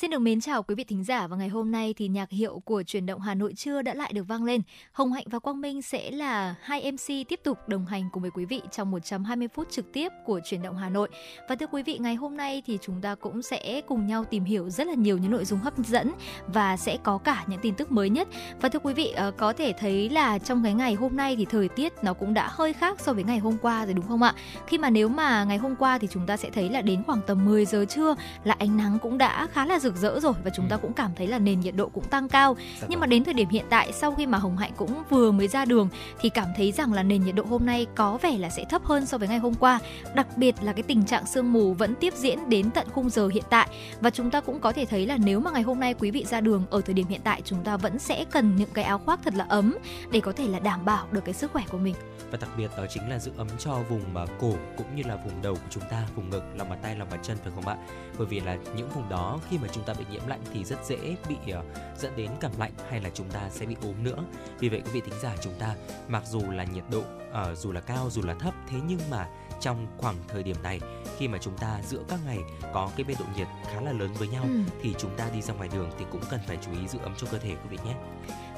[0.00, 2.62] Xin được mến chào quý vị thính giả và ngày hôm nay thì nhạc hiệu
[2.64, 4.62] của chuyển động Hà Nội trưa đã lại được vang lên.
[4.92, 8.30] Hồng Hạnh và Quang Minh sẽ là hai MC tiếp tục đồng hành cùng với
[8.30, 11.08] quý vị trong 120 phút trực tiếp của chuyển động Hà Nội.
[11.48, 14.44] Và thưa quý vị, ngày hôm nay thì chúng ta cũng sẽ cùng nhau tìm
[14.44, 16.12] hiểu rất là nhiều những nội dung hấp dẫn
[16.46, 18.28] và sẽ có cả những tin tức mới nhất.
[18.60, 21.44] Và thưa quý vị, ờ, có thể thấy là trong cái ngày hôm nay thì
[21.44, 24.22] thời tiết nó cũng đã hơi khác so với ngày hôm qua rồi đúng không
[24.22, 24.34] ạ?
[24.66, 27.20] Khi mà nếu mà ngày hôm qua thì chúng ta sẽ thấy là đến khoảng
[27.26, 30.50] tầm 10 giờ trưa là ánh nắng cũng đã khá là rực rỡ rồi và
[30.54, 30.80] chúng ta ừ.
[30.82, 32.56] cũng cảm thấy là nền nhiệt độ cũng tăng cao.
[32.80, 33.10] Dạ Nhưng mà vâng.
[33.10, 35.88] đến thời điểm hiện tại sau khi mà Hồng Hạnh cũng vừa mới ra đường
[36.20, 38.84] thì cảm thấy rằng là nền nhiệt độ hôm nay có vẻ là sẽ thấp
[38.84, 39.78] hơn so với ngày hôm qua.
[40.14, 43.28] Đặc biệt là cái tình trạng sương mù vẫn tiếp diễn đến tận khung giờ
[43.28, 43.68] hiện tại
[44.00, 46.24] và chúng ta cũng có thể thấy là nếu mà ngày hôm nay quý vị
[46.30, 48.98] ra đường ở thời điểm hiện tại chúng ta vẫn sẽ cần những cái áo
[48.98, 49.76] khoác thật là ấm
[50.12, 51.94] để có thể là đảm bảo được cái sức khỏe của mình
[52.30, 55.16] và đặc biệt đó chính là giữ ấm cho vùng mà cổ cũng như là
[55.16, 57.68] vùng đầu của chúng ta vùng ngực lòng bàn tay lòng bàn chân phải không
[57.68, 57.76] ạ
[58.18, 60.84] bởi vì là những vùng đó khi mà chúng ta bị nhiễm lạnh thì rất
[60.84, 61.64] dễ bị uh,
[61.98, 64.24] dẫn đến cảm lạnh hay là chúng ta sẽ bị ốm nữa
[64.58, 65.74] vì vậy quý vị thính giả chúng ta
[66.08, 69.28] mặc dù là nhiệt độ uh, dù là cao dù là thấp thế nhưng mà
[69.60, 70.80] trong khoảng thời điểm này
[71.18, 72.38] khi mà chúng ta giữa các ngày
[72.74, 74.60] có cái biên độ nhiệt khá là lớn với nhau ừ.
[74.82, 77.14] thì chúng ta đi ra ngoài đường thì cũng cần phải chú ý giữ ấm
[77.16, 77.94] cho cơ thể quý vị nhé.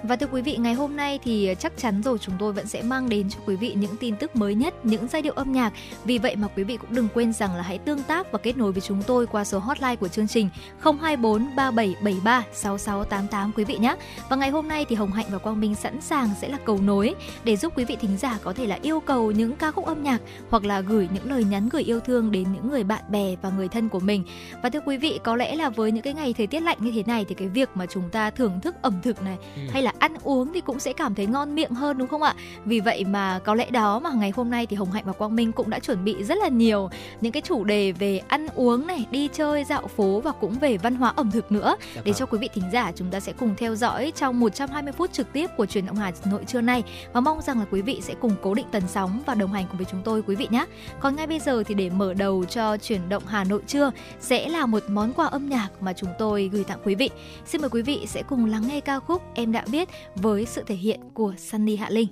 [0.03, 2.83] Và thưa quý vị, ngày hôm nay thì chắc chắn rồi chúng tôi vẫn sẽ
[2.83, 5.72] mang đến cho quý vị những tin tức mới nhất, những giai điệu âm nhạc.
[6.05, 8.56] Vì vậy mà quý vị cũng đừng quên rằng là hãy tương tác và kết
[8.56, 10.48] nối với chúng tôi qua số hotline của chương trình
[10.81, 13.97] 024 3773 6688 quý vị nhé.
[14.28, 16.78] Và ngày hôm nay thì Hồng Hạnh và Quang Minh sẵn sàng sẽ là cầu
[16.83, 19.87] nối để giúp quý vị thính giả có thể là yêu cầu những ca khúc
[19.87, 20.19] âm nhạc
[20.50, 23.50] hoặc là gửi những lời nhắn gửi yêu thương đến những người bạn bè và
[23.50, 24.25] người thân của mình.
[24.62, 26.92] Và thưa quý vị, có lẽ là với những cái ngày thời tiết lạnh như
[26.94, 29.62] thế này thì cái việc mà chúng ta thưởng thức ẩm thực này ừ.
[29.72, 32.34] hay là ăn uống thì cũng sẽ cảm thấy ngon miệng hơn đúng không ạ?
[32.64, 35.36] Vì vậy mà có lẽ đó mà ngày hôm nay thì Hồng Hạnh và Quang
[35.36, 38.86] Minh cũng đã chuẩn bị rất là nhiều những cái chủ đề về ăn uống
[38.86, 42.12] này, đi chơi, dạo phố và cũng về văn hóa ẩm thực nữa dạ để
[42.12, 42.14] vâng.
[42.14, 45.32] cho quý vị thính giả chúng ta sẽ cùng theo dõi trong 120 phút trực
[45.32, 46.82] tiếp của truyền động Hà Nội trưa nay
[47.12, 49.66] và mong rằng là quý vị sẽ cùng cố định tần sóng và đồng hành
[49.69, 50.64] cùng với chúng tôi quý vị nhé.
[51.00, 54.48] Còn ngay bây giờ thì để mở đầu cho chuyển động Hà Nội trưa sẽ
[54.48, 57.10] là một món quà âm nhạc mà chúng tôi gửi tặng quý vị.
[57.47, 59.81] Xin mời quý vị sẽ cùng lắng nghe ca khúc Em đã biết
[60.15, 62.09] với sự thể hiện của Sunny Hạ Linh.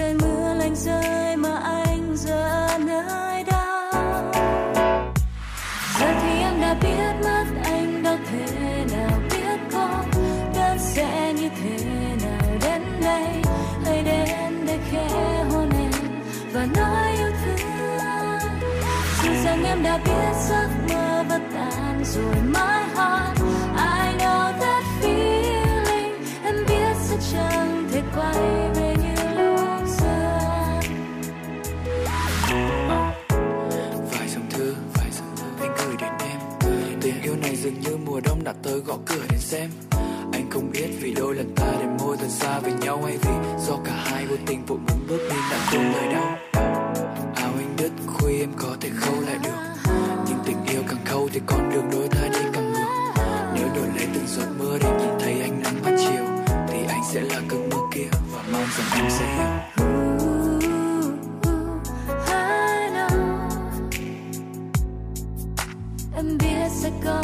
[0.00, 3.92] Trời mưa lạnh rơi mà anh giờ nơi đó.
[6.00, 10.04] Giờ thì em đã biết mất anh đâu thế nào biết có
[10.54, 11.86] đơn sẽ như thế
[12.22, 13.26] nào đến đây.
[13.84, 15.08] Hãy đến để khẽ
[15.50, 16.22] hôn em
[16.52, 18.60] và nói yêu thương.
[19.22, 22.79] Dù rằng em đã biết giấc mơ vất tan rồi mãi
[38.62, 39.70] tới gõ cửa đến xem.
[40.32, 43.32] Anh không biết vì đôi lần ta để môi thật xa với nhau hay vì
[43.66, 46.24] do cả hai vô tình vội muốn bước đi đã không lời đâu.
[47.34, 49.90] Áo anh đứt, khuy em có thể khâu lại được.
[50.28, 53.12] Nhưng tình yêu càng khâu thì con đường đôi ta đi càng ngược.
[53.54, 56.24] Nếu đổi lấy từng giọt mưa để nhìn thấy anh nắng ban chiều,
[56.68, 59.46] thì anh sẽ là cơn mưa kia và mong rằng em sẽ hiểu.
[66.82, 67.22] Sẽ có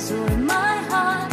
[0.00, 1.29] tan rồi mãi hát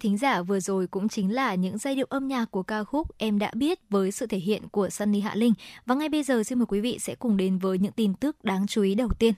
[0.00, 3.18] thính giả, vừa rồi cũng chính là những giai điệu âm nhạc của ca khúc
[3.18, 5.52] Em đã biết với sự thể hiện của Sunny Hạ Linh.
[5.86, 8.44] Và ngay bây giờ xin mời quý vị sẽ cùng đến với những tin tức
[8.44, 9.34] đáng chú ý đầu tiên.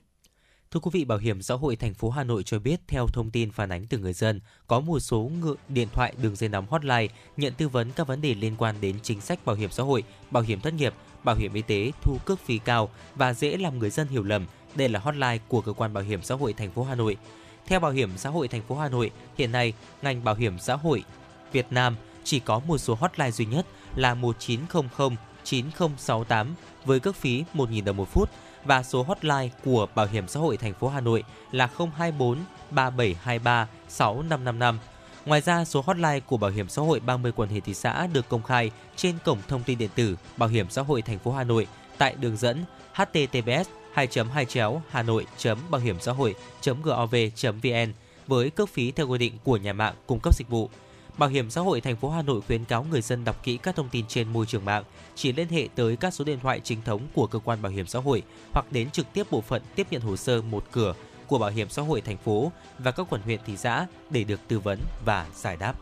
[0.70, 3.30] Thưa quý vị, Bảo hiểm xã hội thành phố Hà Nội cho biết theo thông
[3.30, 6.66] tin phản ánh từ người dân, có một số ngự điện thoại đường dây nóng
[6.70, 9.82] hotline nhận tư vấn các vấn đề liên quan đến chính sách bảo hiểm xã
[9.82, 10.94] hội, bảo hiểm thất nghiệp,
[11.24, 14.46] bảo hiểm y tế thu cước phí cao và dễ làm người dân hiểu lầm
[14.74, 17.16] đây là hotline của cơ quan bảo hiểm xã hội thành phố Hà Nội.
[17.66, 19.72] Theo Bảo hiểm xã hội thành phố Hà Nội, hiện nay
[20.02, 21.04] ngành bảo hiểm xã hội
[21.52, 23.66] Việt Nam chỉ có một số hotline duy nhất
[23.96, 26.54] là 1900 9068
[26.84, 28.30] với cước phí 1.000 đồng một phút
[28.64, 32.38] và số hotline của Bảo hiểm xã hội thành phố Hà Nội là 024
[32.70, 34.78] 3723 6555.
[35.24, 38.28] Ngoài ra, số hotline của Bảo hiểm xã hội 30 quận huyện thị xã được
[38.28, 41.44] công khai trên cổng thông tin điện tử Bảo hiểm xã hội thành phố Hà
[41.44, 41.66] Nội
[41.98, 45.26] tại đường dẫn https 2 2 chéo hà nội
[45.70, 46.34] bảo hiểm xã hội
[46.82, 47.14] gov
[47.62, 47.92] vn
[48.26, 50.70] với cước phí theo quy định của nhà mạng cung cấp dịch vụ
[51.18, 53.76] Bảo hiểm xã hội thành phố Hà Nội khuyến cáo người dân đọc kỹ các
[53.76, 54.84] thông tin trên môi trường mạng,
[55.14, 57.86] chỉ liên hệ tới các số điện thoại chính thống của cơ quan bảo hiểm
[57.86, 58.22] xã hội
[58.52, 60.94] hoặc đến trực tiếp bộ phận tiếp nhận hồ sơ một cửa
[61.26, 64.40] của Bảo hiểm xã hội thành phố và các quận huyện thị xã để được
[64.48, 65.74] tư vấn và giải đáp.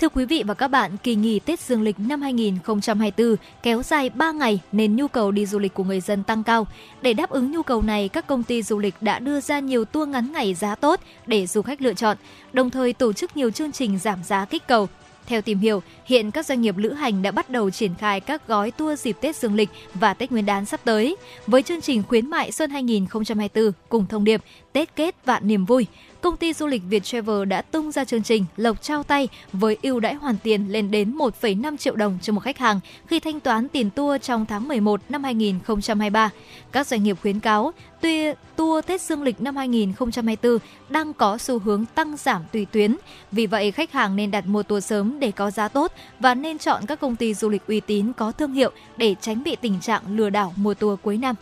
[0.00, 4.10] Thưa quý vị và các bạn, kỳ nghỉ Tết Dương lịch năm 2024 kéo dài
[4.10, 6.66] 3 ngày nên nhu cầu đi du lịch của người dân tăng cao.
[7.02, 9.84] Để đáp ứng nhu cầu này, các công ty du lịch đã đưa ra nhiều
[9.84, 12.16] tour ngắn ngày giá tốt để du khách lựa chọn,
[12.52, 14.88] đồng thời tổ chức nhiều chương trình giảm giá kích cầu.
[15.26, 18.48] Theo tìm hiểu, hiện các doanh nghiệp lữ hành đã bắt đầu triển khai các
[18.48, 21.16] gói tour dịp Tết Dương lịch và Tết Nguyên đán sắp tới.
[21.46, 24.42] Với chương trình khuyến mại Xuân 2024 cùng thông điệp
[24.72, 25.86] Tết kết vạn niềm vui,
[26.26, 29.76] công ty du lịch Việt Travel đã tung ra chương trình lộc trao tay với
[29.82, 33.40] ưu đãi hoàn tiền lên đến 1,5 triệu đồng cho một khách hàng khi thanh
[33.40, 36.30] toán tiền tour trong tháng 11 năm 2023.
[36.72, 41.58] Các doanh nghiệp khuyến cáo, tuy tour Tết Dương lịch năm 2024 đang có xu
[41.58, 42.96] hướng tăng giảm tùy tuyến,
[43.32, 46.58] vì vậy khách hàng nên đặt mua tour sớm để có giá tốt và nên
[46.58, 49.80] chọn các công ty du lịch uy tín có thương hiệu để tránh bị tình
[49.80, 51.36] trạng lừa đảo mua tour cuối năm.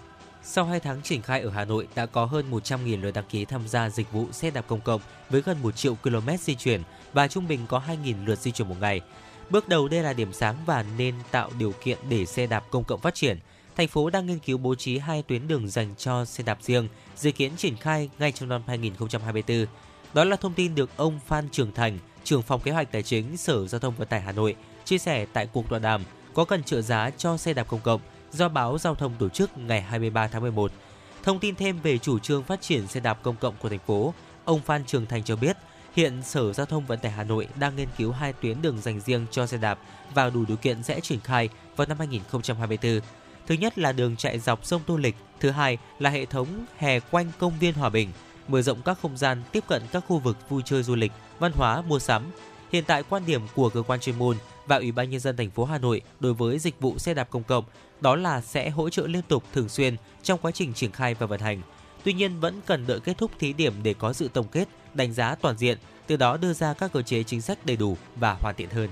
[0.47, 3.45] Sau 2 tháng triển khai ở Hà Nội đã có hơn 100.000 lượt đăng ký
[3.45, 6.83] tham gia dịch vụ xe đạp công cộng với gần 1 triệu km di chuyển
[7.13, 9.01] và trung bình có 2.000 lượt di chuyển một ngày.
[9.51, 12.85] Bước đầu đây là điểm sáng và nên tạo điều kiện để xe đạp công
[12.85, 13.39] cộng phát triển.
[13.77, 16.89] Thành phố đang nghiên cứu bố trí hai tuyến đường dành cho xe đạp riêng,
[17.17, 19.67] dự kiến triển khai ngay trong năm 2024.
[20.15, 23.37] Đó là thông tin được ông Phan Trường Thành, trưởng phòng kế hoạch tài chính
[23.37, 26.63] Sở Giao thông Vận tải Hà Nội chia sẻ tại cuộc tọa đàm có cần
[26.63, 28.01] trợ giá cho xe đạp công cộng
[28.35, 30.73] do báo Giao thông tổ chức ngày 23 tháng 11.
[31.23, 34.14] Thông tin thêm về chủ trương phát triển xe đạp công cộng của thành phố,
[34.45, 35.57] ông Phan Trường Thành cho biết,
[35.97, 39.00] hiện Sở Giao thông Vận tải Hà Nội đang nghiên cứu hai tuyến đường dành
[39.00, 39.79] riêng cho xe đạp
[40.14, 43.00] và đủ điều kiện sẽ triển khai vào năm 2024.
[43.47, 46.49] Thứ nhất là đường chạy dọc sông Tô Lịch, thứ hai là hệ thống
[46.79, 48.09] hè quanh công viên Hòa Bình,
[48.49, 51.53] mở rộng các không gian tiếp cận các khu vực vui chơi du lịch, văn
[51.55, 52.23] hóa, mua sắm.
[52.73, 54.37] Hiện tại quan điểm của cơ quan chuyên môn
[54.67, 57.31] và Ủy ban nhân dân thành phố Hà Nội đối với dịch vụ xe đạp
[57.31, 57.64] công cộng
[58.05, 61.27] đó là sẽ hỗ trợ liên tục thường xuyên trong quá trình triển khai và
[61.27, 61.61] vận hành.
[62.05, 65.13] Tuy nhiên vẫn cần đợi kết thúc thí điểm để có sự tổng kết đánh
[65.13, 68.37] giá toàn diện, từ đó đưa ra các cơ chế chính sách đầy đủ và
[68.41, 68.89] hoàn thiện hơn.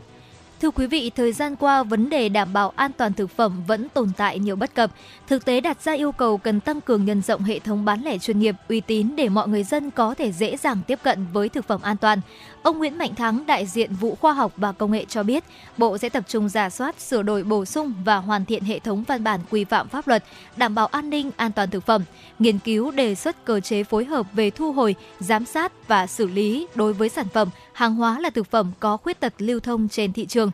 [0.62, 3.88] Thưa quý vị, thời gian qua, vấn đề đảm bảo an toàn thực phẩm vẫn
[3.88, 4.90] tồn tại nhiều bất cập.
[5.28, 8.18] Thực tế đặt ra yêu cầu cần tăng cường nhân rộng hệ thống bán lẻ
[8.18, 11.48] chuyên nghiệp, uy tín để mọi người dân có thể dễ dàng tiếp cận với
[11.48, 12.20] thực phẩm an toàn.
[12.62, 15.44] Ông Nguyễn Mạnh Thắng, đại diện vụ khoa học và công nghệ cho biết,
[15.78, 19.04] Bộ sẽ tập trung giả soát, sửa đổi bổ sung và hoàn thiện hệ thống
[19.08, 20.24] văn bản quy phạm pháp luật,
[20.56, 22.02] đảm bảo an ninh, an toàn thực phẩm,
[22.38, 26.26] nghiên cứu đề xuất cơ chế phối hợp về thu hồi, giám sát và xử
[26.26, 29.88] lý đối với sản phẩm, hàng hóa là thực phẩm có khuyết tật lưu thông
[29.88, 30.50] trên thị trường.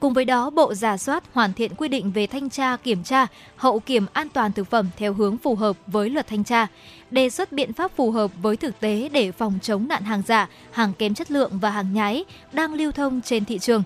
[0.00, 3.26] Cùng với đó, Bộ giả soát hoàn thiện quy định về thanh tra, kiểm tra,
[3.56, 6.66] hậu kiểm an toàn thực phẩm theo hướng phù hợp với luật thanh tra,
[7.10, 10.48] đề xuất biện pháp phù hợp với thực tế để phòng chống nạn hàng giả,
[10.70, 13.82] hàng kém chất lượng và hàng nhái đang lưu thông trên thị trường.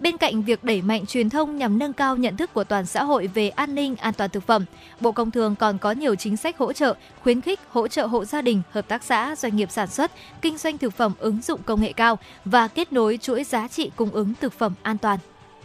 [0.00, 3.04] Bên cạnh việc đẩy mạnh truyền thông nhằm nâng cao nhận thức của toàn xã
[3.04, 4.64] hội về an ninh an toàn thực phẩm,
[5.00, 8.24] Bộ Công Thương còn có nhiều chính sách hỗ trợ, khuyến khích hỗ trợ hộ
[8.24, 11.60] gia đình, hợp tác xã, doanh nghiệp sản xuất, kinh doanh thực phẩm ứng dụng
[11.62, 15.18] công nghệ cao và kết nối chuỗi giá trị cung ứng thực phẩm an toàn.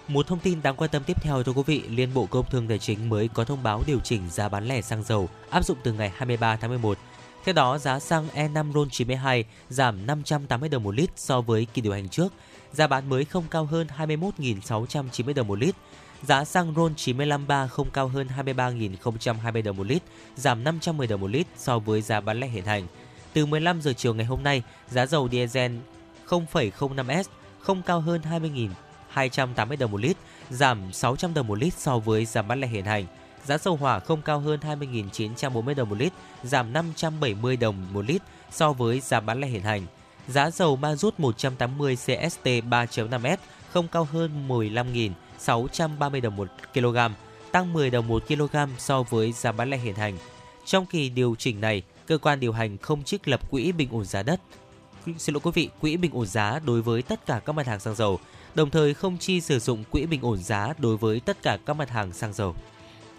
[0.08, 2.68] Một thông tin đáng quan tâm tiếp theo thưa quý vị, Liên Bộ Công Thương
[2.68, 5.78] Tài chính mới có thông báo điều chỉnh giá bán lẻ xăng dầu áp dụng
[5.84, 6.98] từ ngày 23 tháng 11.
[7.46, 11.82] Theo đó, giá xăng E5 RON 92 giảm 580 đồng một lít so với kỳ
[11.82, 12.34] điều hành trước.
[12.74, 15.76] Giá bán mới không cao hơn 21.690 đồng một lít.
[16.24, 20.02] Giá xăng ron 95,3 không cao hơn 23.020 đồng một lít,
[20.36, 22.88] giảm 510 đồng một lít so với giá bán lẻ hiện hành.
[23.34, 25.72] Từ 15 giờ chiều ngày hôm nay, giá dầu diesel
[26.28, 27.24] 0,05S
[27.60, 28.70] không cao hơn 20.000
[29.10, 30.18] 280 đồng một lít,
[30.50, 33.06] giảm 600 đồng một lít so với giá bán lẻ hiện hành.
[33.46, 38.22] Giá dầu hỏa không cao hơn 20.940 đồng một lít, giảm 570 đồng một lít
[38.52, 39.86] so với giá bán lẻ hiện hành.
[40.28, 43.38] Giá dầu ma rút 180 CST 3.5S
[43.70, 46.98] không cao hơn 15.630 đồng một kg,
[47.52, 50.18] tăng 10 đồng một kg so với giá bán lẻ hiện hành.
[50.66, 54.06] Trong kỳ điều chỉnh này, cơ quan điều hành không trích lập quỹ bình ổn
[54.06, 54.42] giá đất.
[55.18, 57.80] Xin lỗi quý vị, quỹ bình ổn giá đối với tất cả các mặt hàng
[57.80, 58.20] xăng dầu
[58.56, 61.74] đồng thời không chi sử dụng quỹ bình ổn giá đối với tất cả các
[61.74, 62.56] mặt hàng xăng dầu.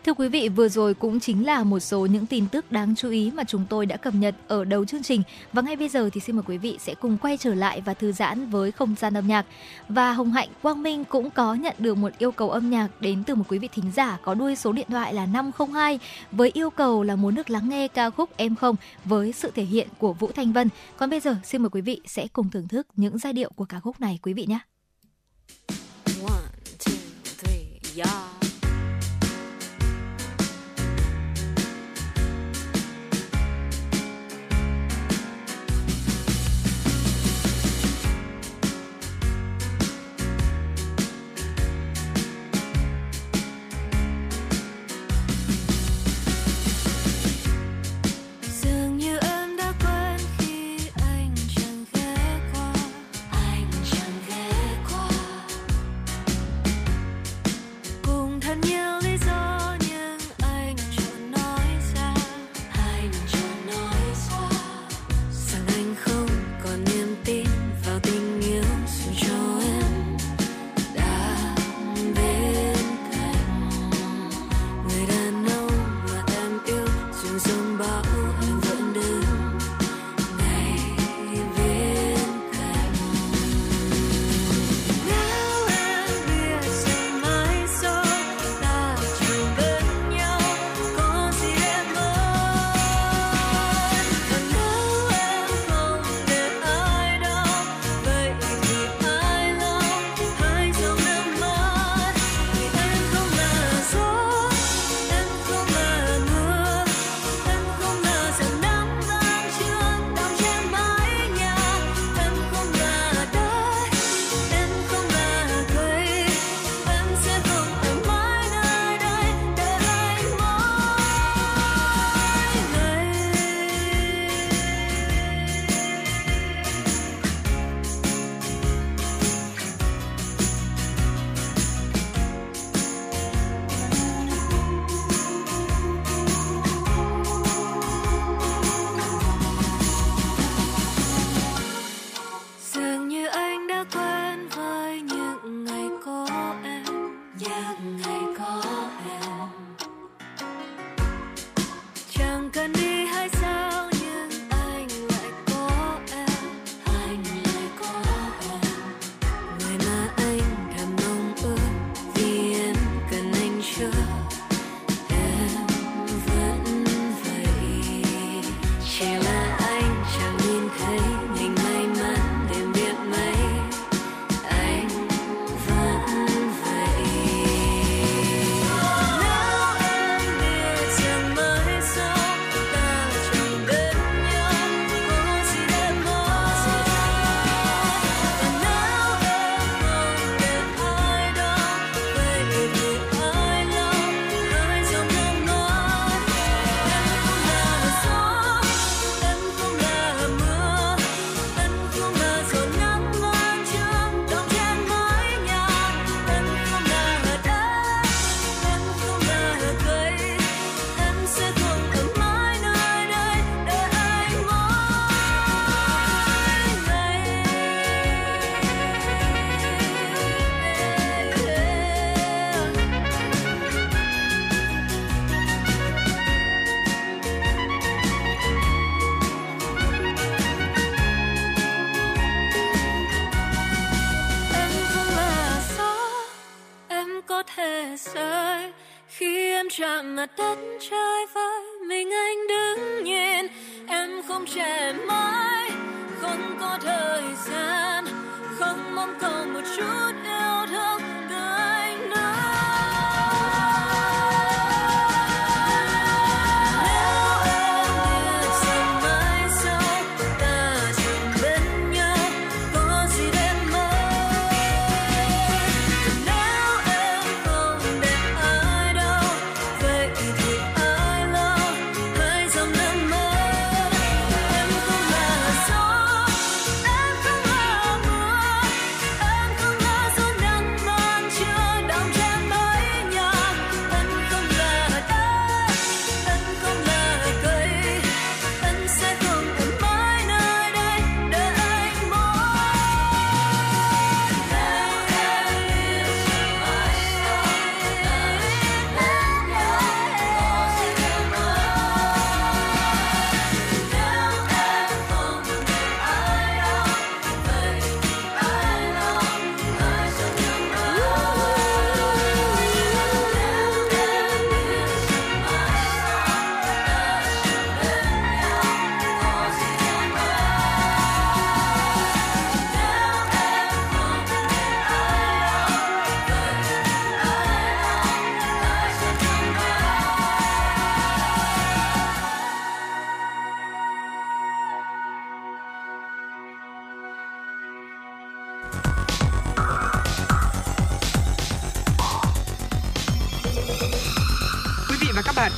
[0.08, 3.11] Thưa quý vị, vừa rồi cũng chính là một số những tin tức đáng chú
[3.11, 5.23] ý mà chúng tôi đã cập nhật ở đầu chương trình.
[5.52, 7.94] Và ngay bây giờ thì xin mời quý vị sẽ cùng quay trở lại và
[7.94, 9.47] thư giãn với không gian âm nhạc.
[9.88, 13.25] Và Hồng Hạnh Quang Minh cũng có nhận được một yêu cầu âm nhạc đến
[13.25, 15.99] từ một quý vị thính giả có đuôi số điện thoại là 502
[16.32, 19.64] với yêu cầu là muốn được lắng nghe ca khúc Em Không với sự thể
[19.64, 20.68] hiện của Vũ Thanh Vân.
[20.97, 23.64] Còn bây giờ xin mời quý vị sẽ cùng thưởng thức những giai điệu của
[23.64, 24.58] ca khúc này quý vị nhé.
[26.20, 26.90] One, two,
[27.22, 28.38] three, yeah.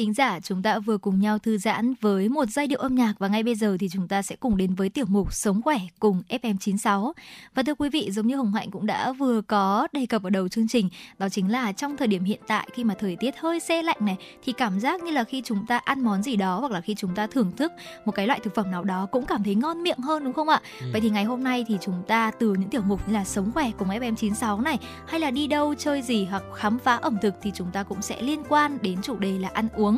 [0.00, 3.14] thính giả, chúng ta vừa cùng nhau thư giãn với một giai điệu âm nhạc
[3.18, 5.78] và ngay bây giờ thì chúng ta sẽ cùng đến với tiểu mục Sống khỏe
[5.98, 7.12] cùng FM96.
[7.54, 10.30] Và thưa quý vị, giống như Hồng Hạnh cũng đã vừa có đề cập ở
[10.30, 13.38] đầu chương trình, đó chính là trong thời điểm hiện tại khi mà thời tiết
[13.38, 16.36] hơi se lạnh này thì cảm giác như là khi chúng ta ăn món gì
[16.36, 17.72] đó hoặc là khi chúng ta thưởng thức
[18.04, 20.48] một cái loại thực phẩm nào đó cũng cảm thấy ngon miệng hơn đúng không
[20.48, 20.60] ạ?
[20.80, 20.86] Ừ.
[20.92, 23.52] Vậy thì ngày hôm nay thì chúng ta từ những tiểu mục như là Sống
[23.54, 27.34] khỏe cùng FM96 này hay là đi đâu chơi gì hoặc khám phá ẩm thực
[27.42, 29.89] thì chúng ta cũng sẽ liên quan đến chủ đề là ăn uống.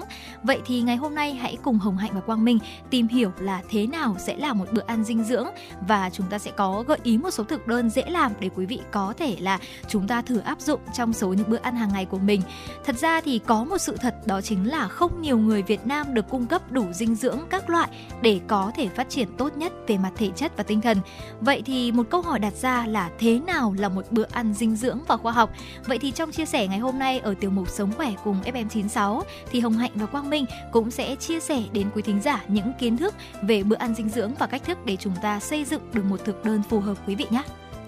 [0.42, 2.59] Vậy thì ngày hôm nay hãy cùng Hồng Hạnh và Quang Minh
[2.90, 5.46] tìm hiểu là thế nào sẽ là một bữa ăn dinh dưỡng
[5.88, 8.66] và chúng ta sẽ có gợi ý một số thực đơn dễ làm để quý
[8.66, 11.92] vị có thể là chúng ta thử áp dụng trong số những bữa ăn hàng
[11.92, 12.42] ngày của mình.
[12.85, 16.14] Thật ra thì có một sự thật đó chính là không nhiều người Việt Nam
[16.14, 17.88] được cung cấp đủ dinh dưỡng các loại
[18.22, 20.98] để có thể phát triển tốt nhất về mặt thể chất và tinh thần.
[21.40, 24.76] Vậy thì một câu hỏi đặt ra là thế nào là một bữa ăn dinh
[24.76, 25.50] dưỡng và khoa học?
[25.87, 29.22] Vậy thì trong chia sẻ ngày hôm nay ở tiểu mục Sống khỏe cùng FM96
[29.50, 32.73] thì Hồng Hạnh và Quang Minh cũng sẽ chia sẻ đến quý thính giả những
[32.79, 35.83] kiến thức về bữa ăn dinh dưỡng và cách thức để chúng ta xây dựng
[35.92, 37.42] được một thực đơn phù hợp quý vị nhé.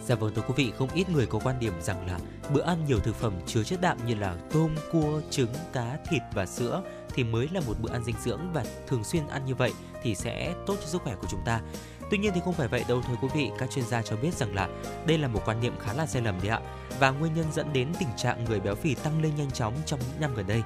[0.07, 2.18] Dạ vâng thưa quý vị, không ít người có quan điểm rằng là
[2.54, 6.22] bữa ăn nhiều thực phẩm chứa chất đạm như là tôm, cua, trứng, cá, thịt
[6.35, 6.83] và sữa
[7.14, 10.14] thì mới là một bữa ăn dinh dưỡng và thường xuyên ăn như vậy thì
[10.14, 11.61] sẽ tốt cho sức khỏe của chúng ta.
[12.10, 14.34] Tuy nhiên thì không phải vậy đâu thưa quý vị, các chuyên gia cho biết
[14.34, 14.68] rằng là
[15.06, 16.60] đây là một quan niệm khá là sai lầm đấy ạ
[16.98, 20.00] và nguyên nhân dẫn đến tình trạng người béo phì tăng lên nhanh chóng trong
[20.00, 20.62] những năm gần đây.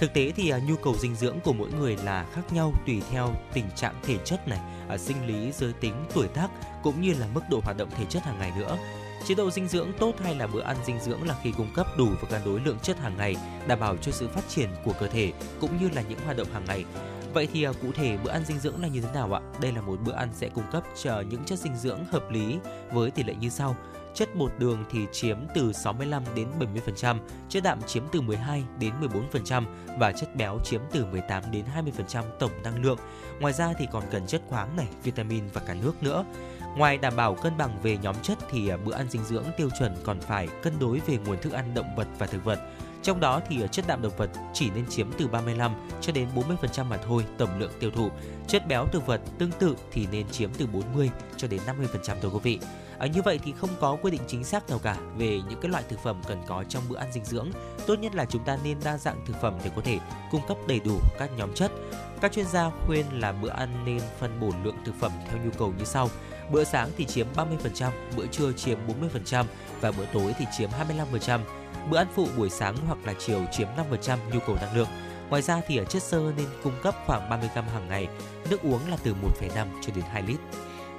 [0.00, 3.02] Thực tế thì à, nhu cầu dinh dưỡng của mỗi người là khác nhau tùy
[3.10, 6.48] theo tình trạng thể chất này, à, sinh lý, giới tính, tuổi tác
[6.82, 8.78] cũng như là mức độ hoạt động thể chất hàng ngày nữa.
[9.26, 11.86] Chế độ dinh dưỡng tốt hay là bữa ăn dinh dưỡng là khi cung cấp
[11.98, 14.92] đủ và cân đối lượng chất hàng ngày, đảm bảo cho sự phát triển của
[15.00, 16.84] cơ thể cũng như là những hoạt động hàng ngày.
[17.34, 19.40] Vậy thì à, cụ thể bữa ăn dinh dưỡng là như thế nào ạ?
[19.60, 22.58] Đây là một bữa ăn sẽ cung cấp cho những chất dinh dưỡng hợp lý
[22.92, 23.76] với tỷ lệ như sau.
[24.14, 26.48] Chất bột đường thì chiếm từ 65 đến
[26.86, 27.16] 70%,
[27.48, 28.92] chất đạm chiếm từ 12 đến
[29.32, 29.64] 14%
[29.98, 31.64] và chất béo chiếm từ 18 đến
[32.12, 32.98] 20% tổng năng lượng.
[33.40, 36.24] Ngoài ra thì còn cần chất khoáng này, vitamin và cả nước nữa.
[36.76, 39.68] Ngoài đảm bảo cân bằng về nhóm chất thì à, bữa ăn dinh dưỡng tiêu
[39.78, 42.60] chuẩn còn phải cân đối về nguồn thức ăn động vật và thực vật.
[43.02, 46.84] Trong đó thì chất đạm động vật chỉ nên chiếm từ 35 cho đến 40%
[46.84, 48.10] mà thôi tổng lượng tiêu thụ.
[48.48, 52.30] Chất béo thực vật tương tự thì nên chiếm từ 40 cho đến 50% thôi
[52.34, 52.58] quý vị.
[52.98, 55.70] À, như vậy thì không có quy định chính xác nào cả về những cái
[55.70, 57.50] loại thực phẩm cần có trong bữa ăn dinh dưỡng.
[57.86, 59.98] Tốt nhất là chúng ta nên đa dạng thực phẩm để có thể
[60.30, 61.70] cung cấp đầy đủ các nhóm chất.
[62.20, 65.50] Các chuyên gia khuyên là bữa ăn nên phân bổ lượng thực phẩm theo nhu
[65.58, 66.08] cầu như sau.
[66.50, 68.78] Bữa sáng thì chiếm 30%, bữa trưa chiếm
[69.30, 69.44] 40%
[69.80, 71.40] và bữa tối thì chiếm 25%.
[71.90, 73.68] Bữa ăn phụ buổi sáng hoặc là chiều chiếm
[74.04, 74.88] 5% nhu cầu năng lượng.
[75.30, 78.08] Ngoài ra thì ở chất xơ nên cung cấp khoảng 30 g hàng ngày,
[78.50, 80.38] nước uống là từ 1,5 cho đến 2 lít.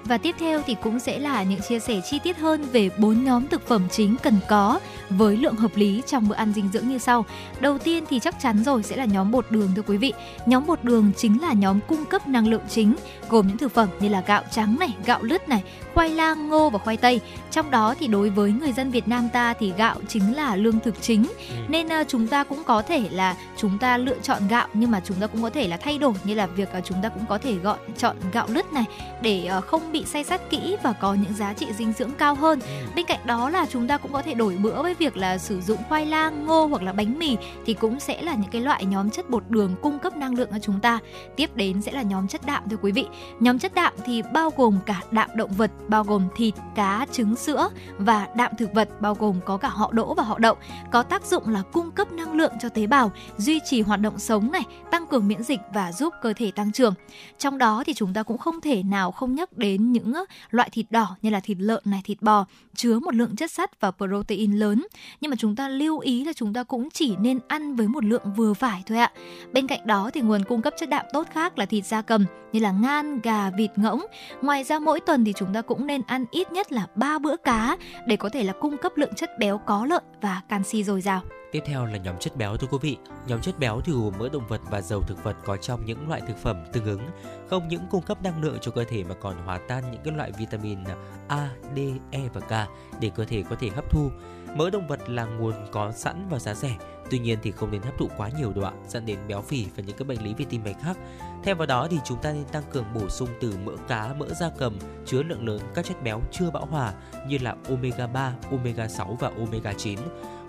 [0.05, 3.23] Và tiếp theo thì cũng sẽ là những chia sẻ chi tiết hơn về bốn
[3.23, 6.87] nhóm thực phẩm chính cần có với lượng hợp lý trong bữa ăn dinh dưỡng
[6.87, 7.25] như sau.
[7.59, 10.13] Đầu tiên thì chắc chắn rồi sẽ là nhóm bột đường thưa quý vị.
[10.45, 12.95] Nhóm bột đường chính là nhóm cung cấp năng lượng chính
[13.29, 16.69] gồm những thực phẩm như là gạo trắng này, gạo lứt này, khoai lang, ngô
[16.69, 17.21] và khoai tây.
[17.51, 20.79] Trong đó thì đối với người dân Việt Nam ta thì gạo chính là lương
[20.79, 21.55] thực chính Ừ.
[21.67, 25.01] nên uh, chúng ta cũng có thể là chúng ta lựa chọn gạo nhưng mà
[25.05, 27.25] chúng ta cũng có thể là thay đổi như là việc uh, chúng ta cũng
[27.29, 28.83] có thể gọi chọn gạo lứt này
[29.21, 32.35] để uh, không bị xay sát kỹ và có những giá trị dinh dưỡng cao
[32.35, 32.59] hơn.
[32.59, 32.67] Ừ.
[32.95, 35.61] Bên cạnh đó là chúng ta cũng có thể đổi bữa với việc là sử
[35.61, 38.85] dụng khoai lang, ngô hoặc là bánh mì thì cũng sẽ là những cái loại
[38.85, 40.99] nhóm chất bột đường cung cấp năng lượng cho chúng ta.
[41.35, 43.05] Tiếp đến sẽ là nhóm chất đạm thưa quý vị.
[43.39, 47.35] Nhóm chất đạm thì bao gồm cả đạm động vật, bao gồm thịt, cá, trứng,
[47.35, 50.55] sữa và đạm thực vật bao gồm có cả họ đỗ và họ đậu,
[50.91, 54.19] có tác dụng là cung cấp năng lượng cho tế bào, duy trì hoạt động
[54.19, 56.93] sống này, tăng cường miễn dịch và giúp cơ thể tăng trưởng.
[57.37, 60.13] Trong đó thì chúng ta cũng không thể nào không nhắc đến những
[60.49, 63.79] loại thịt đỏ như là thịt lợn này, thịt bò chứa một lượng chất sắt
[63.79, 64.87] và protein lớn.
[65.21, 68.05] Nhưng mà chúng ta lưu ý là chúng ta cũng chỉ nên ăn với một
[68.05, 69.11] lượng vừa phải thôi ạ.
[69.53, 72.25] Bên cạnh đó thì nguồn cung cấp chất đạm tốt khác là thịt da cầm
[72.51, 74.05] như là ngan, gà, vịt, ngỗng.
[74.41, 77.37] Ngoài ra mỗi tuần thì chúng ta cũng nên ăn ít nhất là 3 bữa
[77.37, 81.01] cá để có thể là cung cấp lượng chất béo có lợi và canxi dồi
[81.01, 81.21] dào.
[81.51, 82.97] Tiếp theo là nhóm chất béo thưa quý vị.
[83.27, 86.09] Nhóm chất béo thì gồm mỡ động vật và dầu thực vật có trong những
[86.09, 87.01] loại thực phẩm tương ứng,
[87.49, 90.13] không những cung cấp năng lượng cho cơ thể mà còn hòa tan những cái
[90.13, 90.79] loại vitamin
[91.27, 91.79] A, D,
[92.11, 92.69] E và K
[93.01, 94.09] để cơ thể có thể hấp thu.
[94.55, 96.77] Mỡ động vật là nguồn có sẵn và giá rẻ,
[97.09, 99.83] tuy nhiên thì không nên hấp thụ quá nhiều độ dẫn đến béo phì và
[99.87, 100.97] những cái bệnh lý về tim mạch khác.
[101.43, 104.27] Thêm vào đó thì chúng ta nên tăng cường bổ sung từ mỡ cá, mỡ
[104.39, 106.93] da cầm chứa lượng lớn các chất béo chưa bão hòa
[107.27, 109.99] như là omega 3, omega 6 và omega 9.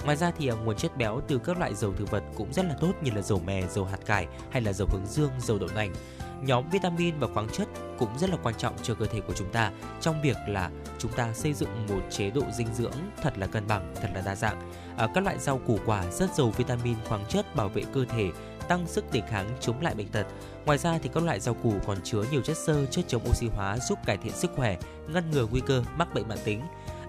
[0.05, 2.65] Ngoài ra thì à, nguồn chất béo từ các loại dầu thực vật cũng rất
[2.65, 5.59] là tốt như là dầu mè, dầu hạt cải hay là dầu hướng dương, dầu
[5.59, 5.95] đậu nành.
[6.43, 9.53] Nhóm vitamin và khoáng chất cũng rất là quan trọng cho cơ thể của chúng
[9.53, 13.47] ta trong việc là chúng ta xây dựng một chế độ dinh dưỡng thật là
[13.47, 14.73] cân bằng, thật là đa dạng.
[14.97, 18.31] À, các loại rau củ quả rất giàu vitamin, khoáng chất bảo vệ cơ thể,
[18.69, 20.27] tăng sức đề kháng chống lại bệnh tật.
[20.65, 23.47] Ngoài ra thì các loại rau củ còn chứa nhiều chất xơ, chất chống oxy
[23.47, 26.63] hóa giúp cải thiện sức khỏe, ngăn ngừa nguy cơ mắc bệnh mãn tính.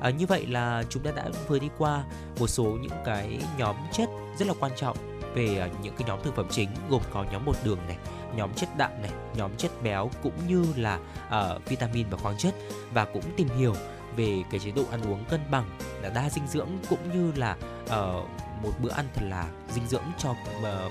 [0.03, 2.03] À, như vậy là chúng ta đã vừa đi qua
[2.39, 4.97] một số những cái nhóm chất rất là quan trọng
[5.35, 7.97] về à, những cái nhóm thực phẩm chính gồm có nhóm bột đường này,
[8.35, 12.53] nhóm chất đạm này, nhóm chất béo cũng như là à, vitamin và khoáng chất
[12.93, 13.75] và cũng tìm hiểu
[14.15, 15.69] về cái chế độ ăn uống cân bằng
[16.01, 17.55] là đa dinh dưỡng cũng như là
[17.89, 18.23] ờ,
[18.63, 20.89] một bữa ăn thật là dinh dưỡng cho ờ,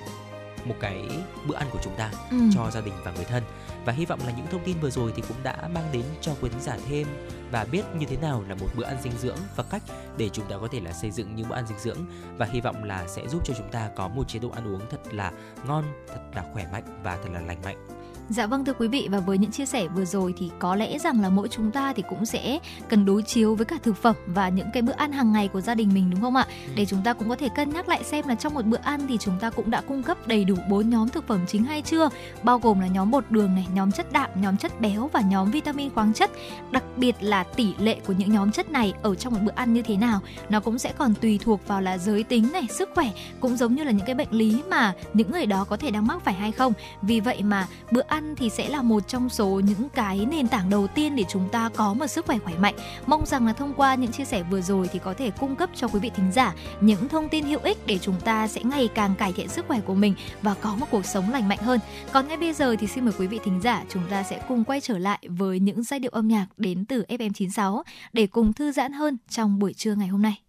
[0.64, 1.02] một cái
[1.46, 2.36] bữa ăn của chúng ta Ừ.
[2.54, 3.42] cho gia đình và người thân
[3.84, 6.32] và hy vọng là những thông tin vừa rồi thì cũng đã mang đến cho
[6.40, 7.06] quý giả thêm
[7.50, 9.82] và biết như thế nào là một bữa ăn dinh dưỡng và cách
[10.16, 11.98] để chúng ta có thể là xây dựng những bữa ăn dinh dưỡng
[12.36, 14.80] và hy vọng là sẽ giúp cho chúng ta có một chế độ ăn uống
[14.90, 15.32] thật là
[15.66, 18.01] ngon, thật là khỏe mạnh và thật là lành mạnh.
[18.32, 20.98] Dạ vâng thưa quý vị và với những chia sẻ vừa rồi thì có lẽ
[20.98, 24.16] rằng là mỗi chúng ta thì cũng sẽ cần đối chiếu với cả thực phẩm
[24.26, 26.46] và những cái bữa ăn hàng ngày của gia đình mình đúng không ạ?
[26.74, 29.06] Để chúng ta cũng có thể cân nhắc lại xem là trong một bữa ăn
[29.08, 31.82] thì chúng ta cũng đã cung cấp đầy đủ bốn nhóm thực phẩm chính hay
[31.82, 32.08] chưa,
[32.42, 35.50] bao gồm là nhóm bột đường này, nhóm chất đạm, nhóm chất béo và nhóm
[35.50, 36.30] vitamin khoáng chất.
[36.70, 39.72] Đặc biệt là tỷ lệ của những nhóm chất này ở trong một bữa ăn
[39.72, 42.90] như thế nào, nó cũng sẽ còn tùy thuộc vào là giới tính này, sức
[42.94, 45.90] khỏe cũng giống như là những cái bệnh lý mà những người đó có thể
[45.90, 46.72] đang mắc phải hay không.
[47.02, 50.70] Vì vậy mà bữa ăn thì sẽ là một trong số những cái nền tảng
[50.70, 52.74] đầu tiên để chúng ta có một sức khỏe khỏe mạnh.
[53.06, 55.70] Mong rằng là thông qua những chia sẻ vừa rồi thì có thể cung cấp
[55.74, 58.88] cho quý vị thính giả những thông tin hữu ích để chúng ta sẽ ngày
[58.94, 61.80] càng cải thiện sức khỏe của mình và có một cuộc sống lành mạnh hơn.
[62.12, 64.64] Còn ngay bây giờ thì xin mời quý vị thính giả chúng ta sẽ cùng
[64.64, 67.82] quay trở lại với những giai điệu âm nhạc đến từ FM96
[68.12, 70.41] để cùng thư giãn hơn trong buổi trưa ngày hôm nay.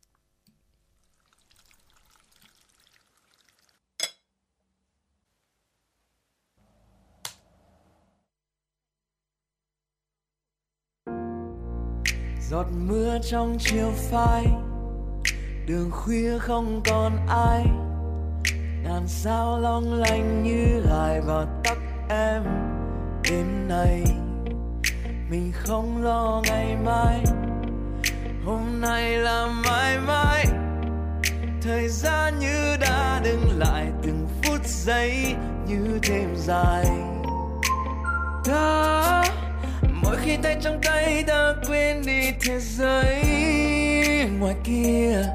[12.53, 14.45] Giọt mưa trong chiều phai,
[15.67, 17.65] đường khuya không còn ai.
[18.83, 21.77] Ngàn sao long lanh như lại vào tóc
[22.09, 22.43] em
[23.29, 24.03] đêm nay.
[25.29, 27.23] Mình không lo ngày mai,
[28.45, 30.45] hôm nay là mãi mãi.
[31.61, 35.35] Thời gian như đã đứng lại từng phút giây
[35.67, 36.85] như thêm dài.
[38.45, 39.23] Ta
[40.03, 43.23] mỗi khi tay trong tay ta quên đi thế giới
[44.39, 45.25] ngoài kia,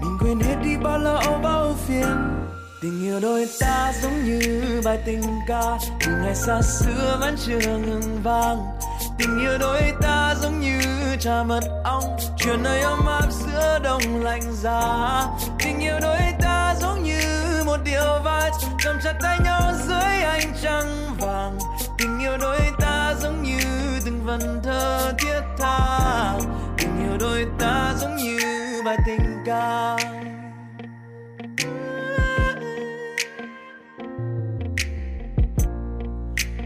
[0.00, 2.38] mình quên hết đi bao lo âu, bao phiền.
[2.82, 7.58] Tình yêu đôi ta giống như bài tình ca từ ngày xa xưa vẫn chưa
[7.58, 8.58] ngừng vang.
[9.18, 10.80] Tình yêu đôi ta giống như
[11.20, 15.26] trà mật ong truyền nơi ấm áp giữa đông lạnh giá.
[15.58, 17.20] Tình yêu đôi ta giống như
[17.66, 18.50] một điều vai
[18.84, 21.11] cầm chặt tay nhau dưới ánh trăng
[24.38, 26.38] vần thơ thiết tha.
[26.78, 28.38] Tình yêu đôi ta giống như
[28.84, 29.96] bài tình ca.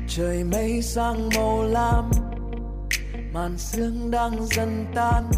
[0.08, 2.10] Trời mây sang màu lam,
[3.32, 5.30] màn sương đang dần tan.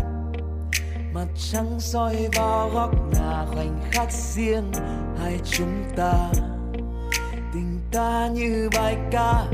[1.15, 4.73] Mặt trăng soi vào góc nhà khoảnh khắc riêng
[5.19, 6.31] hai chúng ta.
[7.55, 9.45] Tình ta như bài ca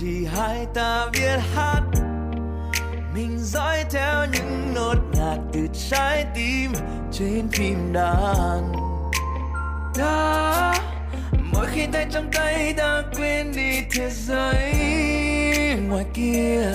[0.00, 1.80] chỉ hai ta biết hát.
[3.14, 5.60] Mình dõi theo những nốt nhạc từ
[5.90, 6.72] trái tim
[7.12, 8.72] trên phim đàn.
[9.94, 10.74] Ta
[11.52, 14.72] mỗi khi tay trong tay ta quên đi thế giới
[15.88, 16.72] ngoài kia.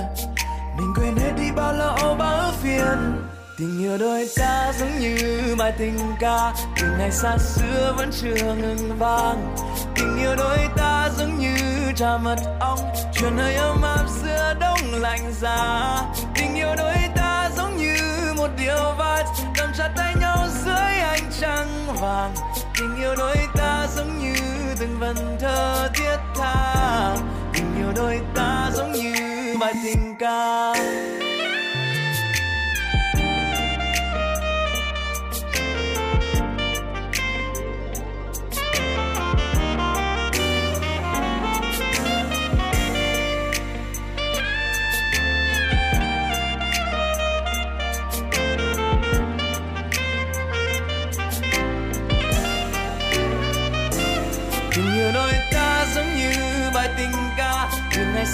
[0.78, 3.22] Mình quên hết đi bao lo bao phiền.
[3.60, 5.18] Tình yêu đôi ta giống như
[5.58, 6.54] bài tình ca.
[6.82, 9.56] Từ ngày xa xưa vẫn chưa ngừng vang.
[9.96, 12.80] Tình yêu đôi ta giống như trà mật ong,
[13.14, 16.02] chuyện hơi ấm áp giữa đông lạnh giá.
[16.36, 17.96] Tình yêu đôi ta giống như
[18.38, 19.24] một điều vật
[19.58, 21.68] cầm chặt tay nhau dưới ánh trăng
[22.02, 22.34] vàng.
[22.80, 24.34] Tình yêu đôi ta giống như
[24.80, 27.16] từng vần thơ thiết tha.
[27.54, 29.14] Tình yêu đôi ta giống như
[29.60, 30.74] bài tình ca.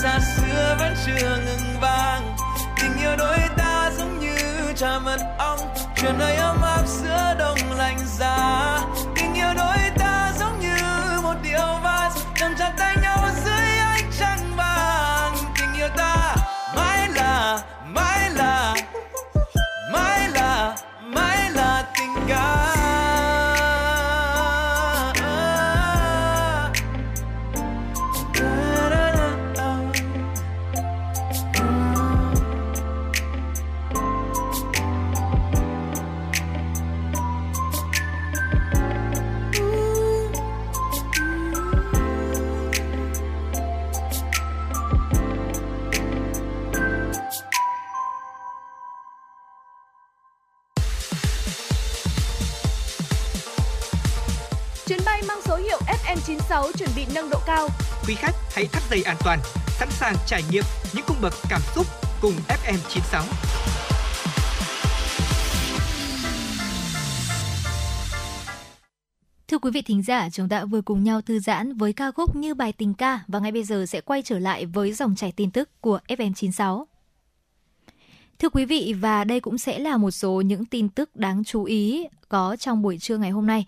[0.02, 2.36] xa xưa vẫn chưa ngừng vang.
[2.82, 4.36] Tình yêu đôi ta giống như
[4.76, 5.60] trà mật ong,
[5.96, 8.80] chuyện nơi ấm áp giữa đông lạnh giá.
[9.16, 10.76] Tình yêu đôi ta giống như
[11.24, 15.36] một điều vals cầm chặt tay nhau dưới ánh trăng vàng.
[15.60, 16.36] Tình yêu ta,
[16.76, 18.76] mãi là mãi là
[56.32, 57.68] 96 chuẩn bị nâng độ cao.
[58.08, 60.64] Quý khách hãy thắt dây an toàn, sẵn sàng trải nghiệm
[60.94, 61.86] những cung bậc cảm xúc
[62.22, 63.24] cùng FM 96.
[69.48, 72.36] Thưa quý vị thính giả, chúng ta vừa cùng nhau thư giãn với ca khúc
[72.36, 75.32] như bài tình ca và ngay bây giờ sẽ quay trở lại với dòng chảy
[75.32, 76.84] tin tức của FM96.
[78.40, 81.64] Thưa quý vị và đây cũng sẽ là một số những tin tức đáng chú
[81.64, 83.66] ý có trong buổi trưa ngày hôm nay.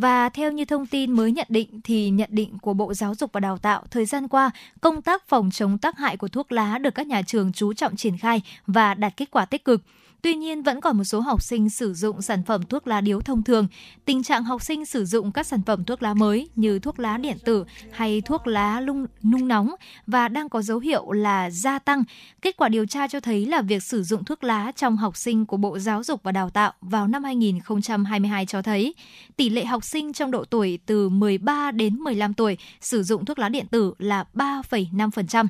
[0.00, 3.32] Và theo như thông tin mới nhận định thì nhận định của Bộ Giáo dục
[3.32, 6.78] và Đào tạo thời gian qua, công tác phòng chống tác hại của thuốc lá
[6.78, 9.82] được các nhà trường chú trọng triển khai và đạt kết quả tích cực.
[10.22, 13.20] Tuy nhiên, vẫn còn một số học sinh sử dụng sản phẩm thuốc lá điếu
[13.20, 13.66] thông thường.
[14.04, 17.18] Tình trạng học sinh sử dụng các sản phẩm thuốc lá mới như thuốc lá
[17.18, 19.74] điện tử hay thuốc lá lung, nung nóng
[20.06, 22.04] và đang có dấu hiệu là gia tăng.
[22.42, 25.46] Kết quả điều tra cho thấy là việc sử dụng thuốc lá trong học sinh
[25.46, 28.94] của Bộ Giáo dục và Đào tạo vào năm 2022 cho thấy
[29.36, 33.38] tỷ lệ học sinh trong độ tuổi từ 13 đến 15 tuổi sử dụng thuốc
[33.38, 35.46] lá điện tử là 3,5%.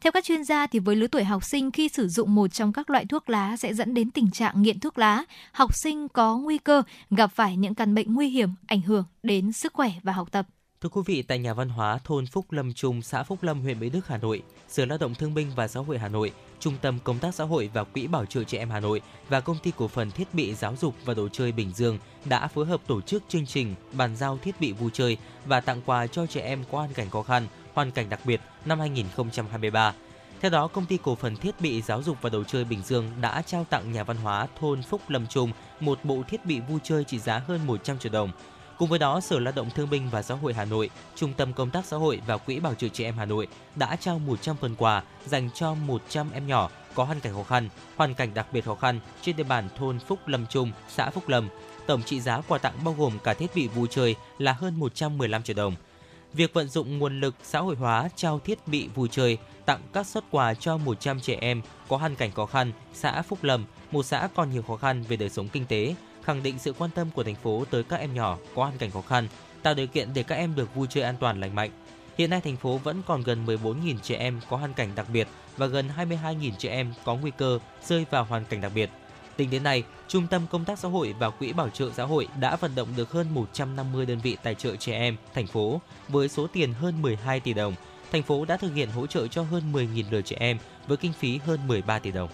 [0.00, 2.72] Theo các chuyên gia thì với lứa tuổi học sinh khi sử dụng một trong
[2.72, 6.36] các loại thuốc lá sẽ dẫn đến tình trạng nghiện thuốc lá, học sinh có
[6.36, 10.12] nguy cơ gặp phải những căn bệnh nguy hiểm ảnh hưởng đến sức khỏe và
[10.12, 10.46] học tập.
[10.82, 13.80] Thưa quý vị, tại nhà văn hóa thôn Phúc Lâm Trung, xã Phúc Lâm, huyện
[13.80, 16.74] Mỹ Đức, Hà Nội, Sở Lao động Thương binh và Xã hội Hà Nội, Trung
[16.82, 19.58] tâm Công tác Xã hội và Quỹ Bảo trợ Trẻ Em Hà Nội và Công
[19.62, 22.80] ty Cổ phần Thiết bị Giáo dục và Đồ chơi Bình Dương đã phối hợp
[22.86, 26.40] tổ chức chương trình bàn giao thiết bị vui chơi và tặng quà cho trẻ
[26.40, 29.94] em có hoàn cảnh khó khăn, hoàn cảnh đặc biệt năm 2023.
[30.42, 33.10] Theo đó, công ty cổ phần thiết bị giáo dục và đồ chơi Bình Dương
[33.20, 36.80] đã trao tặng nhà văn hóa thôn Phúc Lâm Trung một bộ thiết bị vui
[36.82, 38.30] chơi trị giá hơn 100 triệu đồng.
[38.78, 41.52] Cùng với đó, Sở Lao động Thương binh và Xã hội Hà Nội, Trung tâm
[41.52, 44.56] Công tác Xã hội và Quỹ Bảo trợ Trẻ Em Hà Nội đã trao 100
[44.56, 48.46] phần quà dành cho 100 em nhỏ có hoàn cảnh khó khăn, hoàn cảnh đặc
[48.52, 51.48] biệt khó khăn trên địa bàn thôn Phúc Lâm Trung, xã Phúc Lâm.
[51.86, 55.42] Tổng trị giá quà tặng bao gồm cả thiết bị vui chơi là hơn 115
[55.42, 55.74] triệu đồng.
[56.32, 60.06] Việc vận dụng nguồn lực xã hội hóa trao thiết bị vui chơi, tặng các
[60.06, 64.02] xuất quà cho 100 trẻ em có hoàn cảnh khó khăn, xã Phúc Lâm, một
[64.02, 65.94] xã còn nhiều khó khăn về đời sống kinh tế,
[66.24, 68.90] khẳng định sự quan tâm của thành phố tới các em nhỏ có hoàn cảnh
[68.90, 69.28] khó khăn,
[69.62, 71.70] tạo điều kiện để các em được vui chơi an toàn lành mạnh.
[72.18, 75.28] Hiện nay thành phố vẫn còn gần 14.000 trẻ em có hoàn cảnh đặc biệt
[75.56, 78.90] và gần 22.000 trẻ em có nguy cơ rơi vào hoàn cảnh đặc biệt.
[79.36, 82.28] Tính đến nay, Trung tâm Công tác Xã hội và Quỹ Bảo trợ Xã hội
[82.40, 86.28] đã vận động được hơn 150 đơn vị tài trợ trẻ em thành phố với
[86.28, 87.74] số tiền hơn 12 tỷ đồng.
[88.12, 91.12] Thành phố đã thực hiện hỗ trợ cho hơn 10.000 lượt trẻ em với kinh
[91.12, 92.28] phí hơn 13 tỷ đồng.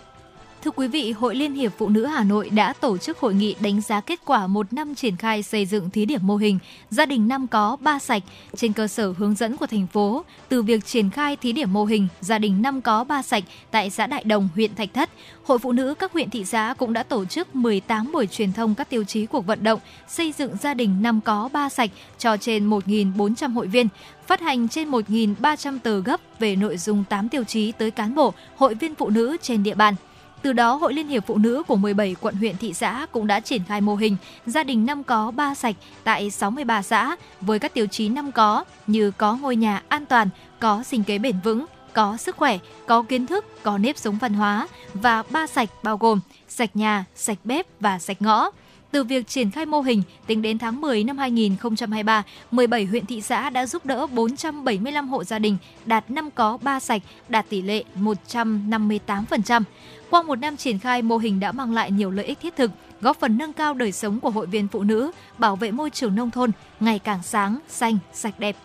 [0.65, 3.57] Thưa quý vị, Hội Liên hiệp Phụ nữ Hà Nội đã tổ chức hội nghị
[3.61, 6.59] đánh giá kết quả một năm triển khai xây dựng thí điểm mô hình
[6.91, 8.23] gia đình năm có ba sạch
[8.57, 11.85] trên cơ sở hướng dẫn của thành phố từ việc triển khai thí điểm mô
[11.85, 15.11] hình gia đình năm có ba sạch tại xã Đại Đồng, huyện Thạch Thất.
[15.45, 18.75] Hội Phụ nữ các huyện thị xã cũng đã tổ chức 18 buổi truyền thông
[18.75, 22.37] các tiêu chí cuộc vận động xây dựng gia đình năm có ba sạch cho
[22.37, 23.89] trên 1.400 hội viên
[24.27, 28.35] phát hành trên 1.300 tờ gấp về nội dung 8 tiêu chí tới cán bộ,
[28.57, 29.95] hội viên phụ nữ trên địa bàn.
[30.43, 33.41] Từ đó, Hội Liên hiệp Phụ nữ của 17 quận huyện thị xã cũng đã
[33.41, 37.75] triển khai mô hình gia đình năm có ba sạch tại 63 xã với các
[37.75, 40.29] tiêu chí năm có như có ngôi nhà an toàn,
[40.61, 44.35] có sinh kế bền vững, có sức khỏe, có kiến thức, có nếp sống văn
[44.35, 48.51] hóa và ba sạch bao gồm sạch nhà, sạch bếp và sạch ngõ.
[48.91, 53.21] Từ việc triển khai mô hình, tính đến tháng 10 năm 2023, 17 huyện thị
[53.21, 57.63] xã đã giúp đỡ 475 hộ gia đình đạt 5 có 3 sạch, đạt tỷ
[57.63, 59.63] lệ 158%.
[60.11, 62.71] Qua một năm triển khai, mô hình đã mang lại nhiều lợi ích thiết thực,
[63.01, 66.15] góp phần nâng cao đời sống của hội viên phụ nữ, bảo vệ môi trường
[66.15, 68.57] nông thôn ngày càng sáng, xanh, sạch đẹp.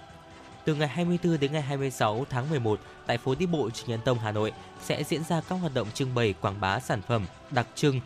[0.66, 4.20] Từ ngày 24 đến ngày 26 tháng 11, tại phố đi bộ Trịnh Nhân Tông
[4.20, 4.52] Hà Nội
[4.84, 8.00] sẽ diễn ra các hoạt động trưng bày quảng bá sản phẩm đặc trưng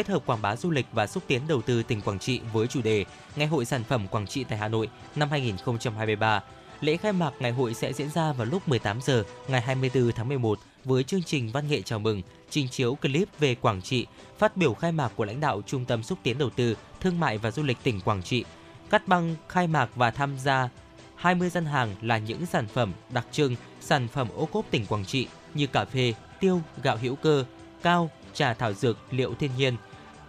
[0.00, 2.66] kết hợp quảng bá du lịch và xúc tiến đầu tư tỉnh Quảng Trị với
[2.66, 3.04] chủ đề
[3.36, 6.42] Ngày hội sản phẩm Quảng Trị tại Hà Nội năm 2023.
[6.80, 10.28] Lễ khai mạc ngày hội sẽ diễn ra vào lúc 18 giờ ngày 24 tháng
[10.28, 14.06] 11 với chương trình văn nghệ chào mừng, trình chiếu clip về Quảng Trị,
[14.38, 17.38] phát biểu khai mạc của lãnh đạo Trung tâm xúc tiến đầu tư, thương mại
[17.38, 18.44] và du lịch tỉnh Quảng Trị.
[18.90, 20.68] Cắt băng khai mạc và tham gia
[21.16, 25.04] 20 gian hàng là những sản phẩm đặc trưng, sản phẩm ô cốp tỉnh Quảng
[25.04, 27.44] Trị như cà phê, tiêu, gạo hữu cơ,
[27.82, 29.76] cao, trà thảo dược, liệu thiên nhiên,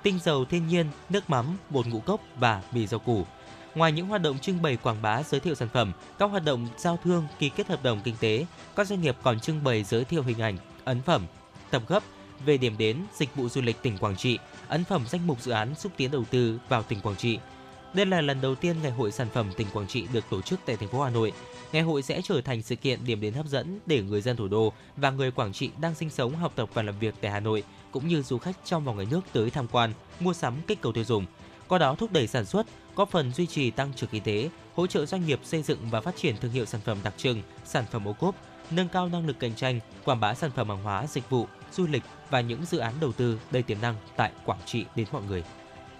[0.03, 3.25] tinh dầu thiên nhiên, nước mắm, bột ngũ cốc và mì rau củ.
[3.75, 6.67] Ngoài những hoạt động trưng bày quảng bá giới thiệu sản phẩm, các hoạt động
[6.77, 10.03] giao thương ký kết hợp đồng kinh tế, các doanh nghiệp còn trưng bày giới
[10.03, 11.25] thiệu hình ảnh, ấn phẩm,
[11.69, 12.03] tập gấp
[12.45, 15.51] về điểm đến dịch vụ du lịch tỉnh Quảng Trị, ấn phẩm danh mục dự
[15.51, 17.39] án xúc tiến đầu tư vào tỉnh Quảng Trị.
[17.93, 20.59] Đây là lần đầu tiên Ngày hội sản phẩm tỉnh Quảng Trị được tổ chức
[20.65, 21.33] tại thành phố Hà Nội.
[21.71, 24.47] Ngày hội sẽ trở thành sự kiện điểm đến hấp dẫn để người dân thủ
[24.47, 27.39] đô và người Quảng Trị đang sinh sống, học tập và làm việc tại Hà
[27.39, 30.81] Nội cũng như du khách trong và ngoài nước tới tham quan, mua sắm kích
[30.81, 31.25] cầu tiêu dùng.
[31.67, 34.87] Qua đó thúc đẩy sản xuất, góp phần duy trì tăng trưởng kinh tế, hỗ
[34.87, 37.85] trợ doanh nghiệp xây dựng và phát triển thương hiệu sản phẩm đặc trưng, sản
[37.91, 38.35] phẩm ô cốp,
[38.71, 41.87] nâng cao năng lực cạnh tranh, quảng bá sản phẩm hàng hóa, dịch vụ, du
[41.87, 45.21] lịch và những dự án đầu tư đầy tiềm năng tại Quảng Trị đến mọi
[45.23, 45.43] người.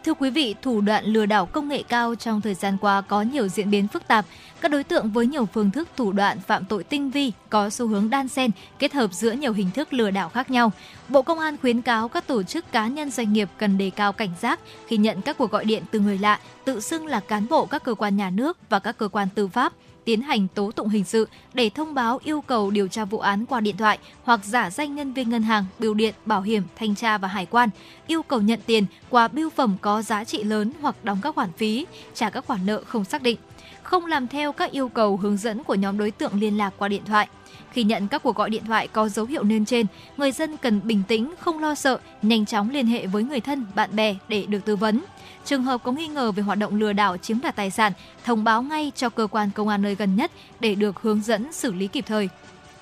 [0.06, 3.22] Thưa quý vị, thủ đoạn lừa đảo công nghệ cao trong thời gian qua có
[3.22, 4.26] nhiều diễn biến phức tạp.
[4.62, 7.88] Các đối tượng với nhiều phương thức thủ đoạn phạm tội tinh vi có xu
[7.88, 10.72] hướng đan xen, kết hợp giữa nhiều hình thức lừa đảo khác nhau.
[11.10, 14.14] Bộ Công an khuyến cáo các tổ chức cá nhân doanh nghiệp cần đề cao
[14.14, 17.48] cảnh giác khi nhận các cuộc gọi điện từ người lạ, tự xưng là cán
[17.50, 19.74] bộ các cơ quan nhà nước và các cơ quan tư pháp
[20.06, 23.46] tiến hành tố tụng hình sự để thông báo yêu cầu điều tra vụ án
[23.46, 26.96] qua điện thoại hoặc giả danh nhân viên ngân hàng, bưu điện, bảo hiểm, thanh
[26.96, 27.70] tra và hải quan,
[28.08, 31.52] yêu cầu nhận tiền qua bưu phẩm có giá trị lớn hoặc đóng các khoản
[31.58, 33.38] phí, trả các khoản nợ không xác định,
[33.84, 36.88] không làm theo các yêu cầu hướng dẫn của nhóm đối tượng liên lạc qua
[36.88, 37.28] điện thoại.
[37.72, 39.86] Khi nhận các cuộc gọi điện thoại có dấu hiệu nêu trên,
[40.18, 43.66] người dân cần bình tĩnh, không lo sợ, nhanh chóng liên hệ với người thân,
[43.76, 45.02] bạn bè để được tư vấn.
[45.46, 48.44] Trường hợp có nghi ngờ về hoạt động lừa đảo chiếm đoạt tài sản, thông
[48.44, 51.74] báo ngay cho cơ quan công an nơi gần nhất để được hướng dẫn xử
[51.74, 52.30] lý kịp thời.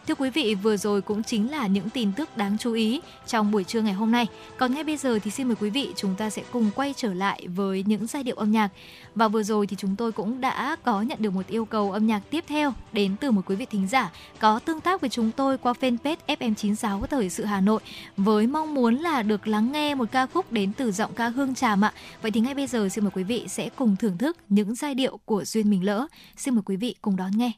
[0.10, 3.52] Thưa quý vị, vừa rồi cũng chính là những tin tức đáng chú ý trong
[3.52, 4.28] buổi trưa ngày hôm nay.
[4.58, 7.14] Còn ngay bây giờ thì xin mời quý vị chúng ta sẽ cùng quay trở
[7.14, 8.70] lại với những giai điệu âm nhạc.
[9.16, 12.08] Và vừa rồi thì chúng tôi cũng đã có nhận được một yêu cầu âm
[12.08, 15.32] nhạc tiếp theo đến từ một quý vị thính giả có tương tác với chúng
[15.32, 17.82] tôi qua fanpage FM96 Thời sự Hà Nội
[18.18, 21.56] với mong muốn là được lắng nghe một ca khúc đến từ giọng ca Hương
[21.56, 21.94] Tràm ạ.
[22.22, 24.96] Vậy thì ngay bây giờ xin mời quý vị sẽ cùng thưởng thức những giai
[24.96, 26.08] điệu của Duyên Mình Lỡ.
[26.38, 27.52] Xin mời quý vị cùng đón nghe.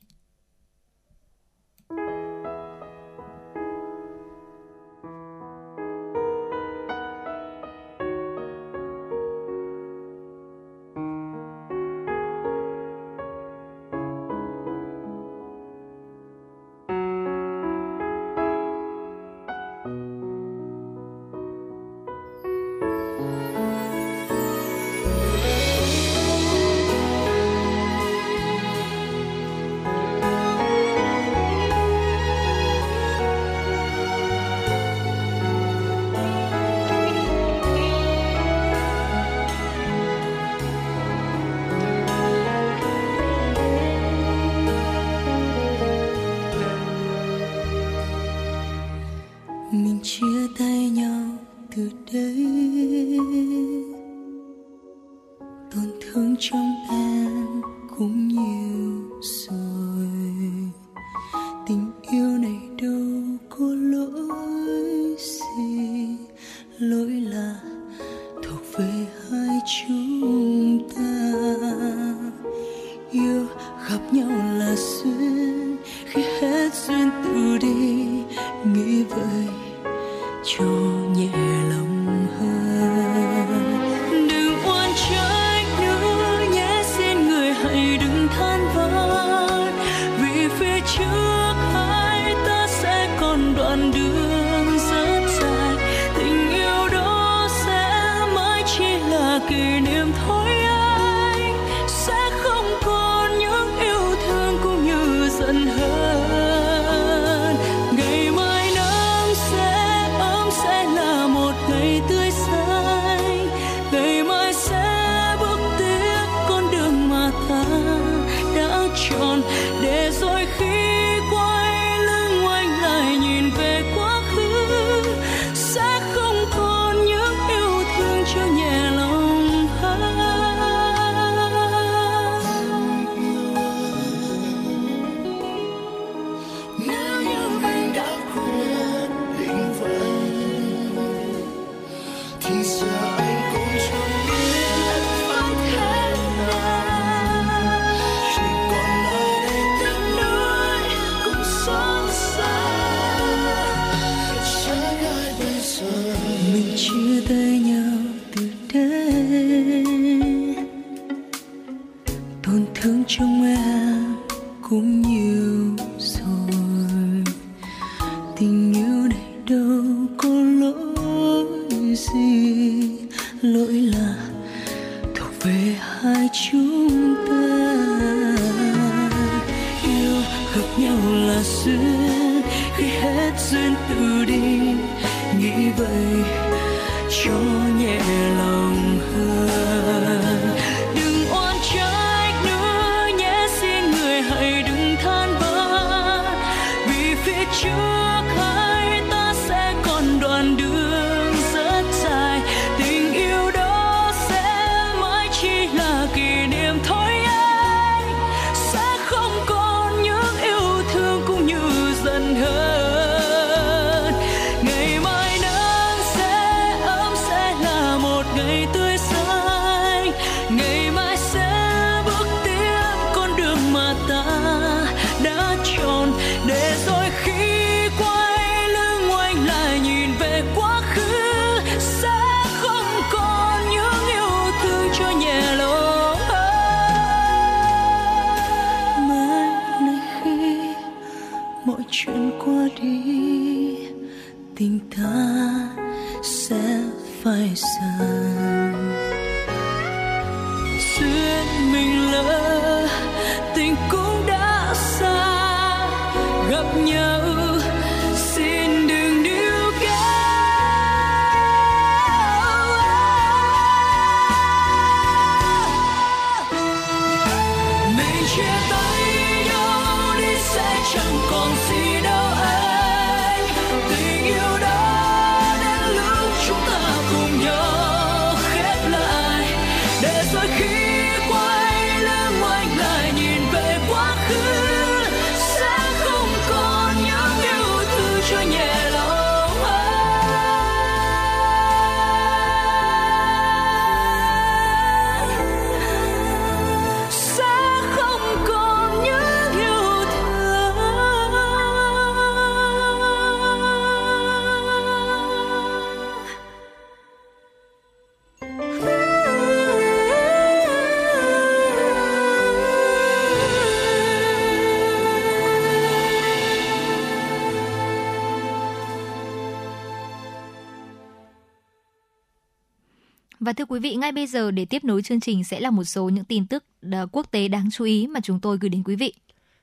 [323.52, 325.84] Và thưa quý vị, ngay bây giờ để tiếp nối chương trình sẽ là một
[325.84, 328.84] số những tin tức ờ, quốc tế đáng chú ý mà chúng tôi gửi đến
[328.84, 329.14] quý vị.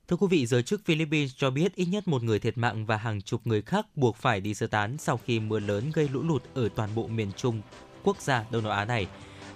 [0.09, 2.97] Thưa quý vị, giới chức Philippines cho biết ít nhất một người thiệt mạng và
[2.97, 6.23] hàng chục người khác buộc phải đi sơ tán sau khi mưa lớn gây lũ
[6.23, 7.61] lụt ở toàn bộ miền Trung
[8.05, 9.07] quốc gia Đông Nam Á này.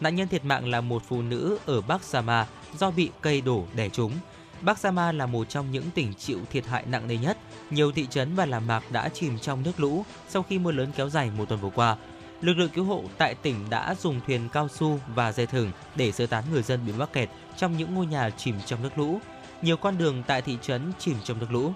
[0.01, 2.47] Nạn nhân thiệt mạng là một phụ nữ ở Bắc Sama
[2.78, 4.12] do bị cây đổ đè trúng.
[4.61, 7.39] Bắc Sama là một trong những tỉnh chịu thiệt hại nặng nề nhất.
[7.70, 10.91] Nhiều thị trấn và làng mạc đã chìm trong nước lũ sau khi mưa lớn
[10.97, 11.97] kéo dài một tuần vừa qua.
[12.43, 16.12] Lực lượng cứu hộ tại tỉnh đã dùng thuyền cao su và dây thừng để
[16.12, 19.20] sơ tán người dân bị mắc kẹt trong những ngôi nhà chìm trong nước lũ.
[19.62, 21.72] Nhiều con đường tại thị trấn chìm trong nước lũ.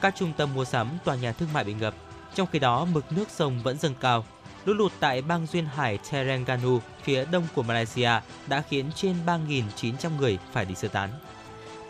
[0.00, 1.94] Các trung tâm mua sắm, tòa nhà thương mại bị ngập.
[2.34, 4.24] Trong khi đó, mực nước sông vẫn dâng cao.
[4.64, 8.10] Lũ lụt tại bang duyên hải Terengganu, phía đông của Malaysia
[8.46, 11.10] đã khiến trên 3.900 người phải đi sơ tán.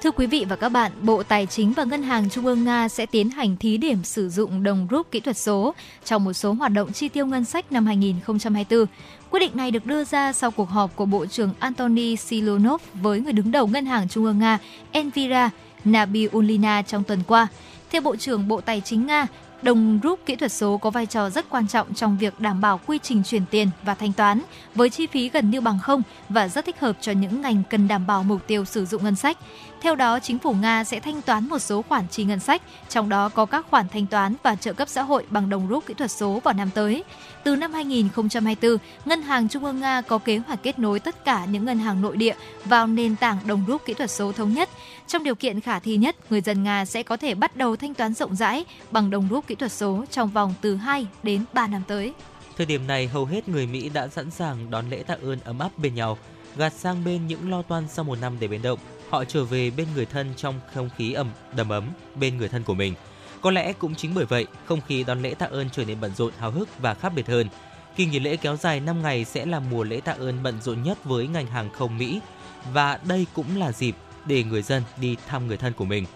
[0.02, 2.88] Thưa quý vị và các bạn, Bộ Tài chính và Ngân hàng Trung ương Nga
[2.88, 5.74] sẽ tiến hành thí điểm sử dụng đồng rúp kỹ thuật số
[6.04, 8.86] trong một số hoạt động chi tiêu ngân sách năm 2024.
[9.30, 13.20] Quyết định này được đưa ra sau cuộc họp của Bộ trưởng Antony Silonov với
[13.20, 14.58] người đứng đầu Ngân hàng Trung ương Nga
[14.92, 15.50] Envira
[15.84, 17.46] Nabiulina trong tuần qua.
[17.90, 19.26] Theo Bộ trưởng Bộ Tài chính Nga,
[19.62, 22.80] Đồng rút kỹ thuật số có vai trò rất quan trọng trong việc đảm bảo
[22.86, 24.42] quy trình chuyển tiền và thanh toán
[24.74, 27.88] với chi phí gần như bằng không và rất thích hợp cho những ngành cần
[27.88, 29.38] đảm bảo mục tiêu sử dụng ngân sách.
[29.80, 33.08] Theo đó, chính phủ Nga sẽ thanh toán một số khoản chi ngân sách, trong
[33.08, 35.94] đó có các khoản thanh toán và trợ cấp xã hội bằng đồng rút kỹ
[35.94, 37.04] thuật số vào năm tới.
[37.44, 41.44] Từ năm 2024, Ngân hàng Trung ương Nga có kế hoạch kết nối tất cả
[41.44, 44.68] những ngân hàng nội địa vào nền tảng đồng rút kỹ thuật số thống nhất.
[45.06, 47.94] Trong điều kiện khả thi nhất, người dân Nga sẽ có thể bắt đầu thanh
[47.94, 51.66] toán rộng rãi bằng đồng rút kỹ thuật số trong vòng từ 2 đến 3
[51.66, 52.12] năm tới.
[52.56, 55.58] Thời điểm này, hầu hết người Mỹ đã sẵn sàng đón lễ tạ ơn ấm
[55.58, 56.18] áp bên nhau,
[56.56, 58.78] gạt sang bên những lo toan sau một năm để biến động.
[59.10, 61.84] Họ trở về bên người thân trong không khí ẩm đầm ấm
[62.14, 62.94] bên người thân của mình.
[63.40, 66.12] Có lẽ cũng chính bởi vậy, không khí đón lễ tạ ơn trở nên bận
[66.16, 67.48] rộn, háo hức và khác biệt hơn.
[67.96, 70.82] Kỳ nghỉ lễ kéo dài 5 ngày sẽ là mùa lễ tạ ơn bận rộn
[70.82, 72.20] nhất với ngành hàng không Mỹ
[72.72, 73.94] và đây cũng là dịp
[74.24, 76.06] để người dân đi thăm người thân của mình.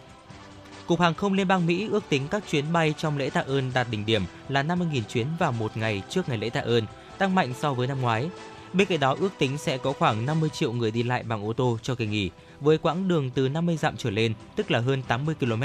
[0.86, 3.70] Cục Hàng không Liên bang Mỹ ước tính các chuyến bay trong lễ tạ ơn
[3.74, 6.84] đạt đỉnh điểm là 50.000 chuyến vào một ngày trước ngày lễ tạ ơn,
[7.18, 8.28] tăng mạnh so với năm ngoái.
[8.72, 11.52] Bên cạnh đó ước tính sẽ có khoảng 50 triệu người đi lại bằng ô
[11.52, 12.30] tô cho kỳ nghỉ,
[12.64, 15.62] với quãng đường từ 50 dặm trở lên, tức là hơn 80 km,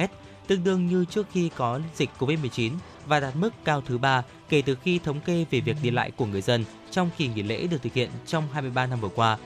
[0.48, 2.72] tương đương như trước khi có dịch Covid-19
[3.06, 6.12] và đạt mức cao thứ ba kể từ khi thống kê về việc đi lại
[6.12, 9.38] của người dân trong kỳ nghỉ lễ được thực hiện trong 23 năm vừa qua.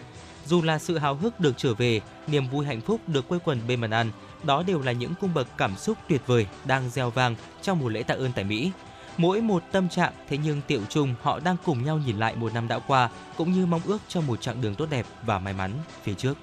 [0.45, 3.59] Dù là sự hào hức được trở về, niềm vui hạnh phúc được quây quần
[3.67, 4.11] bên bàn ăn,
[4.43, 7.89] đó đều là những cung bậc cảm xúc tuyệt vời đang gieo vang trong mùa
[7.89, 8.71] lễ tạ ơn tại Mỹ.
[9.17, 12.53] Mỗi một tâm trạng thế nhưng tiệu chung họ đang cùng nhau nhìn lại một
[12.53, 15.53] năm đã qua cũng như mong ước cho một chặng đường tốt đẹp và may
[15.53, 15.71] mắn
[16.03, 16.37] phía trước.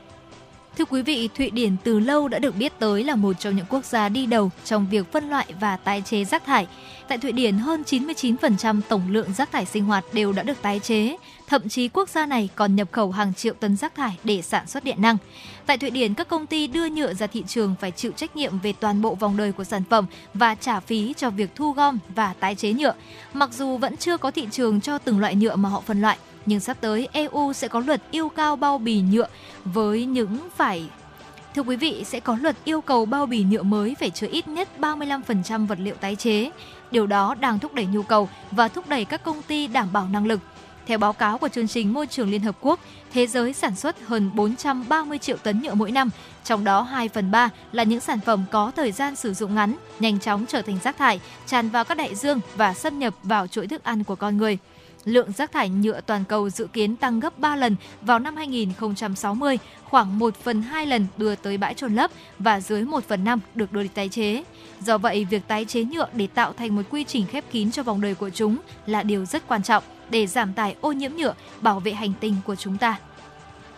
[0.79, 3.67] Thưa quý vị, Thụy Điển từ lâu đã được biết tới là một trong những
[3.69, 6.67] quốc gia đi đầu trong việc phân loại và tái chế rác thải.
[7.09, 10.81] Tại Thụy Điển, hơn 99% tổng lượng rác thải sinh hoạt đều đã được tái
[10.81, 11.17] chế.
[11.47, 14.67] Thậm chí quốc gia này còn nhập khẩu hàng triệu tấn rác thải để sản
[14.67, 15.17] xuất điện năng.
[15.67, 18.59] Tại Thụy Điển, các công ty đưa nhựa ra thị trường phải chịu trách nhiệm
[18.59, 21.99] về toàn bộ vòng đời của sản phẩm và trả phí cho việc thu gom
[22.15, 22.95] và tái chế nhựa.
[23.35, 26.19] Mặc dù vẫn chưa có thị trường cho từng loại nhựa mà họ phân loại,
[26.51, 29.27] nhưng sắp tới EU sẽ có luật yêu cao bao bì nhựa
[29.65, 30.85] với những phải
[31.55, 34.49] Thưa quý vị, sẽ có luật yêu cầu bao bì nhựa mới phải chứa ít
[34.49, 36.51] nhất 35% vật liệu tái chế.
[36.91, 40.09] Điều đó đang thúc đẩy nhu cầu và thúc đẩy các công ty đảm bảo
[40.09, 40.41] năng lực.
[40.87, 42.81] Theo báo cáo của chương trình Môi trường Liên Hợp Quốc,
[43.13, 46.11] thế giới sản xuất hơn 430 triệu tấn nhựa mỗi năm,
[46.45, 49.77] trong đó 2 phần 3 là những sản phẩm có thời gian sử dụng ngắn,
[50.01, 53.47] nhanh chóng trở thành rác thải, tràn vào các đại dương và xâm nhập vào
[53.47, 54.59] chuỗi thức ăn của con người.
[55.05, 59.59] Lượng rác thải nhựa toàn cầu dự kiến tăng gấp 3 lần vào năm 2060,
[59.85, 63.41] khoảng 1 phần 2 lần đưa tới bãi trôn lấp và dưới 1 phần 5
[63.55, 64.43] được đưa đi tái chế.
[64.81, 67.83] Do vậy, việc tái chế nhựa để tạo thành một quy trình khép kín cho
[67.83, 71.35] vòng đời của chúng là điều rất quan trọng để giảm tải ô nhiễm nhựa,
[71.61, 72.99] bảo vệ hành tinh của chúng ta.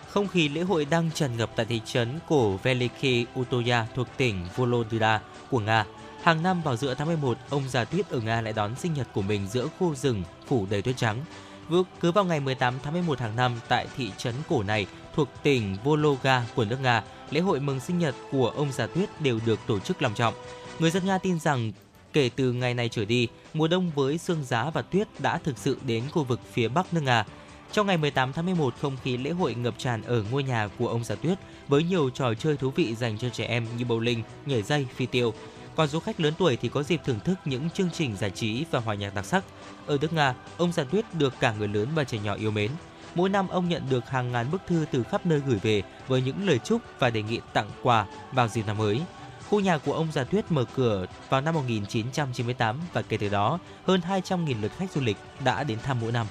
[0.08, 4.36] Không khí lễ hội đang tràn ngập tại thị trấn cổ Veliki Utoya thuộc tỉnh
[4.56, 5.20] Volodya
[5.50, 5.84] của Nga.
[6.22, 9.06] Hàng năm vào giữa tháng 11, ông già tuyết ở Nga lại đón sinh nhật
[9.14, 11.24] của mình giữa khu rừng phủ đầy tuyết trắng.
[11.68, 15.28] Vừa cứ vào ngày 18 tháng 11 hàng năm tại thị trấn cổ này thuộc
[15.42, 19.40] tỉnh Volga của nước Nga, lễ hội mừng sinh nhật của ông già tuyết đều
[19.46, 20.34] được tổ chức long trọng.
[20.78, 21.72] Người dân Nga tin rằng
[22.12, 25.58] kể từ ngày này trở đi, mùa đông với sương giá và tuyết đã thực
[25.58, 27.24] sự đến khu vực phía bắc nước Nga.
[27.72, 30.88] Trong ngày 18 tháng 11, không khí lễ hội ngập tràn ở ngôi nhà của
[30.88, 34.22] ông già tuyết với nhiều trò chơi thú vị dành cho trẻ em như bowling,
[34.46, 35.34] nhảy dây, phi tiêu.
[35.76, 38.64] Còn du khách lớn tuổi thì có dịp thưởng thức những chương trình giải trí
[38.70, 39.44] và hòa nhạc đặc sắc.
[39.86, 42.70] Ở nước Nga, ông già tuyết được cả người lớn và trẻ nhỏ yêu mến.
[43.14, 46.22] Mỗi năm ông nhận được hàng ngàn bức thư từ khắp nơi gửi về với
[46.22, 49.00] những lời chúc và đề nghị tặng quà vào dịp năm mới.
[49.48, 53.58] Khu nhà của ông Già Tuyết mở cửa vào năm 1998 và kể từ đó,
[53.86, 56.26] hơn 200.000 lượt khách du lịch đã đến thăm mỗi năm.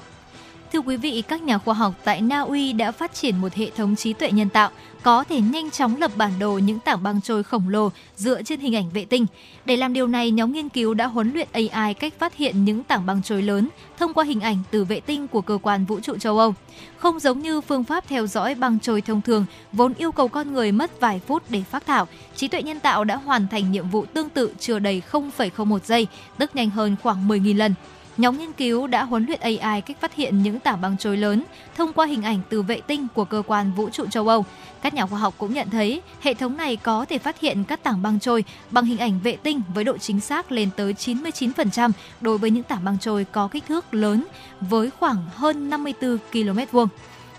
[0.74, 3.70] Thưa quý vị, các nhà khoa học tại Na Uy đã phát triển một hệ
[3.70, 4.70] thống trí tuệ nhân tạo
[5.04, 8.60] có thể nhanh chóng lập bản đồ những tảng băng trôi khổng lồ dựa trên
[8.60, 9.26] hình ảnh vệ tinh.
[9.66, 12.84] Để làm điều này, nhóm nghiên cứu đã huấn luyện AI cách phát hiện những
[12.84, 13.70] tảng băng trôi lớn
[14.00, 16.54] thông qua hình ảnh từ vệ tinh của cơ quan vũ trụ châu Âu.
[16.98, 20.54] Không giống như phương pháp theo dõi băng trôi thông thường, vốn yêu cầu con
[20.54, 23.90] người mất vài phút để phát thảo, trí tuệ nhân tạo đã hoàn thành nhiệm
[23.90, 26.08] vụ tương tự chưa đầy 0,01 giây,
[26.38, 27.74] tức nhanh hơn khoảng 10.000 lần.
[28.18, 31.44] Nhóm nghiên cứu đã huấn luyện AI cách phát hiện những tảng băng trôi lớn
[31.78, 34.46] thông qua hình ảnh từ vệ tinh của cơ quan vũ trụ châu Âu.
[34.82, 37.84] Các nhà khoa học cũng nhận thấy hệ thống này có thể phát hiện các
[37.84, 41.92] tảng băng trôi bằng hình ảnh vệ tinh với độ chính xác lên tới 99%
[42.22, 44.26] đối với những tảng băng trôi có kích thước lớn
[44.62, 46.88] với khoảng hơn 54 km vuông.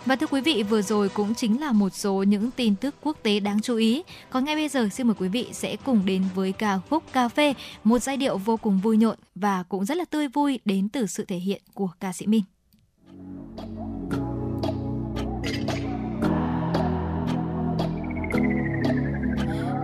[0.07, 3.17] Và thưa quý vị, vừa rồi cũng chính là một số những tin tức quốc
[3.23, 4.03] tế đáng chú ý.
[4.31, 7.29] Còn ngay bây giờ xin mời quý vị sẽ cùng đến với ca khúc Cà
[7.29, 10.89] phê, một giai điệu vô cùng vui nhộn và cũng rất là tươi vui đến
[10.89, 12.43] từ sự thể hiện của ca sĩ Minh.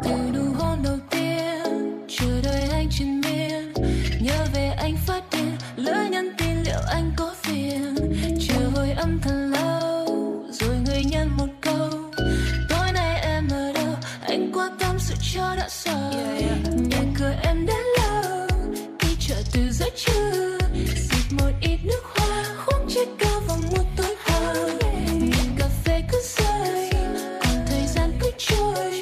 [0.05, 3.73] từ nụ hôn đầu tiên chờ đợi anh trên miên
[4.23, 7.95] nhớ về anh phát điên lỡ nhắn tin liệu anh có phiền
[8.49, 9.78] chờ hồi âm thật lâu
[15.57, 16.11] đã sợ
[16.91, 18.47] nhà cửa em đến lâu.
[19.01, 20.59] Đi chợ từ giữa trưa
[20.97, 24.17] xịt một ít nước hoa khoác chiếc cao vào một tối
[25.13, 26.91] nhìn cà phê cứ rơi
[27.43, 28.98] còn thời gian cứ trôi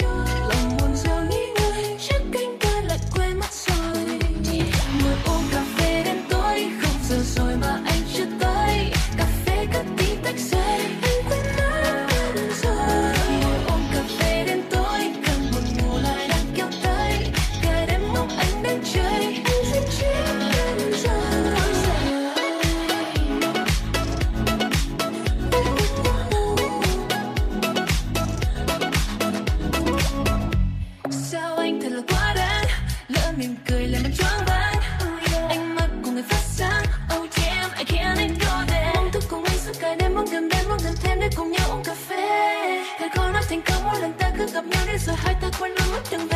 [44.57, 46.36] gặp nhau đến rồi hai ta quên mất đường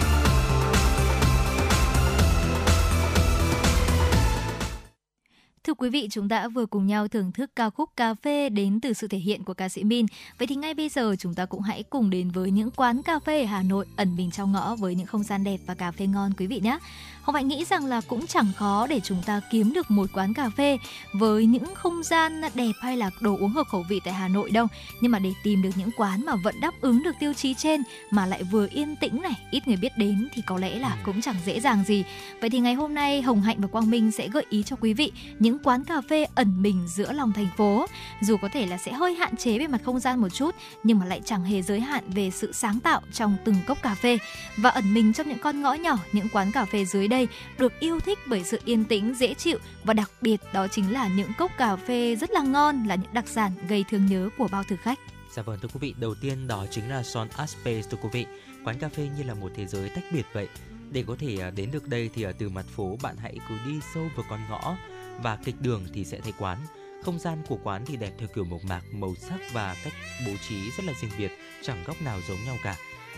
[5.81, 8.93] quý vị, chúng ta vừa cùng nhau thưởng thức ca khúc Cà phê đến từ
[8.93, 10.05] sự thể hiện của ca sĩ Min.
[10.37, 13.19] Vậy thì ngay bây giờ chúng ta cũng hãy cùng đến với những quán cà
[13.19, 15.91] phê ở Hà Nội ẩn mình trong ngõ với những không gian đẹp và cà
[15.91, 16.77] phê ngon quý vị nhé.
[17.21, 20.33] Hồng Hạnh nghĩ rằng là cũng chẳng khó để chúng ta kiếm được một quán
[20.33, 20.77] cà phê
[21.13, 24.51] với những không gian đẹp hay là đồ uống hợp khẩu vị tại Hà Nội
[24.51, 24.67] đâu.
[25.01, 27.83] Nhưng mà để tìm được những quán mà vẫn đáp ứng được tiêu chí trên
[28.11, 31.21] mà lại vừa yên tĩnh này, ít người biết đến thì có lẽ là cũng
[31.21, 32.03] chẳng dễ dàng gì.
[32.41, 34.93] Vậy thì ngày hôm nay Hồng Hạnh và Quang Minh sẽ gợi ý cho quý
[34.93, 37.85] vị những quán cà phê ẩn mình giữa lòng thành phố.
[38.21, 40.99] Dù có thể là sẽ hơi hạn chế về mặt không gian một chút nhưng
[40.99, 44.17] mà lại chẳng hề giới hạn về sự sáng tạo trong từng cốc cà phê
[44.57, 47.79] và ẩn mình trong những con ngõ nhỏ, những quán cà phê dưới đây được
[47.79, 51.31] yêu thích bởi sự yên tĩnh, dễ chịu và đặc biệt đó chính là những
[51.37, 54.63] cốc cà phê rất là ngon là những đặc sản gây thương nhớ của bao
[54.63, 54.99] thực khách.
[55.31, 58.25] Dạ vâng thưa quý vị, đầu tiên đó chính là Son Aspace thưa quý vị.
[58.63, 60.47] quán cà phê như là một thế giới tách biệt vậy.
[60.91, 63.55] Để có thể à, đến được đây thì ở từ mặt phố bạn hãy cứ
[63.65, 64.77] đi sâu vào con ngõ
[65.21, 66.57] và kịch đường thì sẽ thấy quán.
[67.03, 69.93] Không gian của quán thì đẹp theo kiểu mộc mạc, màu sắc và cách
[70.25, 71.31] bố trí rất là riêng biệt,
[71.63, 72.75] chẳng góc nào giống nhau cả.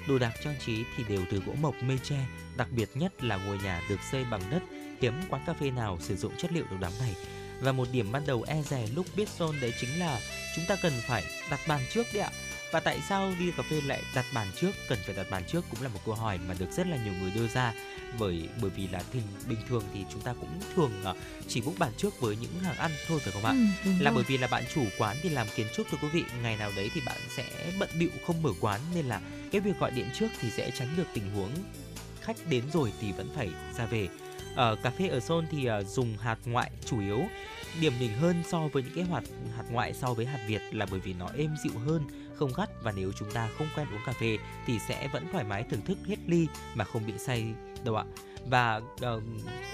[0.07, 2.25] Đồ đạc trang trí thì đều từ gỗ mộc mây tre,
[2.57, 4.63] đặc biệt nhất là ngôi nhà được xây bằng đất,
[5.01, 7.15] hiếm quán cà phê nào sử dụng chất liệu độc đáo này.
[7.61, 10.19] Và một điểm ban đầu e rè lúc biết zone đấy chính là
[10.55, 12.31] chúng ta cần phải đặt bàn trước đấy ạ.
[12.71, 15.65] Và tại sao đi cà phê lại đặt bàn trước, cần phải đặt bàn trước
[15.69, 17.73] cũng là một câu hỏi mà được rất là nhiều người đưa ra
[18.19, 21.15] bởi bởi vì là thì bình thường thì chúng ta cũng thường ờ,
[21.47, 23.55] chỉ book bàn trước với những hàng ăn thôi phải không ạ?
[23.85, 24.15] Ừ, là rồi.
[24.15, 26.71] bởi vì là bạn chủ quán thì làm kiến trúc thưa quý vị ngày nào
[26.75, 27.45] đấy thì bạn sẽ
[27.79, 30.87] bận bịu không mở quán nên là cái việc gọi điện trước thì sẽ tránh
[30.97, 31.51] được tình huống
[32.23, 34.07] khách đến rồi thì vẫn phải ra về.
[34.55, 37.21] Ở cà phê ở Seoul thì ờ, dùng hạt ngoại chủ yếu.
[37.81, 39.23] Điểm đỉnh hơn so với những cái hạt
[39.57, 42.03] hạt ngoại so với hạt Việt là bởi vì nó êm dịu hơn,
[42.35, 45.43] không gắt và nếu chúng ta không quen uống cà phê thì sẽ vẫn thoải
[45.43, 47.45] mái thưởng thức hết ly mà không bị say
[47.83, 48.03] đâu ạ.
[48.45, 49.21] Và ờ,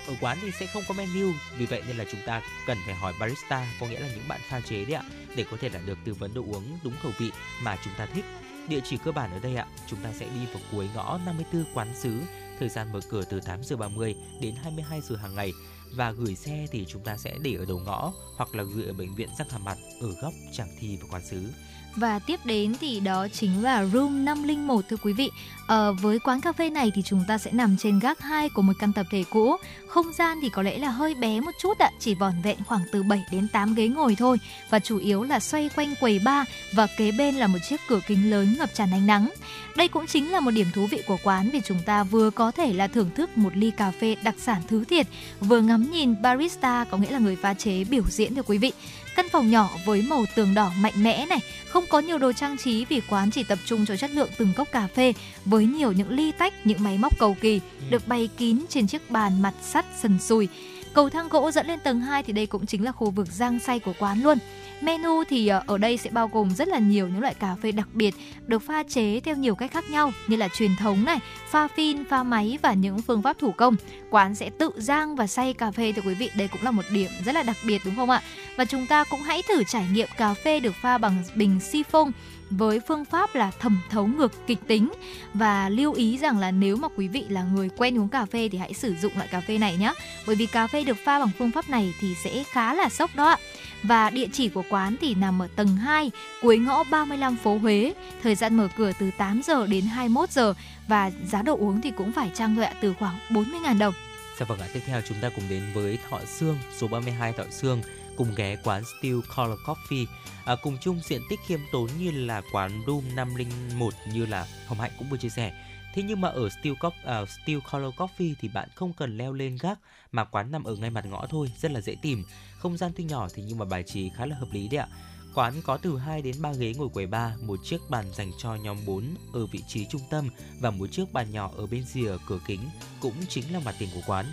[0.08, 2.96] ở quán thì sẽ không có menu, vì vậy nên là chúng ta cần phải
[2.96, 5.04] hỏi barista, có nghĩa là những bạn pha chế đấy ạ,
[5.36, 7.32] để có thể là được tư vấn đồ uống đúng khẩu vị
[7.64, 8.26] mà chúng ta thích
[8.70, 9.68] địa chỉ cơ bản ở đây ạ.
[9.88, 12.22] Chúng ta sẽ đi vào cuối ngõ 54 quán sứ.
[12.60, 15.54] Thời gian mở cửa từ 8 giờ 30 đến 22 giờ hàng ngày.
[15.96, 18.94] Và gửi xe thì chúng ta sẽ để ở đầu ngõ hoặc là gửi ở
[18.94, 21.52] bệnh viện răng hàm mặt ở góc Tràng Thi và quán sứ.
[22.00, 25.32] Và tiếp đến thì đó chính là Room 501 thưa quý vị.
[25.68, 28.62] À, với quán cà phê này thì chúng ta sẽ nằm trên gác 2 của
[28.62, 29.56] một căn tập thể cũ.
[29.88, 32.82] Không gian thì có lẽ là hơi bé một chút ạ, chỉ vỏn vẹn khoảng
[32.92, 34.38] từ 7 đến 8 ghế ngồi thôi
[34.70, 38.00] và chủ yếu là xoay quanh quầy bar và kế bên là một chiếc cửa
[38.08, 39.30] kính lớn ngập tràn ánh nắng.
[39.76, 42.52] Đây cũng chính là một điểm thú vị của quán vì chúng ta vừa có
[42.52, 45.08] thể là thưởng thức một ly cà phê đặc sản thứ thiệt,
[45.40, 48.72] vừa ngắm nhìn barista có nghĩa là người pha chế biểu diễn thưa quý vị.
[49.20, 52.58] Căn phòng nhỏ với màu tường đỏ mạnh mẽ này, không có nhiều đồ trang
[52.58, 55.14] trí vì quán chỉ tập trung cho chất lượng từng cốc cà phê
[55.46, 59.12] với nhiều những ly tách, những máy móc cầu kỳ được bày kín trên chiếc
[59.12, 60.48] bàn mặt sắt sần sùi.
[60.94, 63.60] Cầu thang gỗ dẫn lên tầng 2 thì đây cũng chính là khu vực giang
[63.60, 64.38] say của quán luôn.
[64.82, 67.72] Menu thì ờ, ở đây sẽ bao gồm rất là nhiều những loại cà phê
[67.72, 68.16] đặc biệt
[68.48, 71.20] được pha chế theo nhiều cách khác nhau như là truyền thống này,
[71.50, 73.76] pha phin, pha máy và những phương pháp thủ công.
[74.10, 76.86] Quán sẽ tự rang và xay cà phê thưa quý vị, đây cũng là một
[76.92, 78.22] điểm rất là đặc biệt đúng không ạ?
[78.58, 82.12] Và chúng ta cũng hãy thử trải nghiệm cà phê được pha bằng bình siphon
[82.50, 84.90] với phương pháp là thẩm thấu ngược kịch tính
[85.34, 88.50] và lưu ý rằng là nếu mà quý vị là người quen uống cà phê
[88.52, 89.94] thì hãy sử dụng loại cà phê này nhé
[90.28, 93.16] bởi vì cà phê được pha bằng phương pháp này thì sẽ khá là sốc
[93.16, 93.38] đó ạ.
[93.84, 97.94] Và địa chỉ của quán thì nằm ở tầng 2 cuối ngõ 35 phố Huế.
[98.24, 100.54] Thời gian mở cửa từ 8 giờ đến 21 giờ
[100.88, 103.94] và giá đồ uống thì cũng phải chăng thôi ạ từ khoảng 40.000 đồng.
[104.40, 107.44] Dạ vâng ạ, tiếp theo chúng ta cùng đến với Thọ Sương, số 32 Thọ
[107.52, 107.82] Sương,
[108.20, 110.06] cùng ghé quán Steel Color Coffee.
[110.46, 114.80] À, cùng chung diện tích khiêm tốn như là quán Room 501 như là Hồng
[114.80, 115.66] Hạnh cũng vừa chia sẻ.
[115.94, 119.18] Thế nhưng mà ở Steel, Co- uh, à, Steel Color Coffee thì bạn không cần
[119.18, 119.80] leo lên gác
[120.12, 122.24] mà quán nằm ở ngay mặt ngõ thôi, rất là dễ tìm.
[122.58, 124.88] Không gian tuy nhỏ thì nhưng mà bài trí khá là hợp lý đấy ạ.
[125.36, 128.56] Quán có từ 2 đến 3 ghế ngồi quầy bar, một chiếc bàn dành cho
[128.56, 132.12] nhóm 4 ở vị trí trung tâm và một chiếc bàn nhỏ ở bên rìa
[132.28, 134.26] cửa kính cũng chính là mặt tiền của quán.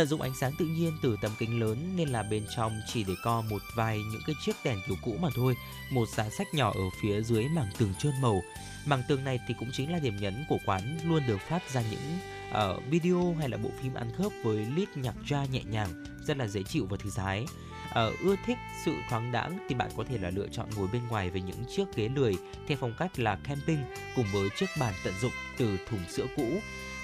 [0.00, 3.04] Tận dụng ánh sáng tự nhiên từ tấm kính lớn nên là bên trong chỉ
[3.04, 5.54] để co một vài những cái chiếc đèn kiểu cũ mà thôi.
[5.90, 8.42] Một giá sách nhỏ ở phía dưới mảng tường trơn màu.
[8.86, 11.82] Mảng tường này thì cũng chính là điểm nhấn của quán luôn được phát ra
[11.90, 12.18] những
[12.50, 16.36] uh, video hay là bộ phim ăn khớp với lít nhạc ra nhẹ nhàng, rất
[16.36, 17.46] là dễ chịu và thư thái.
[17.92, 21.08] Ờ, ưa thích sự thoáng đãng thì bạn có thể là lựa chọn ngồi bên
[21.08, 22.36] ngoài với những chiếc ghế lười
[22.68, 23.82] theo phong cách là camping
[24.16, 26.60] cùng với chiếc bàn tận dụng từ thùng sữa cũ.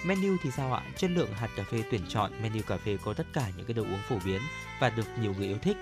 [0.06, 0.82] Menu thì sao ạ?
[0.96, 3.74] Chất lượng hạt cà phê tuyển chọn, menu cà phê có tất cả những cái
[3.74, 4.40] đồ uống phổ biến
[4.80, 5.76] và được nhiều người yêu thích.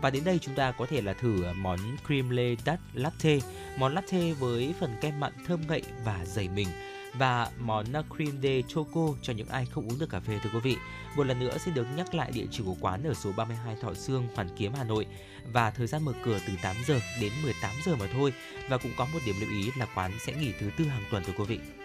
[0.00, 3.38] Và đến đây chúng ta có thể là thử ờ, món cream lê đắt latte,
[3.78, 6.68] món latte với phần kem mặn thơm ngậy và dày mình
[7.14, 10.50] và món ờ, cream de choco cho những ai không uống được cà phê thưa
[10.52, 10.76] quý vị.
[11.16, 13.94] Một lần nữa xin được nhắc lại địa chỉ của quán ở số 32 Thọ
[13.94, 15.06] Sương, Hoàn Kiếm, Hà Nội
[15.52, 18.32] và thời gian mở cửa từ 8 giờ đến 18 giờ mà thôi.
[18.68, 21.22] Và cũng có một điểm lưu ý là quán sẽ nghỉ thứ tư hàng tuần
[21.26, 21.77] thưa quý vị.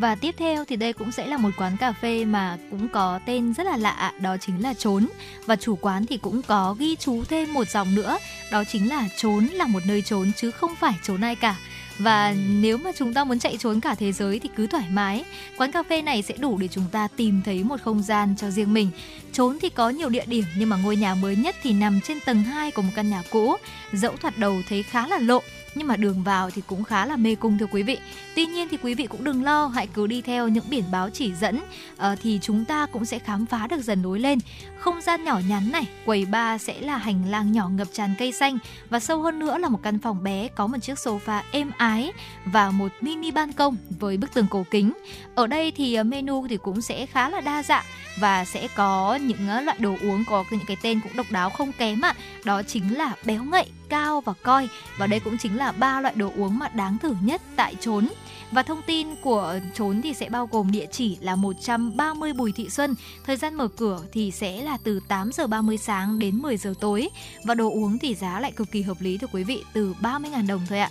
[0.00, 3.20] Và tiếp theo thì đây cũng sẽ là một quán cà phê mà cũng có
[3.26, 5.06] tên rất là lạ, đó chính là Trốn.
[5.46, 8.18] Và chủ quán thì cũng có ghi chú thêm một dòng nữa,
[8.50, 11.56] đó chính là Trốn là một nơi trốn chứ không phải trốn ai cả.
[11.98, 15.24] Và nếu mà chúng ta muốn chạy trốn cả thế giới thì cứ thoải mái.
[15.56, 18.50] Quán cà phê này sẽ đủ để chúng ta tìm thấy một không gian cho
[18.50, 18.90] riêng mình.
[19.32, 22.20] Trốn thì có nhiều địa điểm nhưng mà ngôi nhà mới nhất thì nằm trên
[22.20, 23.56] tầng 2 của một căn nhà cũ.
[23.92, 25.42] Dẫu thoạt đầu thấy khá là lộ
[25.78, 27.98] nhưng mà đường vào thì cũng khá là mê cung thưa quý vị.
[28.34, 31.10] Tuy nhiên thì quý vị cũng đừng lo, hãy cứ đi theo những biển báo
[31.10, 31.60] chỉ dẫn
[31.96, 34.38] ờ, thì chúng ta cũng sẽ khám phá được dần lối lên.
[34.78, 38.32] Không gian nhỏ nhắn này, quầy bar sẽ là hành lang nhỏ ngập tràn cây
[38.32, 38.58] xanh
[38.90, 42.12] và sâu hơn nữa là một căn phòng bé có một chiếc sofa êm ái
[42.44, 44.92] và một mini ban công với bức tường cổ kính.
[45.34, 47.84] Ở đây thì ờ, menu thì cũng sẽ khá là đa dạng
[48.20, 51.50] và sẽ có những ờ, loại đồ uống có những cái tên cũng độc đáo
[51.50, 52.14] không kém ạ.
[52.44, 54.68] Đó chính là béo ngậy, cao và coi
[54.98, 58.08] và đây cũng chính là ba loại đồ uống mà đáng thử nhất tại trốn.
[58.50, 62.70] Và thông tin của trốn thì sẽ bao gồm địa chỉ là 130 Bùi Thị
[62.70, 66.56] Xuân, thời gian mở cửa thì sẽ là từ 8 giờ 30 sáng đến 10
[66.56, 67.08] giờ tối
[67.44, 70.46] và đồ uống thì giá lại cực kỳ hợp lý thưa quý vị, từ 30.000
[70.46, 70.90] đồng thôi ạ.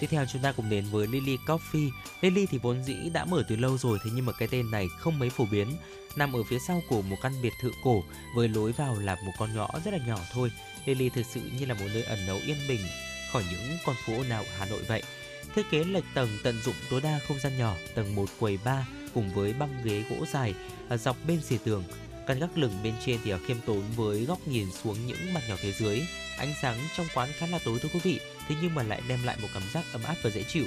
[0.00, 1.90] Tiếp theo chúng ta cùng đến với Lily Coffee.
[2.20, 4.88] Lily thì vốn dĩ đã mở từ lâu rồi thế nhưng mà cái tên này
[4.98, 5.68] không mấy phổ biến.
[6.16, 8.02] Nằm ở phía sau của một căn biệt thự cổ
[8.36, 10.50] với lối vào là một con ngõ rất là nhỏ thôi.
[10.86, 12.80] Lily thực sự như là một nơi ẩn náu yên bình
[13.32, 15.02] khỏi những con phố nào ào Hà Nội vậy.
[15.54, 18.86] Thiết kế lệch tầng tận dụng tối đa không gian nhỏ, tầng 1 quầy ba
[19.14, 20.54] cùng với băng ghế gỗ dài
[20.88, 21.84] à, dọc bên xì tường.
[22.26, 25.40] Căn gác lửng bên trên thì à, khiêm tốn với góc nhìn xuống những mặt
[25.48, 26.02] nhỏ phía dưới.
[26.38, 29.24] Ánh sáng trong quán khá là tối thưa quý vị, thế nhưng mà lại đem
[29.24, 30.64] lại một cảm giác ấm áp và dễ chịu.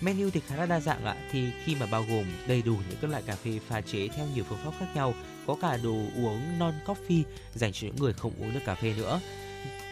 [0.00, 2.98] Menu thì khá là đa dạng ạ, thì khi mà bao gồm đầy đủ những
[3.00, 5.14] các loại cà phê pha chế theo nhiều phương pháp khác nhau,
[5.46, 7.22] có cả đồ uống non coffee
[7.54, 9.20] dành cho những người không uống được cà phê nữa.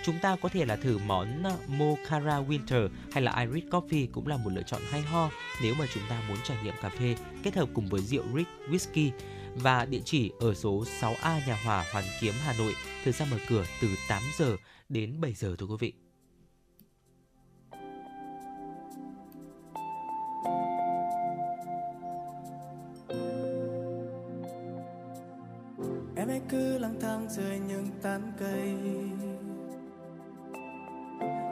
[0.07, 4.07] Chúng ta có thể là thử món ờ, uh, Mocha Winter hay là Irish Coffee
[4.13, 5.31] cũng là một lựa chọn hay ho
[5.63, 8.51] nếu mà chúng ta muốn trải nghiệm cà phê kết hợp cùng với rượu Rick
[8.71, 9.11] Whisky
[9.55, 13.37] và địa chỉ ở số 6A Nhà Hòa Hoàn Kiếm Hà Nội, thời gian mở
[13.49, 14.57] cửa từ 8 giờ
[14.89, 15.93] đến 7 giờ thưa quý vị.
[26.17, 28.75] em hãy cứ lang thang dưới những tán cây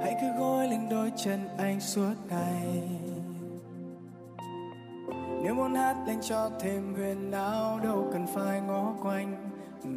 [0.05, 2.83] hãy cứ gối lên đôi chân anh suốt ngày.
[5.43, 9.51] Nếu muốn hát lên cho thêm huyền áo, đâu cần phải ngó quanh.
[9.83, 9.91] Ừ,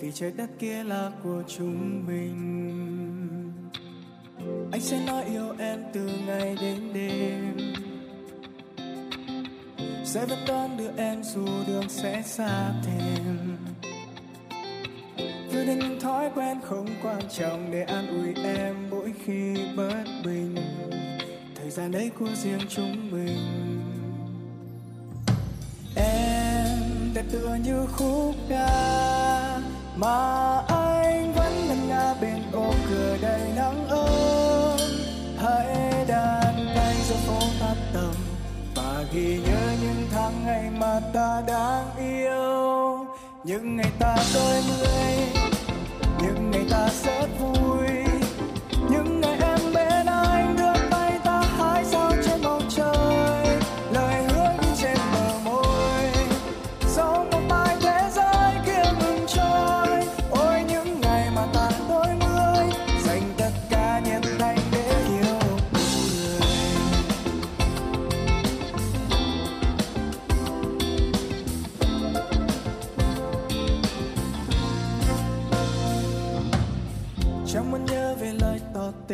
[0.00, 3.52] vì trời đất kia là của chúng mình.
[4.72, 7.56] Anh sẽ nói yêu em từ ngày đến đêm.
[10.04, 13.56] Sẽ vẫn đón đưa em dù đường sẽ xa thêm.
[15.56, 20.04] Vừa đến những thói quen không quan trọng để an ủi em mỗi khi bất
[20.24, 20.56] bình.
[21.54, 23.38] Thời gian đấy của riêng chúng mình.
[25.96, 26.78] Em
[27.14, 29.60] đẹp tựa như khúc ca
[29.96, 34.78] mà anh vẫn ngân nga bên ô cửa đầy nắng ấm.
[35.38, 38.14] Hãy đàn tay giữa phố tắt tầm
[38.74, 43.06] và ghi nhớ những tháng ngày mà ta đang yêu.
[43.44, 45.45] Những ngày ta đôi mươi
[46.56, 47.95] ngày ta sẽ vui.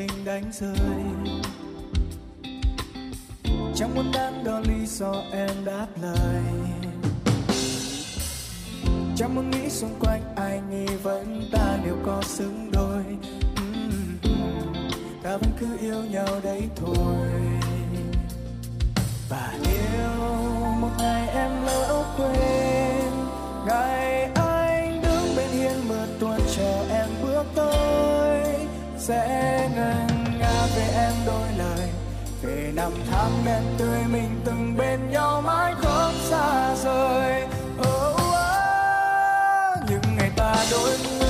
[0.09, 0.77] Tình đánh rơi.
[3.75, 6.43] Chẳng muốn đắn đo lý do em đáp lời.
[9.17, 13.05] Chẳng muốn nghĩ xung quanh ai nghi vấn ta liệu có xứng đôi.
[15.23, 17.29] Ta vẫn cứ yêu nhau đấy thôi.
[19.29, 20.33] Và yêu
[20.81, 23.13] một ngày em lỡ quên,
[23.67, 28.22] ngày anh đứng bên hiên mưa tuôn chờ em bước tới
[29.03, 31.89] sẽ ngân nga về em đôi lời.
[32.43, 37.43] Về năm tháng đen tươi mình từng bên nhau mãi không xa rời.
[37.79, 38.31] Oh, oh,
[39.91, 41.22] những ngày ta đôi mươi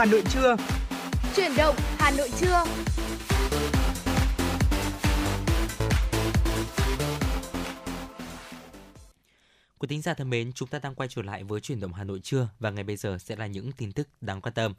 [0.00, 0.56] Hà Nội trưa.
[1.36, 2.64] Chuyển động Hà Nội trưa.
[9.78, 12.04] Quý thính giả thân mến, chúng ta đang quay trở lại với chuyển động Hà
[12.04, 14.74] Nội trưa và ngay bây giờ sẽ là những tin tức đáng quan tâm.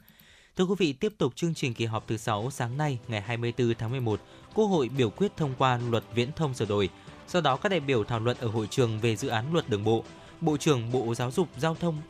[0.57, 3.74] Thưa quý vị, tiếp tục chương trình kỳ họp thứ 6 sáng nay ngày 24
[3.76, 4.22] tháng 11,
[4.53, 6.89] Quốc hội biểu quyết thông qua luật viễn thông sửa đổi.
[7.28, 9.84] Sau đó các đại biểu thảo luận ở hội trường về dự án luật đường
[9.84, 10.03] bộ.
[10.41, 12.01] Bộ trưởng Bộ Giáo dục Giao thông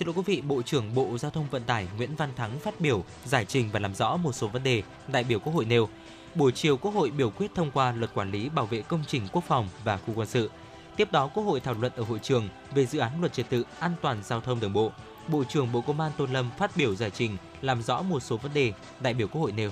[0.00, 2.80] Xin lỗi quý vị, Bộ trưởng Bộ Giao thông Vận tải Nguyễn Văn Thắng phát
[2.80, 5.88] biểu, giải trình và làm rõ một số vấn đề đại biểu Quốc hội nêu.
[6.34, 9.22] Buổi chiều, Quốc hội biểu quyết thông qua luật quản lý bảo vệ công trình
[9.32, 10.50] quốc phòng và khu quân sự.
[10.96, 13.64] Tiếp đó, Quốc hội thảo luận ở hội trường về dự án luật trật tự
[13.78, 14.92] an toàn giao thông đường bộ.
[15.28, 18.36] Bộ trưởng Bộ Công an tôn Lâm phát biểu giải trình, làm rõ một số
[18.36, 19.70] vấn đề đại biểu Quốc hội nêu.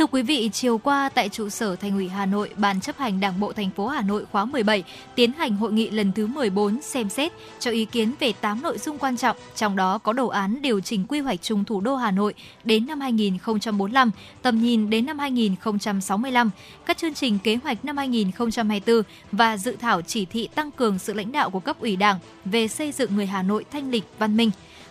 [0.00, 3.20] Thưa quý vị, chiều qua tại trụ sở Thành ủy Hà Nội, Ban chấp hành
[3.20, 4.84] Đảng bộ thành phố Hà Nội khóa 17
[5.14, 8.78] tiến hành hội nghị lần thứ 14 xem xét cho ý kiến về 8 nội
[8.78, 11.96] dung quan trọng, trong đó có đồ án điều chỉnh quy hoạch chung thủ đô
[11.96, 12.34] Hà Nội
[12.64, 14.10] đến năm 2045,
[14.42, 16.50] tầm nhìn đến năm 2065,
[16.86, 21.12] các chương trình kế hoạch năm 2024 và dự thảo chỉ thị tăng cường sự
[21.12, 24.36] lãnh đạo của cấp ủy Đảng về xây dựng người Hà Nội thanh lịch, văn
[24.36, 24.50] minh.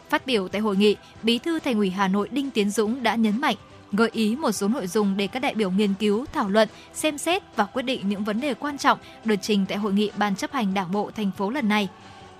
[0.10, 3.16] Phát biểu tại hội nghị, Bí thư Thành ủy Hà Nội Đinh Tiến Dũng đã
[3.16, 3.56] nhấn mạnh
[3.92, 7.18] gợi ý một số nội dung để các đại biểu nghiên cứu, thảo luận, xem
[7.18, 10.36] xét và quyết định những vấn đề quan trọng được trình tại hội nghị Ban
[10.36, 11.90] chấp hành Đảng bộ thành phố lần này.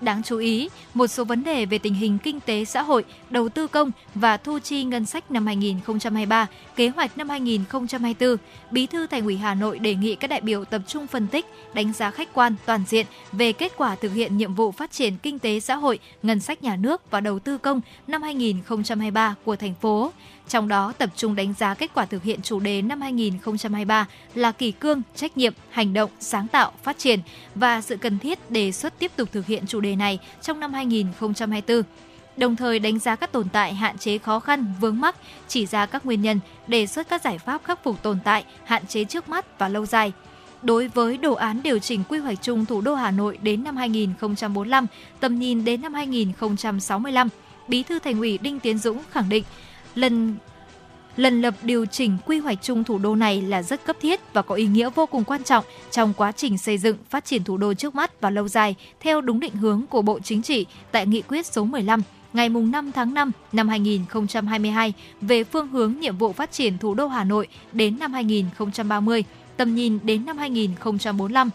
[0.00, 3.48] Đáng chú ý, một số vấn đề về tình hình kinh tế xã hội, đầu
[3.48, 6.46] tư công và thu chi ngân sách năm 2023,
[6.76, 8.36] kế hoạch năm 2024,
[8.70, 11.46] Bí thư Thành ủy Hà Nội đề nghị các đại biểu tập trung phân tích,
[11.74, 15.16] đánh giá khách quan toàn diện về kết quả thực hiện nhiệm vụ phát triển
[15.16, 19.56] kinh tế xã hội, ngân sách nhà nước và đầu tư công năm 2023 của
[19.56, 20.12] thành phố.
[20.50, 24.52] Trong đó tập trung đánh giá kết quả thực hiện chủ đề năm 2023 là
[24.52, 27.20] kỳ cương, trách nhiệm, hành động, sáng tạo, phát triển
[27.54, 30.72] và sự cần thiết đề xuất tiếp tục thực hiện chủ đề này trong năm
[30.72, 31.82] 2024
[32.36, 35.16] đồng thời đánh giá các tồn tại hạn chế khó khăn vướng mắc
[35.48, 38.86] chỉ ra các nguyên nhân đề xuất các giải pháp khắc phục tồn tại hạn
[38.86, 40.12] chế trước mắt và lâu dài.
[40.62, 43.76] Đối với đồ án điều chỉnh quy hoạch chung thủ đô Hà Nội đến năm
[43.76, 44.86] 2045,
[45.20, 47.28] tầm nhìn đến năm 2065,
[47.68, 49.44] Bí thư Thành ủy Đinh Tiến Dũng khẳng định
[49.94, 50.36] lần
[51.16, 54.42] lần lập điều chỉnh quy hoạch chung thủ đô này là rất cấp thiết và
[54.42, 57.56] có ý nghĩa vô cùng quan trọng trong quá trình xây dựng phát triển thủ
[57.56, 61.06] đô trước mắt và lâu dài theo đúng định hướng của Bộ Chính trị tại
[61.06, 66.32] nghị quyết số 15 ngày 5 tháng 5 năm 2022 về phương hướng nhiệm vụ
[66.32, 69.24] phát triển thủ đô Hà Nội đến năm 2030,
[69.56, 71.50] tầm nhìn đến năm 2045,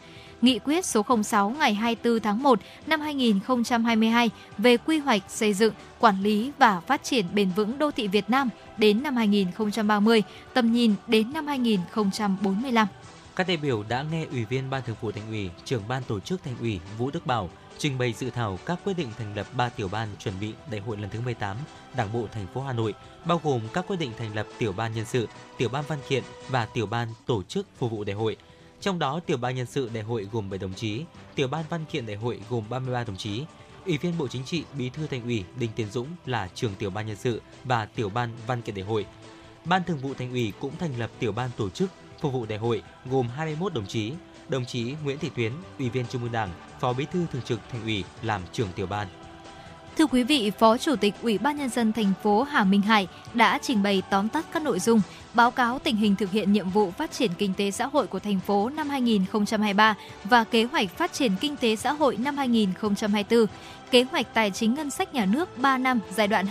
[0.45, 5.73] Nghị quyết số 06 ngày 24 tháng 1 năm 2022 về quy hoạch xây dựng,
[5.99, 10.23] quản lý và phát triển bền vững đô thị Việt Nam đến năm 2030,
[10.53, 12.87] tầm nhìn đến năm 2045.
[13.35, 16.19] Các đại biểu đã nghe Ủy viên Ban Thường vụ Thành ủy, Trưởng ban Tổ
[16.19, 19.47] chức Thành ủy Vũ Đức Bảo trình bày dự thảo các quyết định thành lập
[19.57, 21.57] 3 tiểu ban chuẩn bị đại hội lần thứ 18
[21.97, 22.93] Đảng bộ thành phố Hà Nội,
[23.25, 25.27] bao gồm các quyết định thành lập tiểu ban nhân sự,
[25.57, 28.37] tiểu ban văn kiện và tiểu ban tổ chức phục vụ đại hội.
[28.85, 31.01] Trong đó, tiểu ban nhân sự đại hội gồm 7 đồng chí,
[31.35, 33.43] tiểu ban văn kiện đại hội gồm 33 đồng chí.
[33.85, 36.89] Ủy viên Bộ Chính trị, Bí thư Thành ủy Đinh Tiến Dũng là trưởng tiểu
[36.89, 39.05] ban nhân sự và tiểu ban văn kiện đại hội.
[39.65, 42.59] Ban Thường vụ Thành ủy cũng thành lập tiểu ban tổ chức phục vụ đại
[42.59, 44.13] hội gồm 21 đồng chí.
[44.49, 47.59] Đồng chí Nguyễn Thị Tuyến, Ủy viên Trung ương Đảng, Phó Bí thư Thường trực
[47.71, 49.07] Thành ủy làm trưởng tiểu ban.
[49.97, 53.07] Thưa quý vị, Phó Chủ tịch Ủy ban nhân dân thành phố Hà Minh Hải
[53.33, 55.01] đã trình bày tóm tắt các nội dung
[55.33, 58.19] báo cáo tình hình thực hiện nhiệm vụ phát triển kinh tế xã hội của
[58.19, 63.45] thành phố năm 2023 và kế hoạch phát triển kinh tế xã hội năm 2024,
[63.91, 66.45] kế hoạch tài chính ngân sách nhà nước 3 năm giai đoạn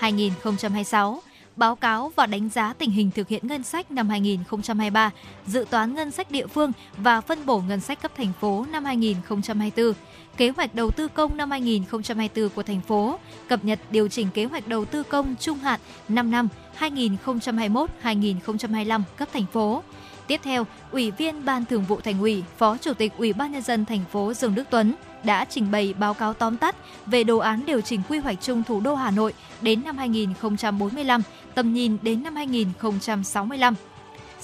[0.00, 1.18] 2024-2026
[1.56, 5.10] báo cáo và đánh giá tình hình thực hiện ngân sách năm 2023,
[5.46, 8.84] dự toán ngân sách địa phương và phân bổ ngân sách cấp thành phố năm
[8.84, 9.92] 2024,
[10.36, 13.18] kế hoạch đầu tư công năm 2024 của thành phố,
[13.48, 19.28] cập nhật điều chỉnh kế hoạch đầu tư công trung hạn 5 năm 2021-2025 cấp
[19.32, 19.82] thành phố,
[20.26, 23.62] Tiếp theo, Ủy viên Ban Thường vụ Thành ủy, Phó Chủ tịch Ủy ban nhân
[23.62, 26.76] dân thành phố Dương Đức Tuấn đã trình bày báo cáo tóm tắt
[27.06, 31.22] về đồ án điều chỉnh quy hoạch chung thủ đô Hà Nội đến năm 2045,
[31.54, 33.74] tầm nhìn đến năm 2065.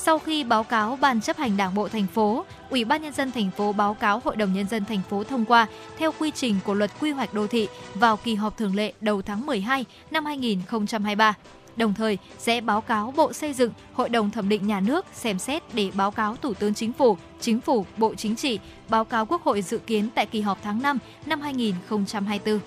[0.04, 3.32] Sau khi báo cáo Ban chấp hành Đảng bộ thành phố, Ủy ban nhân dân
[3.32, 5.66] thành phố báo cáo Hội đồng nhân dân thành phố thông qua
[5.98, 9.22] theo quy trình của Luật Quy hoạch đô thị vào kỳ họp thường lệ đầu
[9.22, 11.34] tháng 12 năm 2023.
[11.76, 15.38] Đồng thời sẽ báo cáo Bộ Xây dựng, Hội đồng thẩm định nhà nước xem
[15.38, 19.26] xét để báo cáo Thủ tướng Chính phủ, Chính phủ, Bộ Chính trị, báo cáo
[19.26, 22.58] Quốc hội dự kiến tại kỳ họp tháng 5 năm 2024.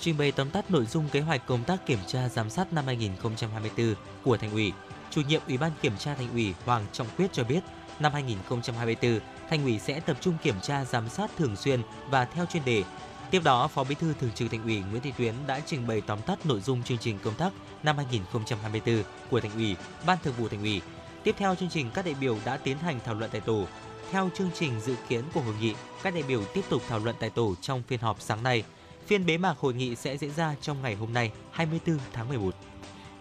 [0.00, 2.86] Trình bày tóm tắt nội dung kế hoạch công tác kiểm tra giám sát năm
[2.86, 4.72] 2024 của Thành ủy,
[5.18, 7.60] chủ nhiệm Ủy ban Kiểm tra Thành ủy Hoàng Trọng Quyết cho biết,
[8.00, 12.46] năm 2024, Thành ủy sẽ tập trung kiểm tra giám sát thường xuyên và theo
[12.46, 12.84] chuyên đề.
[13.30, 16.00] Tiếp đó, Phó Bí thư Thường trực Thành ủy Nguyễn Thị Tuyến đã trình bày
[16.00, 17.52] tóm tắt nội dung chương trình công tác
[17.82, 20.80] năm 2024 của Thành ủy, Ban Thường vụ Thành ủy.
[21.22, 23.66] Tiếp theo chương trình các đại biểu đã tiến hành thảo luận tại tổ.
[24.10, 27.16] Theo chương trình dự kiến của hội nghị, các đại biểu tiếp tục thảo luận
[27.20, 28.62] tại tổ trong phiên họp sáng nay.
[29.06, 32.54] Phiên bế mạc hội nghị sẽ diễn ra trong ngày hôm nay, 24 tháng 11.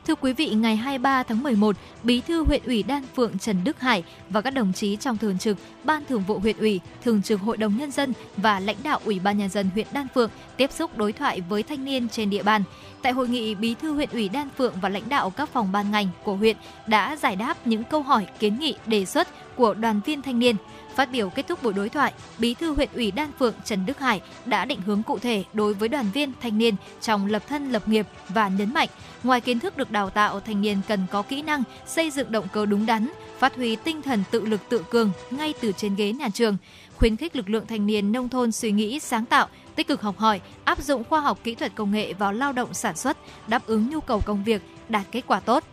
[0.07, 3.79] Thưa quý vị, ngày 23 tháng 11, Bí thư huyện ủy Đan Phượng Trần Đức
[3.79, 7.41] Hải và các đồng chí trong thường trực Ban Thường vụ huyện ủy, Thường trực
[7.41, 10.71] Hội đồng nhân dân và lãnh đạo Ủy ban nhân dân huyện Đan Phượng tiếp
[10.71, 12.63] xúc đối thoại với thanh niên trên địa bàn.
[13.01, 15.91] Tại hội nghị, Bí thư huyện ủy Đan Phượng và lãnh đạo các phòng ban
[15.91, 20.01] ngành của huyện đã giải đáp những câu hỏi, kiến nghị, đề xuất của đoàn
[20.05, 20.55] viên thanh niên.
[20.97, 23.99] Phát biểu kết thúc buổi đối thoại, Bí thư huyện ủy Đan Phượng Trần Đức
[23.99, 27.71] Hải đã định hướng cụ thể đối với đoàn viên thanh niên trong lập thân
[27.71, 28.89] lập nghiệp và nhấn mạnh,
[29.23, 32.47] ngoài kiến thức được đào tạo, thanh niên cần có kỹ năng xây dựng động
[32.53, 36.11] cơ đúng đắn, phát huy tinh thần tự lực tự cường ngay từ trên ghế
[36.11, 36.57] nhà trường,
[36.95, 40.17] khuyến khích lực lượng thanh niên nông thôn suy nghĩ sáng tạo, tích cực học
[40.17, 43.17] hỏi, áp dụng khoa học kỹ thuật công nghệ vào lao động sản xuất,
[43.47, 45.63] đáp ứng nhu cầu công việc, đạt kết quả tốt.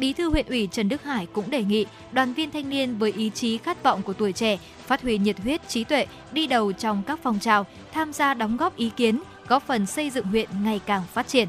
[0.00, 3.12] Bí thư huyện ủy Trần Đức Hải cũng đề nghị đoàn viên thanh niên với
[3.12, 6.72] ý chí khát vọng của tuổi trẻ phát huy nhiệt huyết trí tuệ, đi đầu
[6.72, 10.48] trong các phong trào, tham gia đóng góp ý kiến, góp phần xây dựng huyện
[10.62, 11.48] ngày càng phát triển.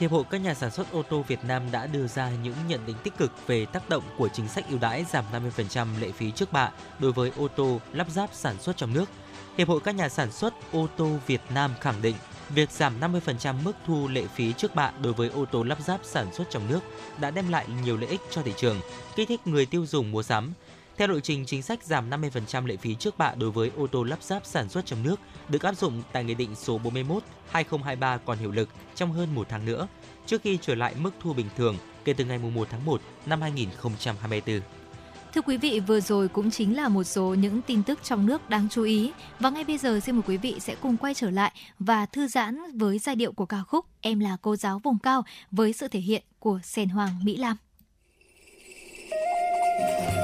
[0.00, 2.80] Hiệp hội các nhà sản xuất ô tô Việt Nam đã đưa ra những nhận
[2.86, 5.24] định tích cực về tác động của chính sách ưu đãi giảm
[5.56, 9.08] 50% lệ phí trước bạ đối với ô tô lắp ráp sản xuất trong nước.
[9.58, 12.16] Hiệp hội các nhà sản xuất ô tô Việt Nam khẳng định
[12.50, 16.00] việc giảm 50% mức thu lệ phí trước bạ đối với ô tô lắp ráp
[16.04, 16.80] sản xuất trong nước
[17.20, 18.80] đã đem lại nhiều lợi ích cho thị trường,
[19.16, 20.52] kích thích người tiêu dùng mua sắm.
[20.96, 24.02] Theo lộ trình chính sách giảm 50% lệ phí trước bạ đối với ô tô
[24.02, 26.80] lắp ráp sản xuất trong nước được áp dụng tại Nghị định số
[27.52, 29.88] 41/2023 còn hiệu lực trong hơn một tháng nữa,
[30.26, 33.40] trước khi trở lại mức thu bình thường kể từ ngày 1 tháng 1 năm
[33.40, 34.60] 2024.
[35.34, 38.50] Thưa quý vị, vừa rồi cũng chính là một số những tin tức trong nước
[38.50, 39.12] đáng chú ý.
[39.40, 42.26] Và ngay bây giờ xin mời quý vị sẽ cùng quay trở lại và thư
[42.28, 45.88] giãn với giai điệu của ca khúc Em là cô giáo vùng cao với sự
[45.88, 47.56] thể hiện của Sen Hoàng Mỹ Lam.
[49.90, 50.23] Bản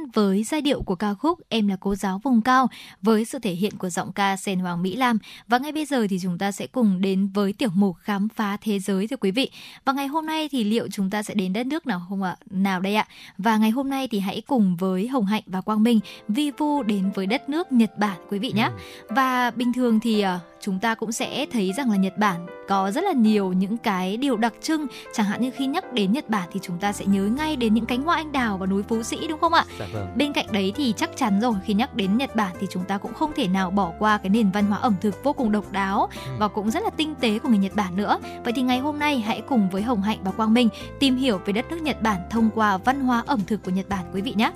[0.13, 2.67] với giai điệu của ca khúc Em là cô giáo vùng cao
[3.01, 5.17] với sự thể hiện của giọng ca Sen Hoàng Mỹ Lam.
[5.47, 8.57] Và ngay bây giờ thì chúng ta sẽ cùng đến với tiểu mục khám phá
[8.61, 9.51] thế giới, thưa quý vị.
[9.85, 12.35] Và ngày hôm nay thì liệu chúng ta sẽ đến đất nước nào không ạ?
[12.49, 13.07] Nào đây ạ?
[13.37, 16.83] Và ngày hôm nay thì hãy cùng với Hồng Hạnh và Quang Minh vi vu
[16.83, 18.69] đến với đất nước Nhật Bản, quý vị nhé.
[19.09, 22.91] Và bình thường thì ờ, chúng ta cũng sẽ thấy rằng là Nhật Bản có
[22.91, 26.29] rất là nhiều những cái điều đặc trưng chẳng hạn như khi nhắc đến Nhật
[26.29, 28.83] Bản thì chúng ta sẽ nhớ ngay đến những cánh hoa anh đào và núi
[28.83, 29.65] Phú Sĩ, đúng không ạ?
[29.79, 30.00] Dạ vâng.
[30.15, 32.97] Bên cạnh đấy thì chắc chắn rồi khi nhắc đến Nhật Bản thì chúng ta
[32.97, 35.71] cũng không thể nào bỏ qua cái nền văn hóa ẩm thực vô cùng độc
[35.71, 36.09] đáo
[36.39, 38.19] và cũng rất là tinh tế của người Nhật Bản nữa.
[38.43, 40.69] Vậy thì ngày hôm nay hãy cùng với Hồng Hạnh và Quang Minh
[40.99, 43.89] tìm hiểu về đất nước Nhật Bản thông qua văn hóa ẩm thực của Nhật
[43.89, 44.51] Bản quý vị nhé.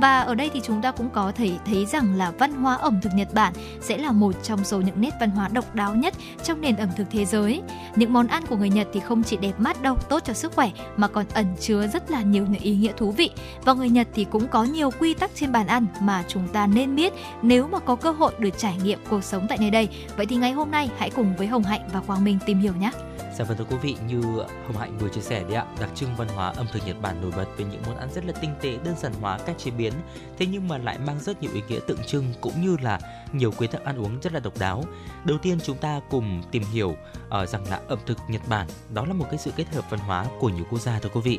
[0.00, 3.00] Và ở đây thì chúng ta cũng có thể thấy rằng là văn hóa ẩm
[3.02, 6.14] thực Nhật Bản sẽ là một trong số những nét văn hóa độc đáo nhất
[6.44, 7.62] trong nền ẩm thực thế giới.
[7.96, 10.52] Những món ăn của người Nhật thì không chỉ đẹp mắt đâu, tốt cho sức
[10.54, 13.30] khỏe mà còn ẩn chứa rất là nhiều những ý nghĩa thú vị.
[13.64, 16.66] Và người Nhật thì cũng có nhiều quy tắc trên bàn ăn mà chúng ta
[16.66, 17.12] nên biết
[17.42, 19.88] nếu mà có cơ hội được trải nghiệm cuộc sống tại nơi đây.
[20.16, 22.72] Vậy thì ngày hôm nay hãy cùng với Hồng Hạnh và Quang Minh tìm hiểu
[22.80, 22.90] nhé.
[23.38, 24.20] Dạ vâng thưa quý vị, như
[24.66, 27.22] Hồng Hạnh vừa chia sẻ đấy ạ, đặc trưng văn hóa ẩm thực Nhật Bản
[27.22, 29.70] nổi bật với những món ăn rất là tinh tế, đơn giản hóa cách chế
[29.70, 29.92] biến,
[30.38, 33.00] thế nhưng mà lại mang rất nhiều ý nghĩa tượng trưng cũng như là
[33.32, 34.84] nhiều quy tắc ăn uống rất là độc đáo.
[35.24, 36.96] Đầu tiên chúng ta cùng tìm hiểu
[37.42, 40.00] uh, rằng là ẩm thực Nhật Bản đó là một cái sự kết hợp văn
[40.00, 41.38] hóa của nhiều quốc gia thưa quý vị.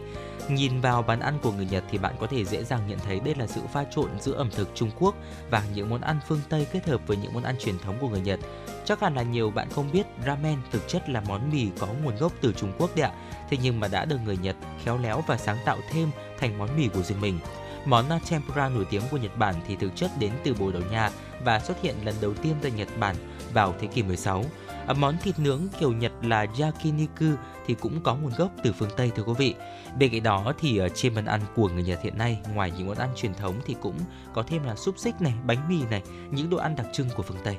[0.50, 3.20] Nhìn vào bàn ăn của người Nhật thì bạn có thể dễ dàng nhận thấy
[3.20, 5.16] đây là sự pha trộn giữa ẩm thực Trung Quốc
[5.50, 8.10] và những món ăn phương Tây kết hợp với những món ăn truyền thống của
[8.10, 8.40] người Nhật.
[8.86, 12.18] Chắc hẳn là nhiều bạn không biết, ramen thực chất là món mì có nguồn
[12.18, 13.12] gốc từ Trung Quốc đấy ạ.
[13.50, 16.78] Thế nhưng mà đã được người Nhật khéo léo và sáng tạo thêm thành món
[16.78, 17.40] mì của riêng mình.
[17.86, 21.10] Món tempura nổi tiếng của Nhật Bản thì thực chất đến từ Bồ Đào Nha
[21.44, 23.16] và xuất hiện lần đầu tiên tại Nhật Bản
[23.54, 24.46] vào thế kỷ 16.
[24.92, 27.26] Ờ, món thịt nướng kiểu Nhật là yakiniku
[27.66, 29.56] thì cũng có nguồn gốc từ phương Tây thưa quý vị.
[30.00, 32.88] Bên cạnh đó thì ờ, trên bàn ăn của người Nhật hiện nay, ngoài những
[32.88, 33.96] món ăn truyền thống thì cũng
[34.34, 36.02] có thêm là xúc xích này, bánh mì này,
[36.32, 37.58] những đồ ăn đặc trưng của phương Tây.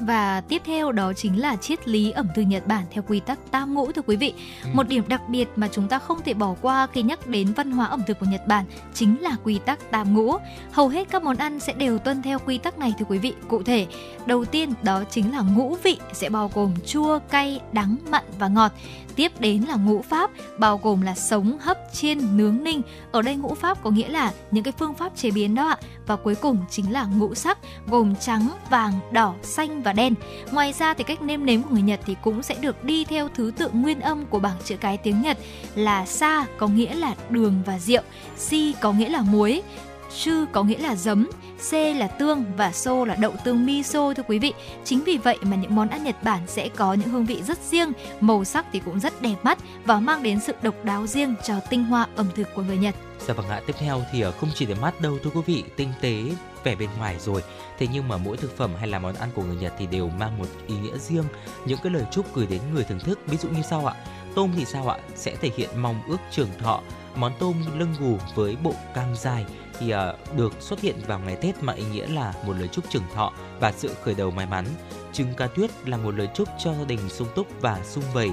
[0.00, 3.38] Và tiếp theo đó chính là triết lý ẩm thực Nhật Bản theo quy tắc
[3.50, 4.34] tam ngũ thưa quý vị.
[4.64, 4.70] Ừ.
[4.72, 7.70] Một điểm đặc biệt mà chúng ta không thể bỏ qua khi nhắc đến văn
[7.70, 10.36] hóa ẩm thực của Nhật Bản chính là quy tắc tam ngũ.
[10.72, 13.34] Hầu hết các món ăn sẽ đều tuân theo quy tắc này thưa quý vị.
[13.48, 13.86] Cụ thể,
[14.26, 18.48] đầu tiên đó chính là ngũ vị sẽ bao gồm chua, cay, đắng, mặn và
[18.48, 18.72] ngọt.
[19.16, 22.82] Tiếp đến là ngũ pháp bao gồm là sống, hấp, chiên, nướng, ninh.
[23.12, 25.78] Ở đây ngũ pháp có nghĩa là những cái phương pháp chế biến đó ạ.
[26.06, 30.14] Và cuối cùng chính là ngũ sắc gồm trắng, vàng, đỏ, xanh và đen.
[30.52, 33.28] Ngoài ra thì cách nêm nếm của người Nhật thì cũng sẽ được đi theo
[33.34, 35.38] thứ tự nguyên âm của bảng chữ cái tiếng Nhật
[35.74, 38.02] là sa có nghĩa là đường và rượu,
[38.36, 39.62] si có nghĩa là muối,
[40.22, 41.28] chư có nghĩa là giấm,
[41.70, 44.52] C là tương và so là đậu tương miso thưa quý vị.
[44.84, 47.58] Chính vì vậy mà những món ăn Nhật Bản sẽ có những hương vị rất
[47.70, 51.34] riêng, màu sắc thì cũng rất đẹp mắt và mang đến sự độc đáo riêng
[51.44, 52.94] cho tinh hoa ẩm thực của người Nhật.
[53.26, 55.64] Dạ vâng ạ, tiếp theo thì ờ, không chỉ để mắt đâu thưa quý vị,
[55.76, 56.22] tinh tế
[56.64, 57.42] vẻ bên ngoài rồi.
[57.78, 60.08] Thế nhưng mà mỗi thực phẩm hay là món ăn của người Nhật thì đều
[60.08, 61.24] mang một ý nghĩa riêng,
[61.64, 63.18] những cái lời chúc gửi đến người thưởng thức.
[63.26, 63.94] Ví dụ như sau ạ,
[64.34, 64.98] tôm thì sao ạ?
[65.14, 66.80] Sẽ thể hiện mong ước trường thọ.
[67.16, 69.44] Món tôm lưng gù với bộ cam dài
[69.78, 72.90] thì uh, được xuất hiện vào ngày Tết mà ý nghĩa là một lời chúc
[72.90, 74.64] trưởng thọ và sự khởi đầu may mắn.
[75.12, 78.30] Trứng cá tuyết là một lời chúc cho gia đình sung túc và sung vầy.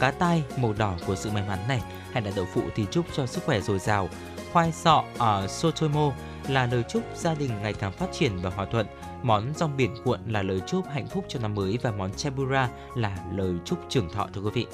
[0.00, 1.82] Cá tai màu đỏ của sự may mắn này
[2.12, 4.08] hay là đậu phụ thì chúc cho sức khỏe dồi dào.
[4.52, 6.12] Khoai sọ ở Sotomo
[6.48, 8.86] là lời chúc gia đình ngày càng phát triển và hòa thuận.
[9.22, 12.68] Món rong biển cuộn là lời chúc hạnh phúc cho năm mới và món chabura
[12.94, 14.66] là lời chúc trưởng thọ thưa quý vị.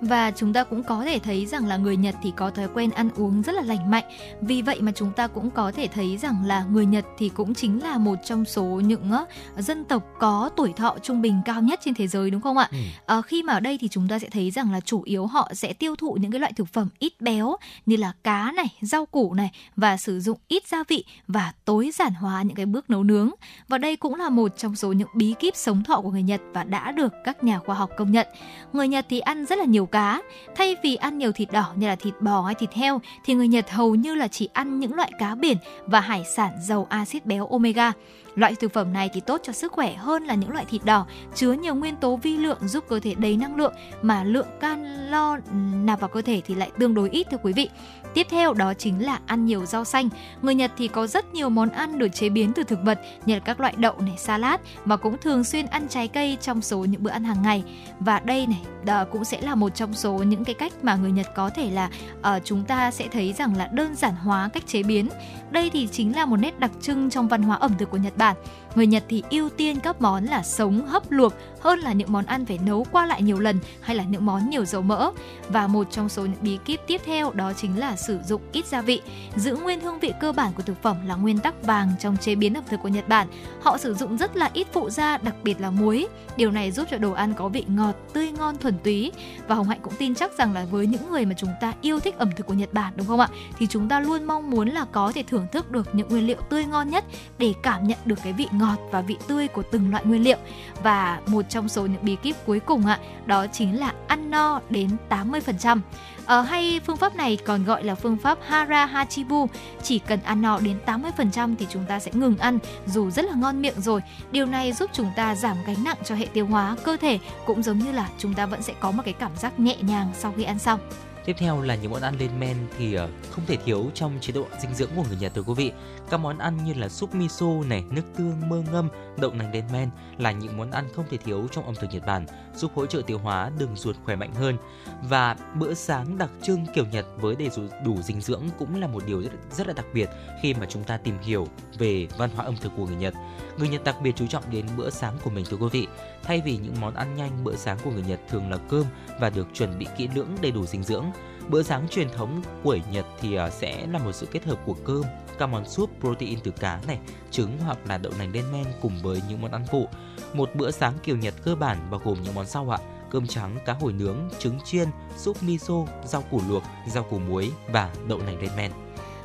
[0.00, 2.90] Và chúng ta cũng có thể thấy rằng là người Nhật thì có thói quen
[2.90, 4.04] ăn uống rất là lành mạnh.
[4.40, 7.54] Vì vậy mà chúng ta cũng có thể thấy rằng là người Nhật thì cũng
[7.54, 9.24] chính là một trong số những á,
[9.58, 12.68] dân tộc có tuổi thọ trung bình cao nhất trên thế giới đúng không ạ?
[12.72, 12.78] Ừ.
[13.06, 15.50] Ờ, khi mà ở đây thì chúng ta sẽ thấy rằng là chủ yếu họ
[15.54, 17.56] sẽ tiêu thụ những cái loại thực phẩm ít béo
[17.86, 21.90] như là cá này, rau củ này và sử dụng ít gia vị và tối
[21.94, 23.30] giản hóa những cái bước nấu nướng.
[23.68, 26.40] Và đây cũng là một trong số những bí kíp sống thọ của người Nhật
[26.52, 28.26] và đã được các nhà khoa học công nhận.
[28.72, 30.22] Người Nhật thì ăn rất là nhiều cá,
[30.56, 33.48] thay vì ăn nhiều thịt đỏ như là thịt bò hay thịt heo thì người
[33.48, 37.26] Nhật hầu như là chỉ ăn những loại cá biển và hải sản giàu axit
[37.26, 37.92] béo omega.
[38.34, 41.06] Loại thực phẩm này thì tốt cho sức khỏe hơn là những loại thịt đỏ
[41.34, 43.72] chứa nhiều nguyên tố vi lượng giúp cơ thể đầy năng lượng
[44.02, 45.38] mà lượng calo
[45.84, 47.68] nạp vào cơ thể thì lại tương đối ít thưa quý vị.
[48.14, 50.08] Tiếp theo đó chính là ăn nhiều rau xanh.
[50.42, 53.34] Người Nhật thì có rất nhiều món ăn được chế biến từ thực vật như
[53.34, 56.78] là các loại đậu này, salad mà cũng thường xuyên ăn trái cây trong số
[56.78, 57.64] những bữa ăn hàng ngày.
[58.00, 61.12] Và đây này đó cũng sẽ là một trong số những cái cách mà người
[61.12, 64.66] Nhật có thể là uh, chúng ta sẽ thấy rằng là đơn giản hóa cách
[64.66, 65.08] chế biến.
[65.50, 68.16] Đây thì chính là một nét đặc trưng trong văn hóa ẩm thực của Nhật
[68.16, 68.36] Bản.
[68.74, 72.26] Người Nhật thì ưu tiên các món là sống hấp luộc hơn là những món
[72.26, 75.10] ăn phải nấu qua lại nhiều lần hay là những món nhiều dầu mỡ.
[75.48, 78.66] Và một trong số những bí kíp tiếp theo đó chính là sử dụng ít
[78.66, 79.00] gia vị.
[79.36, 82.34] Giữ nguyên hương vị cơ bản của thực phẩm là nguyên tắc vàng trong chế
[82.34, 83.28] biến ẩm thực của Nhật Bản.
[83.62, 86.06] Họ sử dụng rất là ít phụ gia, đặc biệt là muối.
[86.36, 89.12] Điều này giúp cho đồ ăn có vị ngọt, tươi ngon, thuần túy.
[89.48, 92.00] Và Hồng Hạnh cũng tin chắc rằng là với những người mà chúng ta yêu
[92.00, 93.28] thích ẩm thực của Nhật Bản đúng không ạ?
[93.58, 96.36] Thì chúng ta luôn mong muốn là có thể thưởng thức được những nguyên liệu
[96.48, 97.04] tươi ngon nhất
[97.38, 100.36] để cảm nhận được cái vị ngọt và vị tươi của từng loại nguyên liệu.
[100.82, 104.60] Và một trong số những bí kíp cuối cùng ạ, đó chính là ăn no
[104.70, 105.80] đến 80%.
[106.26, 109.46] Ờ, hay phương pháp này còn gọi là phương pháp Hara Hachibu
[109.82, 113.34] Chỉ cần ăn no đến 80% thì chúng ta sẽ ngừng ăn dù rất là
[113.34, 114.00] ngon miệng rồi.
[114.30, 117.62] Điều này giúp chúng ta giảm gánh nặng cho hệ tiêu hóa, cơ thể Cũng
[117.62, 120.34] giống như là chúng ta vẫn sẽ có một cái cảm giác nhẹ nhàng sau
[120.36, 120.80] khi ăn xong.
[121.28, 124.32] Tiếp theo là những món ăn lên men thì ờ, không thể thiếu trong chế
[124.32, 125.72] độ dinh dưỡng của người Nhật thưa quý vị.
[126.10, 129.64] Các món ăn như là súp miso này, nước tương, mơ ngâm, đậu nành lên
[129.72, 132.86] men là những món ăn không thể thiếu trong ẩm thực Nhật Bản, giúp hỗ
[132.86, 134.56] trợ tiêu hóa, đường ruột khỏe mạnh hơn.
[135.02, 138.86] Và bữa sáng đặc trưng kiểu Nhật với đầy đủ, đủ dinh dưỡng cũng là
[138.86, 140.08] một điều rất, rất là đặc biệt
[140.42, 141.48] khi mà chúng ta tìm hiểu
[141.78, 143.14] về văn hóa ẩm thực của người Nhật.
[143.58, 145.86] Người Nhật đặc biệt chú trọng đến bữa sáng của mình thưa quý vị.
[146.28, 148.84] Thay vì những món ăn nhanh, bữa sáng của người Nhật thường là cơm
[149.20, 151.04] và được chuẩn bị kỹ lưỡng đầy đủ dinh dưỡng.
[151.48, 154.74] Bữa sáng truyền thống của Nhật thì ờ, sẽ là một sự kết hợp của
[154.84, 155.02] cơm,
[155.38, 156.98] các món súp protein từ cá này,
[157.30, 159.88] trứng hoặc là đậu nành lên men cùng với những món ăn phụ.
[160.32, 162.78] Một bữa sáng kiểu Nhật cơ bản bao gồm những món sau ạ:
[163.10, 165.74] cơm trắng, cá hồi nướng, trứng chiên, súp miso,
[166.04, 168.72] rau củ luộc, rau củ muối và đậu nành lên men.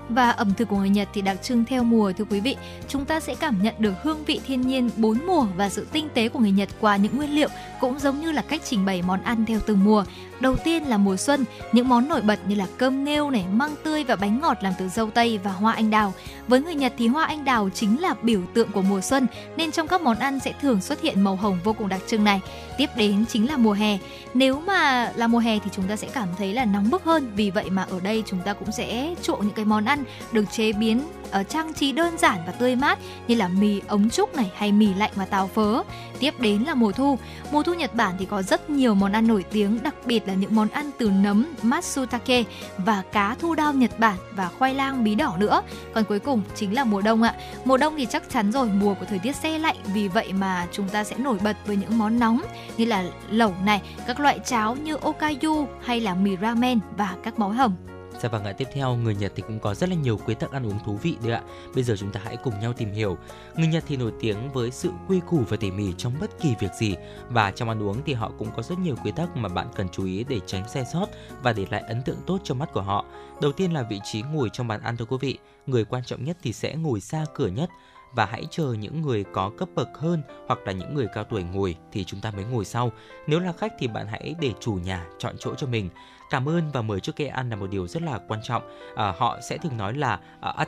[0.10, 2.56] Và ẩm thực của người Nhật thì đặc trưng theo mùa thưa quý vị.
[2.88, 6.08] Chúng ta sẽ cảm nhận được hương vị thiên nhiên bốn mùa và sự tinh
[6.14, 7.50] tế của người Nhật qua những nguyên liệu
[7.80, 10.06] cũng giống như là cách trình bày món ăn theo từng mùa.
[10.40, 13.76] Đầu tiên là mùa xuân, những món nổi bật như là cơm nghêu này, măng
[13.84, 16.14] tươi và bánh ngọt làm từ dâu tây và hoa anh đào.
[16.48, 19.28] Với người Nhật thì hoa anh đào chính là biểu tượng của mùa xuân
[19.58, 22.24] nên trong các món ăn sẽ thường xuất hiện màu hồng vô cùng đặc trưng
[22.24, 22.42] này.
[22.78, 23.98] Tiếp đến chính là mùa hè.
[24.34, 27.32] Nếu mà là mùa hè thì chúng ta sẽ cảm thấy là nóng bức hơn,
[27.36, 30.46] vì vậy mà ở đây chúng ta cũng sẽ trộn những cái món ăn được
[30.52, 31.02] chế biến
[31.34, 34.72] ở trang trí đơn giản và tươi mát như là mì ống trúc này hay
[34.72, 35.84] mì lạnh và tàu phớ.
[36.20, 37.18] Tiếp đến là mùa thu.
[37.52, 40.34] Mùa thu Nhật Bản thì có rất nhiều món ăn nổi tiếng, đặc biệt là
[40.34, 42.44] những món ăn từ nấm matsutake
[42.78, 45.62] và cá thu đao Nhật Bản và khoai lang bí đỏ nữa.
[45.94, 47.36] Còn cuối cùng chính là mùa đông ạ.
[47.66, 50.68] Mùa đông thì chắc chắn rồi, mùa của thời tiết se lạnh, vì vậy mà
[50.72, 52.42] chúng ta sẽ nổi bật với những món nóng
[52.78, 57.40] như là lẩu này, các loại cháo như okayu hay là mì ramen và các
[57.40, 57.76] món hầm.
[58.22, 60.52] Dạ vâng ạ, tiếp theo người Nhật thì cũng có rất là nhiều quy tắc
[60.52, 61.42] ăn uống thú vị đấy ạ.
[61.76, 63.18] Bây giờ chúng ta hãy cùng nhau tìm hiểu.
[63.56, 66.56] Người Nhật thì nổi tiếng với sự quy củ và tỉ mỉ trong bất kỳ
[66.60, 66.96] việc gì
[67.30, 69.88] và trong ăn uống thì họ cũng có rất nhiều quy tắc mà bạn cần
[69.90, 71.06] chú ý để tránh sai sót
[71.44, 73.06] và để lại ấn tượng tốt trong mắt của họ.
[73.42, 75.38] Đầu tiên là vị trí ngồi trong bàn ăn thưa quý vị.
[75.66, 77.70] Người quan trọng nhất thì sẽ ngồi xa cửa nhất
[78.16, 81.44] và hãy chờ những người có cấp bậc hơn hoặc là những người cao tuổi
[81.44, 82.92] ngồi thì chúng ta mới ngồi sau.
[83.28, 85.90] Nếu là khách thì bạn hãy để chủ nhà chọn chỗ cho mình.
[86.30, 88.64] Cảm ơn và mời trước khi ăn là một điều rất là quan trọng.
[88.96, 90.20] À, họ sẽ thường nói là
[90.50, 90.68] uh,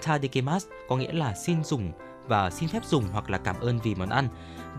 [0.90, 1.92] có nghĩa là xin dùng
[2.28, 4.28] và xin phép dùng hoặc là cảm ơn vì món ăn.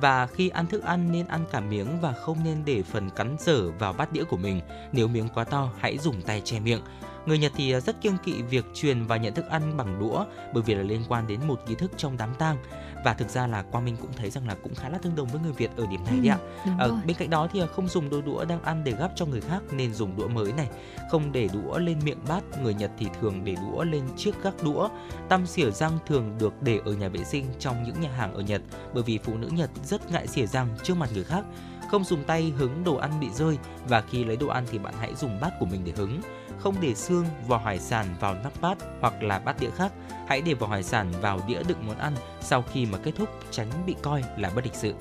[0.01, 3.36] Và khi ăn thức ăn nên ăn cả miếng và không nên để phần cắn
[3.40, 4.61] dở vào bát đĩa của mình.
[4.93, 6.81] Nếu miếng quá to, hãy dùng tay che miệng.
[7.27, 10.24] Người Nhật thì rất kiêng kỵ việc truyền và nhận thức ăn bằng đũa
[10.55, 12.57] bởi vì là liên quan đến một nghi thức trong đám tang
[13.05, 15.28] và thực ra là Quang Minh cũng thấy rằng là cũng khá là tương đồng
[15.28, 16.39] với người Việt ở điểm này đấy ạ.
[16.78, 16.98] rồi.
[17.07, 19.62] bên cạnh đó thì không dùng đôi đũa đang ăn để gắp cho người khác
[19.70, 20.69] nên dùng đũa mới này,
[21.11, 22.43] không để đũa lên miệng bát.
[22.62, 24.89] Người Nhật thì thường để đũa lên chiếc gác đũa.
[25.28, 28.40] Tăm xỉa răng thường được để ở nhà vệ sinh trong những nhà hàng ở
[28.40, 28.62] Nhật
[28.94, 31.44] bởi vì phụ nữ Nhật rất ngại xỉa răng trước mặt người khác.
[31.90, 33.59] Không dùng tay hứng đồ ăn bị rơi
[33.89, 36.20] và khi lấy đồ ăn thì bạn hãy dùng bát của mình để hứng.
[36.66, 39.93] Không để xương, và hải sản vào nắp bát hoặc là bát đĩa khác.
[40.27, 43.28] Hãy để vỏ hải sản vào đĩa đựng món ăn sau khi mà kết thúc
[43.51, 44.94] tránh bị coi là bất lịch sự.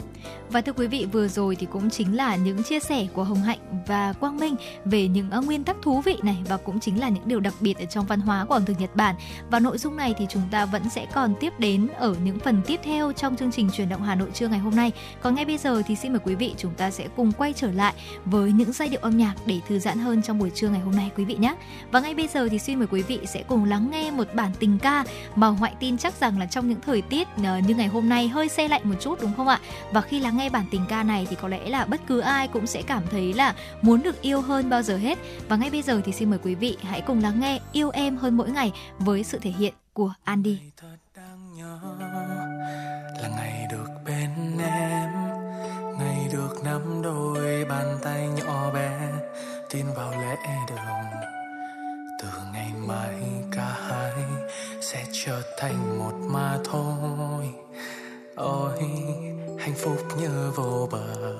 [0.49, 3.41] Và thưa quý vị, vừa rồi thì cũng chính là những chia sẻ của Hồng
[3.41, 6.99] Hạnh và Quang Minh về những ờ, nguyên tắc thú vị này và cũng chính
[6.99, 9.15] là những điều đặc biệt ở trong văn hóa của ẩm thực Nhật Bản.
[9.51, 12.61] Và nội dung này thì chúng ta vẫn sẽ còn tiếp đến ở những phần
[12.65, 14.91] tiếp theo trong chương trình truyền động Hà Nội trưa ngày hôm nay.
[15.21, 17.71] Còn ngay bây giờ thì xin mời quý vị chúng ta sẽ cùng quay trở
[17.71, 17.93] lại
[18.25, 20.95] với những giai điệu âm nhạc để thư giãn hơn trong buổi trưa ngày hôm
[20.95, 21.55] nay quý vị nhé.
[21.91, 24.51] Và ngay bây giờ thì xin mời quý vị sẽ cùng lắng nghe một bản
[24.59, 27.87] tình ca mà Hoại tin chắc rằng là trong những thời tiết ờ, như ngày
[27.87, 29.59] hôm nay hơi xe lạnh một chút, đúng không ạ?
[29.91, 32.47] Và khi lắng nghe bản tình ca này thì có lẽ là bất cứ ai
[32.47, 35.17] cũng sẽ cảm thấy là muốn được yêu hơn bao giờ hết.
[35.47, 38.17] Và ngay bây giờ thì xin mời quý vị hãy cùng lắng nghe Yêu em
[38.17, 40.59] hơn mỗi ngày với sự thể hiện của Andy.
[43.21, 45.09] Là ngày được bên em,
[45.99, 49.11] ngày được nắm đôi bàn tay nhỏ bé,
[49.69, 50.35] tin vào lễ
[50.69, 51.05] đường
[52.21, 53.34] từ ngày mai
[55.25, 57.45] trở thành một mà thôi.
[58.35, 58.79] Ôi,
[59.59, 61.35] hạnh phúc như vô bờ.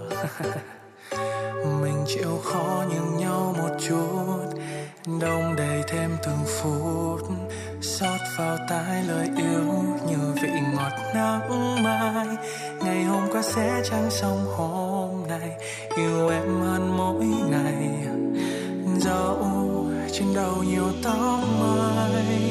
[1.82, 4.60] Mình chịu khó nhường nhau một chút,
[5.22, 7.22] đông đầy thêm từng phút.
[7.82, 12.28] Xót vào tai lời yêu như vị ngọt nắng mai.
[12.84, 15.50] Ngày hôm qua sẽ chẳng xong hôm nay,
[15.98, 18.08] yêu em hơn mỗi ngày.
[18.98, 19.46] Dẫu
[20.12, 22.45] trên đầu nhiều tóc mai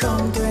[0.00, 0.49] không tuổi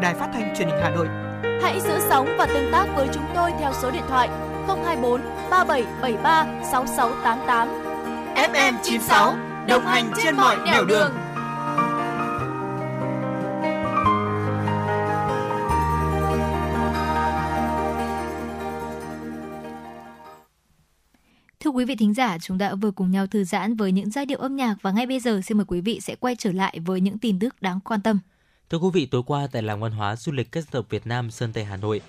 [0.00, 1.08] của đài phát thanh truyền hình Hà Nội.
[1.62, 4.28] Hãy giữ sóng và tương tác với chúng tôi theo số điện thoại
[4.66, 5.20] 024
[5.50, 7.68] 3773 6688.
[8.34, 9.34] FM 96
[9.68, 11.12] đồng hành trên mọi nẻo đường.
[21.60, 24.26] Thưa quý vị thính giả, chúng ta vừa cùng nhau thư giãn với những giai
[24.26, 26.78] điệu âm nhạc và ngay bây giờ xin mời quý vị sẽ quay trở lại
[26.86, 28.18] với những tin tức đáng quan tâm.
[28.70, 31.06] Thưa quý vị, tối qua tại làng văn hóa du lịch các dân tộc Việt
[31.06, 32.00] Nam Sơn Tây Hà Nội,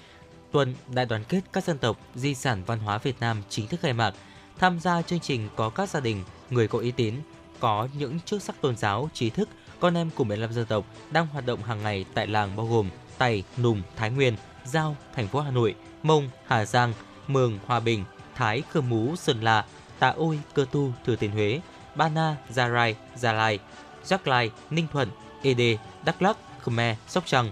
[0.52, 3.80] tuần đại đoàn kết các dân tộc di sản văn hóa Việt Nam chính thức
[3.80, 4.14] khai mạc.
[4.60, 7.16] Tham gia chương trình có các gia đình, người có uy tín,
[7.60, 11.28] có những chức sắc tôn giáo, trí thức, con em của 15 dân tộc đang
[11.28, 14.36] hoạt động hàng ngày tại làng bao gồm Tày, Nùng, Thái Nguyên,
[14.66, 16.94] Giao, thành phố Hà Nội, Mông, Hà Giang,
[17.28, 18.04] Mường, Hòa Bình,
[18.36, 19.66] Thái, Khơ Mú, Sơn La,
[20.00, 21.62] Tà Ôi, Cơ Tu, Thừa Thiên Huế,
[21.96, 23.60] Ba Na, Gia Rai, Gia Lai,
[24.04, 25.10] Giác Lai, Ninh Thuận,
[25.44, 25.62] Ed
[26.06, 27.52] Đắk Lắk, Khmer, Sóc Trăng.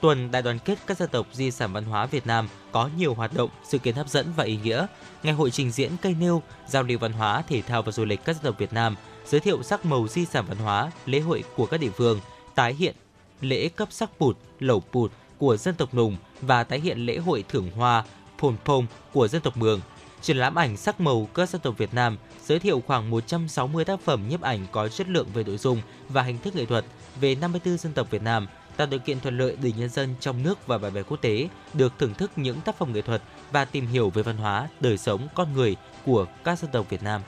[0.00, 3.14] Tuần Đại đoàn kết các dân tộc di sản văn hóa Việt Nam có nhiều
[3.14, 4.86] hoạt động, sự kiện hấp dẫn và ý nghĩa.
[5.22, 8.24] Ngày hội trình diễn cây nêu, giao lưu văn hóa, thể thao và du lịch
[8.24, 11.44] các dân tộc Việt Nam, giới thiệu sắc màu di sản văn hóa, lễ hội
[11.56, 12.20] của các địa phương,
[12.54, 12.94] tái hiện
[13.40, 17.44] lễ cấp sắc bụt, lẩu bụt của dân tộc Nùng và tái hiện lễ hội
[17.48, 18.04] thưởng hoa,
[18.38, 19.80] phồn Phông của dân tộc Mường.
[20.22, 22.16] Triển lãm ảnh sắc màu các dân tộc Việt Nam
[22.46, 26.22] giới thiệu khoảng 160 tác phẩm nhiếp ảnh có chất lượng về nội dung và
[26.22, 26.84] hình thức nghệ thuật
[27.20, 28.46] về 54 dân tộc Việt Nam,
[28.76, 31.48] tạo điều kiện thuận lợi để nhân dân trong nước và bạn bè quốc tế
[31.74, 33.22] được thưởng thức những tác phẩm nghệ thuật
[33.52, 37.02] và tìm hiểu về văn hóa, đời sống, con người của các dân tộc Việt
[37.02, 37.20] Nam.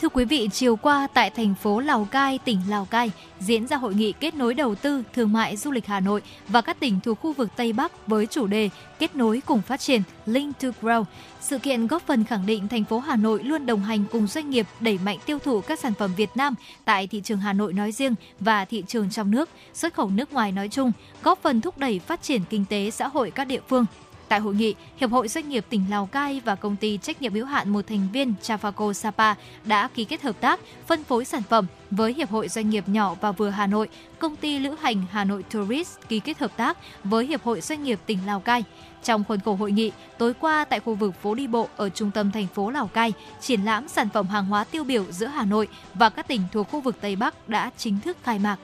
[0.00, 3.10] Thưa quý vị, chiều qua tại thành phố Lào Cai, tỉnh Lào Cai
[3.40, 6.60] diễn ra hội nghị kết nối đầu tư, thương mại, du lịch Hà Nội và
[6.60, 10.02] các tỉnh thuộc khu vực Tây Bắc với chủ đề Kết nối cùng phát triển,
[10.26, 11.04] Link to Grow.
[11.40, 14.50] Sự kiện góp phần khẳng định thành phố Hà Nội luôn đồng hành cùng doanh
[14.50, 16.54] nghiệp đẩy mạnh tiêu thụ các sản phẩm Việt Nam
[16.84, 20.32] tại thị trường Hà Nội nói riêng và thị trường trong nước, xuất khẩu nước
[20.32, 20.92] ngoài nói chung,
[21.22, 23.86] góp phần thúc đẩy phát triển kinh tế xã hội các địa phương.
[24.28, 27.34] Tại hội nghị, Hiệp hội Doanh nghiệp tỉnh Lào Cai và công ty trách nhiệm
[27.34, 29.34] hữu hạn một thành viên Trafaco Sapa
[29.64, 33.14] đã ký kết hợp tác phân phối sản phẩm với Hiệp hội Doanh nghiệp nhỏ
[33.20, 33.88] và vừa Hà Nội,
[34.18, 37.84] công ty lữ hành Hà Nội Tourist ký kết hợp tác với Hiệp hội Doanh
[37.84, 38.64] nghiệp tỉnh Lào Cai.
[39.02, 42.10] Trong khuôn khổ hội nghị, tối qua tại khu vực phố đi bộ ở trung
[42.10, 45.44] tâm thành phố Lào Cai, triển lãm sản phẩm hàng hóa tiêu biểu giữa Hà
[45.44, 48.56] Nội và các tỉnh thuộc khu vực Tây Bắc đã chính thức khai mạc.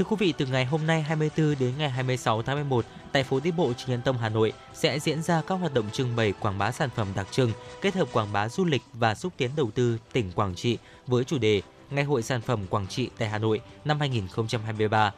[0.00, 3.40] Thưa quý vị, từ ngày hôm nay 24 đến ngày 26 tháng 11, tại phố
[3.40, 6.32] đi bộ Trịnh Nhân Tông Hà Nội sẽ diễn ra các hoạt động trưng bày
[6.40, 9.50] quảng bá sản phẩm đặc trưng, kết hợp quảng bá du lịch và xúc tiến
[9.56, 13.28] đầu tư tỉnh Quảng Trị với chủ đề Ngày hội sản phẩm Quảng Trị tại
[13.28, 15.12] Hà Nội năm 2023.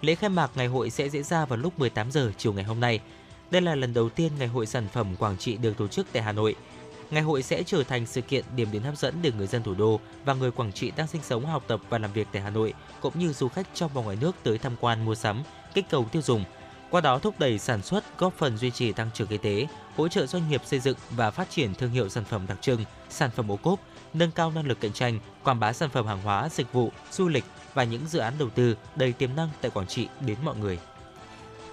[0.00, 2.80] Lễ khai mạc ngày hội sẽ diễn ra vào lúc 18 giờ chiều ngày hôm
[2.80, 3.00] nay.
[3.50, 6.22] Đây là lần đầu tiên Ngày hội sản phẩm Quảng Trị được tổ chức tại
[6.22, 6.54] Hà Nội.
[7.10, 9.74] Ngày hội sẽ trở thành sự kiện điểm đến hấp dẫn để người dân thủ
[9.74, 12.50] đô và người Quảng Trị đang sinh sống, học tập và làm việc tại Hà
[12.50, 15.42] Nội, cũng như du khách trong và ngoài nước tới tham quan mua sắm,
[15.74, 16.44] kích cầu tiêu dùng.
[16.90, 19.66] Qua đó thúc đẩy sản xuất, góp phần duy trì tăng trưởng kinh tế,
[19.96, 22.84] hỗ trợ doanh nghiệp xây dựng và phát triển thương hiệu sản phẩm đặc trưng,
[23.10, 23.80] sản phẩm ô cốp,
[24.14, 27.28] nâng cao năng lực cạnh tranh, quảng bá sản phẩm hàng hóa, dịch vụ, du
[27.28, 30.56] lịch và những dự án đầu tư đầy tiềm năng tại Quảng Trị đến mọi
[30.56, 30.78] người.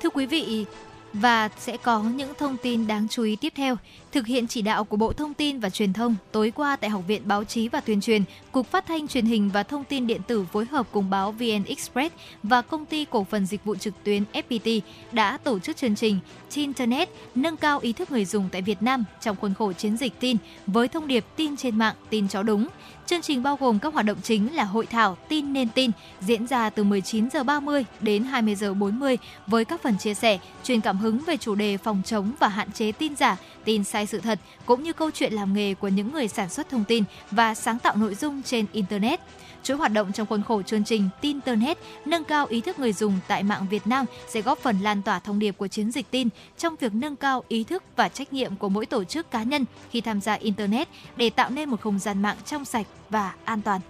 [0.02, 0.66] Thưa quý vị,
[1.14, 3.76] và sẽ có những thông tin đáng chú ý tiếp theo.
[4.12, 7.04] Thực hiện chỉ đạo của Bộ Thông tin và Truyền thông, tối qua tại Học
[7.08, 10.22] viện Báo chí và Tuyên truyền, Cục Phát thanh Truyền hình và Thông tin điện
[10.28, 13.94] tử phối hợp cùng báo VN Express và công ty cổ phần dịch vụ trực
[14.04, 14.80] tuyến FPT
[15.12, 16.20] đã tổ chức chương trình
[16.58, 20.20] Internet nâng cao ý thức người dùng tại Việt Nam trong khuôn khổ chiến dịch
[20.20, 22.68] tin với thông điệp tin trên mạng, tin cho đúng.
[23.06, 26.48] Chương trình bao gồm các hoạt động chính là hội thảo Tin nên tin diễn
[26.48, 29.18] ra từ 19h30 đến 20h40
[29.48, 32.72] với các phần chia sẻ, truyền cảm hứng về chủ đề phòng chống và hạn
[32.72, 36.12] chế tin giả, tin sai sự thật cũng như câu chuyện làm nghề của những
[36.14, 39.20] người sản xuất thông tin và sáng tạo nội dung trên internet.
[39.64, 42.94] Chuỗi hoạt động trong khuôn khổ chương trình Tin Internet nâng cao ý thức người
[42.94, 46.12] dùng tại mạng Việt Nam sẽ góp phần lan tỏa thông điệp của chiến dịch
[46.12, 46.28] tin
[46.58, 49.66] trong việc nâng cao ý thức và trách nhiệm của mỗi tổ chức cá nhân
[49.92, 53.62] khi tham gia Internet để tạo nên một không gian mạng trong sạch và an
[53.62, 53.82] toàn.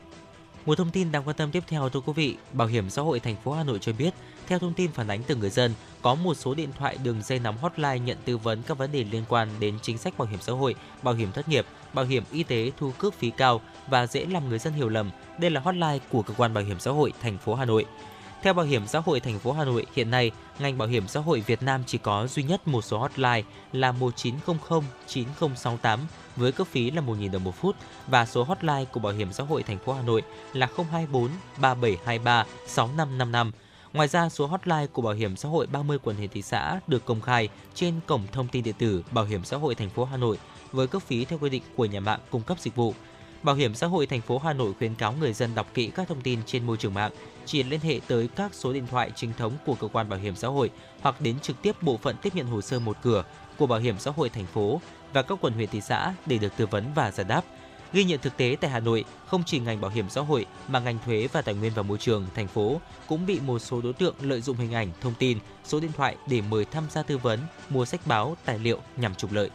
[0.65, 3.19] Một thông tin đáng quan tâm tiếp theo thưa quý vị, Bảo hiểm xã hội
[3.19, 4.14] thành phố Hà Nội cho biết,
[4.48, 7.40] theo thông tin phản ánh từ người dân, có một số điện thoại đường dây
[7.40, 10.40] nóng hotline nhận tư vấn các vấn đề liên quan đến chính sách bảo hiểm
[10.41, 14.07] xã hội, bảo hiểm thất nghiệp, bảo hiểm y tế thu cước phí cao và
[14.07, 16.91] dễ làm người dân hiểu lầm đây là hotline của cơ quan bảo hiểm xã
[16.91, 17.86] hội thành phố Hà Nội.
[18.44, 21.19] Theo Bảo hiểm xã hội thành phố Hà Nội, hiện nay, ngành bảo hiểm xã
[21.19, 23.44] hội Việt Nam chỉ có duy nhất một số hotline
[23.74, 25.99] là 1900 9068
[26.36, 27.76] với cước phí là 1.000 đồng một phút
[28.07, 30.22] và số hotline của Bảo hiểm xã hội thành phố Hà Nội
[30.53, 33.52] là 024 3723 6555.
[33.98, 37.06] Ngoài ra, số hotline của Bảo hiểm xã hội 30 quận huyện thị xã được
[37.06, 40.18] công khai trên cổng thông tin điện tử Bảo hiểm xã hội thành phố Hà
[40.18, 40.38] Nội
[40.72, 42.94] với cước phí theo quy định của nhà mạng cung cấp dịch vụ.
[43.44, 46.07] Bảo hiểm xã hội thành phố Hà Nội khuyến cáo người dân đọc kỹ các
[46.07, 47.11] thông tin trên môi trường mạng,
[47.45, 50.36] chỉ liên hệ tới các số điện thoại chính thống của cơ quan bảo hiểm
[50.36, 50.69] xã hội
[51.02, 53.24] hoặc đến trực tiếp bộ phận tiếp nhận hồ sơ một cửa
[53.57, 54.82] của Bảo hiểm xã hội thành phố
[55.14, 57.41] và các quận huyện thị xã để được tư vấn và giải đáp.
[57.93, 60.80] Ghi nhận thực tế tại Hà Nội, không chỉ ngành bảo hiểm xã hội mà
[60.80, 63.93] ngành thuế và tài nguyên và môi trường thành phố cũng bị một số đối
[63.93, 67.18] tượng lợi dụng hình ảnh, thông tin, số điện thoại để mời tham gia tư
[67.18, 67.39] vấn,
[67.69, 69.49] mua sách báo, tài liệu nhằm trục lợi.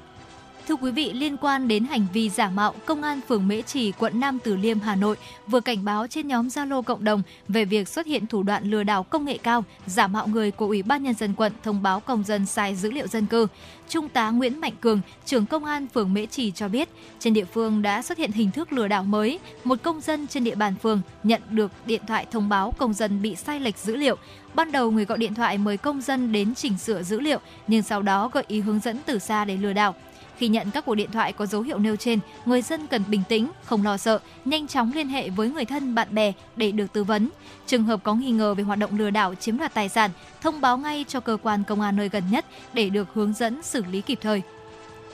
[0.68, 3.92] Thưa quý vị, liên quan đến hành vi giả mạo, Công an phường Mễ Trì,
[3.92, 5.16] quận Nam Từ Liêm, Hà Nội
[5.46, 8.82] vừa cảnh báo trên nhóm Zalo cộng đồng về việc xuất hiện thủ đoạn lừa
[8.82, 12.00] đảo công nghệ cao, giả mạo người của Ủy ban nhân dân quận thông báo
[12.00, 13.46] công dân sai dữ liệu dân cư.
[13.88, 17.44] Trung tá Nguyễn Mạnh Cường, trưởng công an phường Mễ Trì cho biết, trên địa
[17.44, 19.38] phương đã xuất hiện hình thức lừa đảo mới.
[19.64, 23.22] Một công dân trên địa bàn phường nhận được điện thoại thông báo công dân
[23.22, 24.16] bị sai lệch dữ liệu.
[24.54, 27.82] Ban đầu người gọi điện thoại mời công dân đến chỉnh sửa dữ liệu, nhưng
[27.82, 29.94] sau đó gợi ý hướng dẫn từ xa để lừa đảo.
[30.36, 33.22] Khi nhận các cuộc điện thoại có dấu hiệu nêu trên, người dân cần bình
[33.28, 36.92] tĩnh, không lo sợ, nhanh chóng liên hệ với người thân, bạn bè để được
[36.92, 37.28] tư vấn.
[37.66, 40.10] Trường hợp có nghi ngờ về hoạt động lừa đảo chiếm đoạt tài sản,
[40.40, 43.62] thông báo ngay cho cơ quan công an nơi gần nhất để được hướng dẫn
[43.62, 44.42] xử lý kịp thời.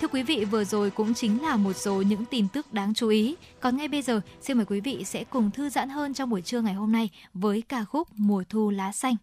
[0.00, 3.08] Thưa quý vị, vừa rồi cũng chính là một số những tin tức đáng chú
[3.08, 3.36] ý.
[3.60, 6.42] Còn ngay bây giờ, xin mời quý vị sẽ cùng thư giãn hơn trong buổi
[6.42, 9.16] trưa ngày hôm nay với ca khúc Mùa thu lá xanh.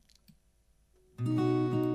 [1.17, 1.94] hôm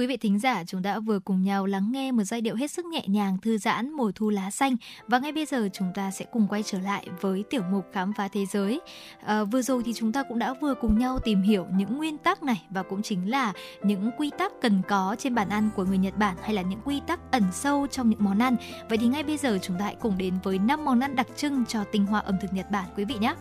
[0.00, 2.70] quý vị thính giả, chúng đã vừa cùng nhau lắng nghe một giai điệu hết
[2.70, 4.76] sức nhẹ nhàng, thư giãn, mùa thu lá xanh
[5.08, 8.12] và ngay bây giờ chúng ta sẽ cùng quay trở lại với tiểu mục khám
[8.12, 8.80] phá thế giới.
[9.24, 12.18] À, vừa rồi thì chúng ta cũng đã vừa cùng nhau tìm hiểu những nguyên
[12.18, 13.52] tắc này và cũng chính là
[13.82, 16.80] những quy tắc cần có trên bàn ăn của người Nhật Bản hay là những
[16.84, 18.56] quy tắc ẩn sâu trong những món ăn.
[18.88, 21.26] Vậy thì ngay bây giờ chúng ta hãy cùng đến với 5 món ăn đặc
[21.36, 23.34] trưng cho tinh hoa ẩm thực Nhật Bản quý vị nhé.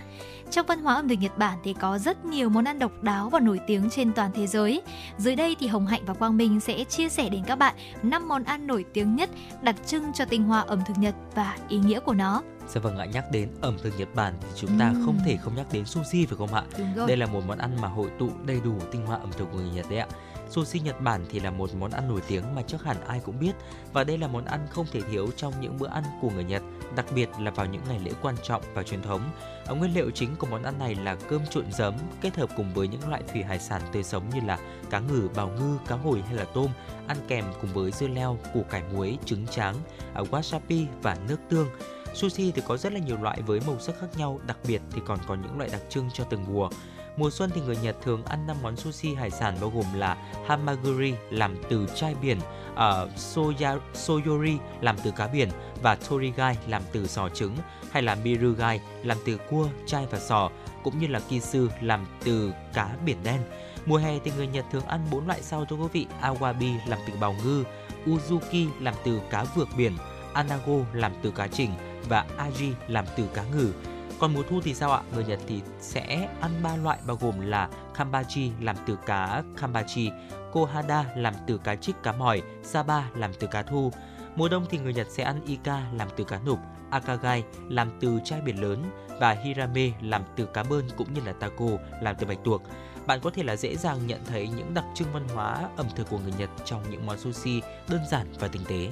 [0.51, 3.29] Trong văn hóa ẩm thực Nhật Bản thì có rất nhiều món ăn độc đáo
[3.29, 4.81] và nổi tiếng trên toàn thế giới.
[5.17, 8.27] Dưới đây thì Hồng Hạnh và Quang Minh sẽ chia sẻ đến các bạn 5
[8.27, 9.29] món ăn nổi tiếng nhất
[9.61, 12.41] đặc trưng cho tinh hoa ẩm thực Nhật và ý nghĩa của nó.
[12.67, 15.05] Dạ vâng ạ, nhắc đến ẩm thực Nhật Bản thì chúng ta Ừm.
[15.05, 16.63] không thể không nhắc đến sushi phải không ạ?
[17.07, 19.57] Đây là một món ăn mà hội tụ đầy đủ tinh hoa ẩm thực của
[19.57, 20.07] người Nhật đấy ạ.
[20.49, 23.39] Sushi Nhật Bản thì là một món ăn nổi tiếng mà chắc hẳn ai cũng
[23.39, 23.51] biết
[23.93, 26.61] và đây là món ăn không thể thiếu trong những bữa ăn của người Nhật,
[26.95, 29.21] đặc biệt là vào những ngày lễ quan trọng và truyền thống.
[29.65, 32.73] Ở nguyên liệu chính của món ăn này là cơm trộn giấm kết hợp cùng
[32.73, 34.59] với những loại thủy hải sản tươi sống như là
[34.89, 36.67] cá ngừ, bào ngư, cá hồi hay là tôm,
[37.07, 39.75] ăn kèm cùng với dưa leo, củ cải muối, trứng tráng,
[40.13, 41.67] à, wasabi và nước tương.
[42.13, 45.01] Sushi thì có rất là nhiều loại với màu sắc khác nhau, đặc biệt thì
[45.05, 46.69] còn có những loại đặc trưng cho từng mùa.
[47.17, 50.17] Mùa xuân thì người Nhật thường ăn 5 món sushi hải sản bao gồm là
[50.47, 52.39] hamaguri làm từ chai biển,
[52.79, 55.49] uh, soya, soyori làm từ cá biển
[55.81, 57.55] và torigai làm từ sò trứng
[57.91, 60.49] hay là mirugai làm từ cua, chai và sò
[60.83, 63.41] cũng như là kisu làm từ cá biển đen.
[63.85, 66.99] Mùa hè thì người Nhật thường ăn bốn loại sau thưa quý vị, awabi làm
[67.07, 67.63] từ bào ngư,
[68.05, 69.93] uzuki làm từ cá vượt biển,
[70.33, 71.71] anago làm từ cá trình
[72.09, 73.73] và aji làm từ cá ngừ.
[74.19, 75.01] Còn mùa thu thì sao ạ?
[75.13, 80.11] Người Nhật thì sẽ ăn ba loại bao gồm là kambachi làm từ cá kambachi,
[80.51, 83.91] kohada làm từ cá trích cá mỏi, saba làm từ cá thu.
[84.35, 86.59] Mùa đông thì người Nhật sẽ ăn ika làm từ cá nục,
[86.89, 91.33] akagai làm từ chai biển lớn và hirame làm từ cá bơn cũng như là
[91.33, 91.65] taco
[92.01, 92.61] làm từ bạch tuộc.
[93.07, 96.09] Bạn có thể là dễ dàng nhận thấy những đặc trưng văn hóa ẩm thực
[96.09, 98.89] của người Nhật trong những món sushi đơn giản và tinh tế.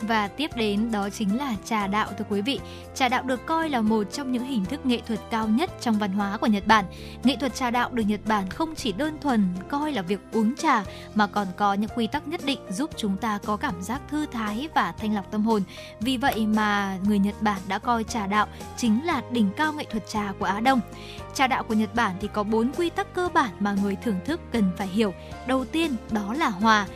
[0.00, 2.60] Và tiếp đến đó chính là trà đạo thưa quý vị.
[2.94, 5.98] Trà đạo được coi là một trong những hình thức nghệ thuật cao nhất trong
[5.98, 6.84] văn hóa của Nhật Bản.
[7.24, 10.56] Nghệ thuật trà đạo được Nhật Bản không chỉ đơn thuần coi là việc uống
[10.56, 14.00] trà, mà còn có những quy tắc nhất định giúp chúng ta có cảm giác
[14.10, 15.62] thư thái và thanh lọc tâm hồn.
[16.00, 18.46] Vì vậy mà người Nhật Bản đã coi trà đạo
[18.76, 20.80] chính là đỉnh cao nghệ thuật trà của Á Đông.
[21.34, 24.20] Trà đạo của Nhật Bản thì có bốn quy tắc cơ bản mà người thưởng
[24.24, 25.14] thức cần phải hiểu.
[25.46, 26.86] Đầu tiên đó là hòa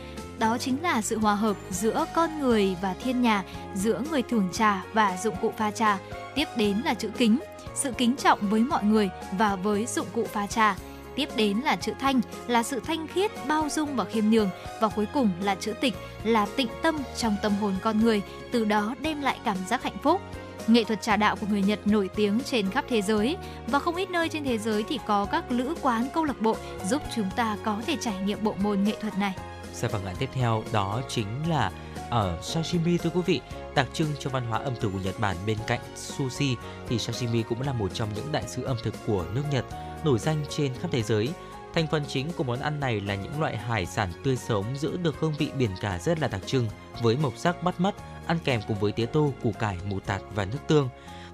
[0.41, 3.43] đó chính là sự hòa hợp giữa con người và thiên nhà,
[3.75, 5.97] giữa người thưởng trà và dụng cụ pha trà.
[6.35, 7.39] Tiếp đến là chữ kính,
[7.75, 10.75] sự kính trọng với mọi người và với dụng cụ pha trà.
[11.15, 14.49] Tiếp đến là chữ thanh, là sự thanh khiết, bao dung và khiêm nhường.
[14.81, 15.93] Và cuối cùng là chữ tịch,
[16.23, 19.97] là tịnh tâm trong tâm hồn con người, từ đó đem lại cảm giác hạnh
[20.03, 20.21] phúc.
[20.67, 23.37] Nghệ thuật trà đạo của người Nhật nổi tiếng trên khắp thế giới
[23.67, 26.55] và không ít nơi trên thế giới thì có các lữ quán câu lạc bộ
[26.89, 29.33] giúp chúng ta có thể trải nghiệm bộ môn nghệ thuật này.
[29.73, 31.71] Sản phẩm ngạn tiếp theo đó chính là
[32.09, 33.41] ở sashimi thưa quý vị.
[33.75, 36.55] Đặc trưng cho văn hóa ẩm thực của Nhật Bản bên cạnh sushi
[36.87, 39.65] thì sashimi cũng là một trong những đại sứ ẩm thực của nước Nhật
[40.03, 41.29] nổi danh trên khắp thế giới.
[41.73, 44.97] Thành phần chính của món ăn này là những loại hải sản tươi sống giữ
[44.97, 46.67] được hương vị biển cả rất là đặc trưng
[47.01, 47.95] với màu sắc bắt mắt,
[48.27, 50.89] ăn kèm cùng với tía tô, củ cải, mù tạt và nước tương.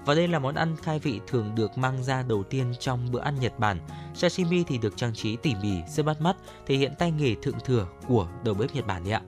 [0.08, 3.20] Và đây là món ăn khai vị thường được mang ra đầu tiên trong bữa
[3.20, 3.78] ăn Nhật Bản.
[4.14, 6.36] Sashimi thì được trang trí tỉ mỉ, rất bắt mắt,
[6.66, 9.22] thể hiện tay nghề thượng thừa của đầu bếp Nhật Bản đấy ạ.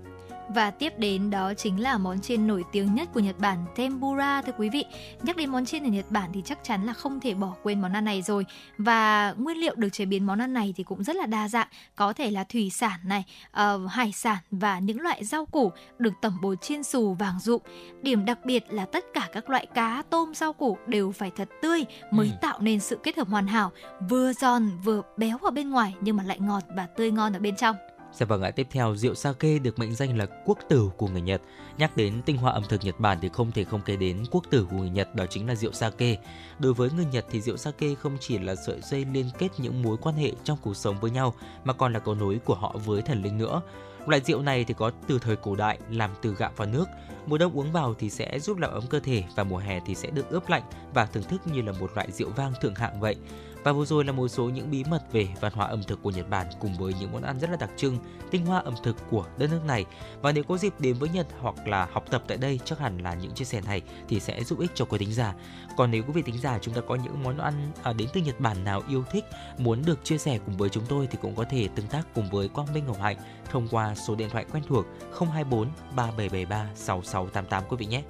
[0.55, 4.43] Và tiếp đến đó chính là món chiên nổi tiếng nhất của Nhật Bản, tempura
[4.43, 4.85] thưa quý vị.
[5.23, 7.81] Nhắc đến món chiên ở Nhật Bản thì chắc chắn là không thể bỏ quên
[7.81, 8.47] món ăn này rồi.
[8.79, 11.69] Và nguyên liệu được chế biến món ăn này thì cũng rất là đa dạng,
[11.97, 16.13] có thể là thủy sản này, uh, hải sản và những loại rau củ được
[16.23, 17.63] tẩm bột chiên xù vàng rụm.
[18.03, 21.49] Điểm đặc biệt là tất cả các loại cá, tôm, rau củ đều phải thật
[21.63, 22.33] tươi mới Ừ.
[22.41, 23.73] tạo nên sự kết hợp hoàn hảo,
[24.09, 27.39] vừa giòn vừa béo ở bên ngoài nhưng mà lại ngọt và tươi ngon ở
[27.39, 27.77] bên trong.
[28.13, 31.21] Dạ vâng ạ, tiếp theo rượu sake được mệnh danh là quốc tử của người
[31.21, 31.43] Nhật.
[31.79, 34.45] Nhắc đến tinh hoa ẩm thực Nhật Bản thì không thể không kể đến quốc
[34.51, 36.17] tử của người Nhật đó chính là rượu sake.
[36.59, 39.83] Đối với người Nhật thì rượu sake không chỉ là sợi dây liên kết những
[39.83, 41.35] mối quan hệ trong cuộc sống với nhau
[41.65, 43.63] mà còn là cầu nối của họ với thần linh nữa.
[44.07, 46.85] Loại rượu này thì có từ thời cổ đại làm từ gạo và nước.
[47.27, 49.95] Mùa đông uống vào thì sẽ giúp làm ấm cơ thể và mùa hè thì
[49.95, 50.63] sẽ được ướp lạnh
[50.95, 53.17] và thưởng thức như là một loại rượu vang thượng hạng vậy.
[53.65, 56.11] Và vừa rồi là một số những bí mật về văn hóa ẩm thực của
[56.11, 57.99] Nhật Bản cùng với những món ăn rất là đặc trưng,
[58.31, 59.85] tinh hoa ẩm thực của đất nước này.
[60.21, 62.99] Và nếu có dịp đến với Nhật hoặc là học tập tại đây, chắc hẳn
[62.99, 65.35] là những chia sẻ này thì sẽ giúp ích cho quý thính giả.
[65.81, 68.21] Còn nếu quý vị thính giả chúng ta có những món ăn à, đến từ
[68.21, 69.25] Nhật Bản nào yêu thích,
[69.59, 72.31] muốn được chia sẻ cùng với chúng tôi thì cũng có thể tương tác cùng
[72.31, 73.17] với Quang Minh Ngọc Hạnh
[73.51, 74.87] thông qua số điện thoại quen thuộc
[75.19, 78.03] 024 3773 6688 quý vị nhé.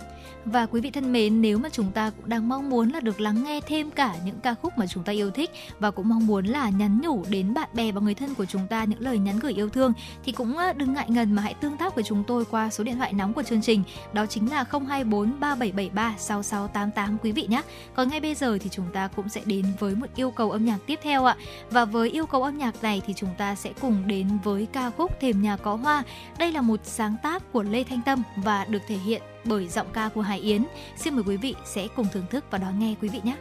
[0.44, 3.20] Và quý vị thân mến, nếu mà chúng ta cũng đang mong muốn là được
[3.20, 6.26] lắng nghe thêm cả những ca khúc mà chúng ta yêu thích và cũng mong
[6.26, 9.18] muốn là nhắn nhủ đến bạn bè và người thân của chúng ta những lời
[9.18, 9.92] nhắn gửi yêu thương
[10.24, 12.96] thì cũng đừng ngại ngần mà hãy tương tác với chúng tôi qua số điện
[12.96, 13.82] thoại nóng của chương trình
[14.12, 17.59] đó chính là 024 3773 6688 quý vị nhé.
[17.94, 20.64] Còn ngay bây giờ thì chúng ta cũng sẽ đến với một yêu cầu âm
[20.64, 21.36] nhạc tiếp theo ạ.
[21.70, 24.90] Và với yêu cầu âm nhạc này thì chúng ta sẽ cùng đến với ca
[24.90, 26.02] khúc Thềm nhà có hoa.
[26.38, 29.86] Đây là một sáng tác của Lê Thanh Tâm và được thể hiện bởi giọng
[29.92, 30.64] ca của Hải Yến.
[30.96, 33.36] Xin mời quý vị sẽ cùng thưởng thức và đón nghe quý vị nhé.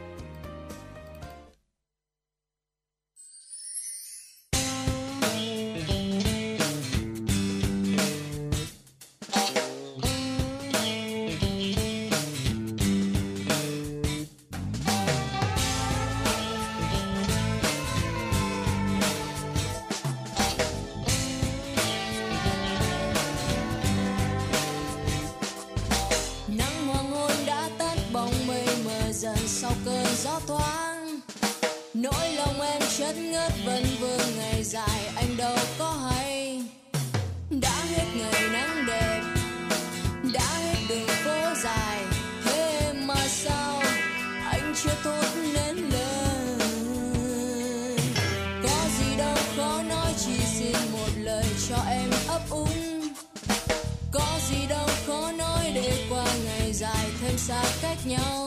[58.04, 58.39] Xa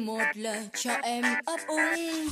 [0.00, 2.28] một lời cho em ấp úng.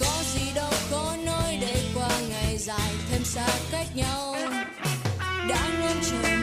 [0.00, 4.36] Có gì đâu khó nói để qua ngày dài, thêm xa cách nhau.
[5.48, 6.39] Đã ngóng chờ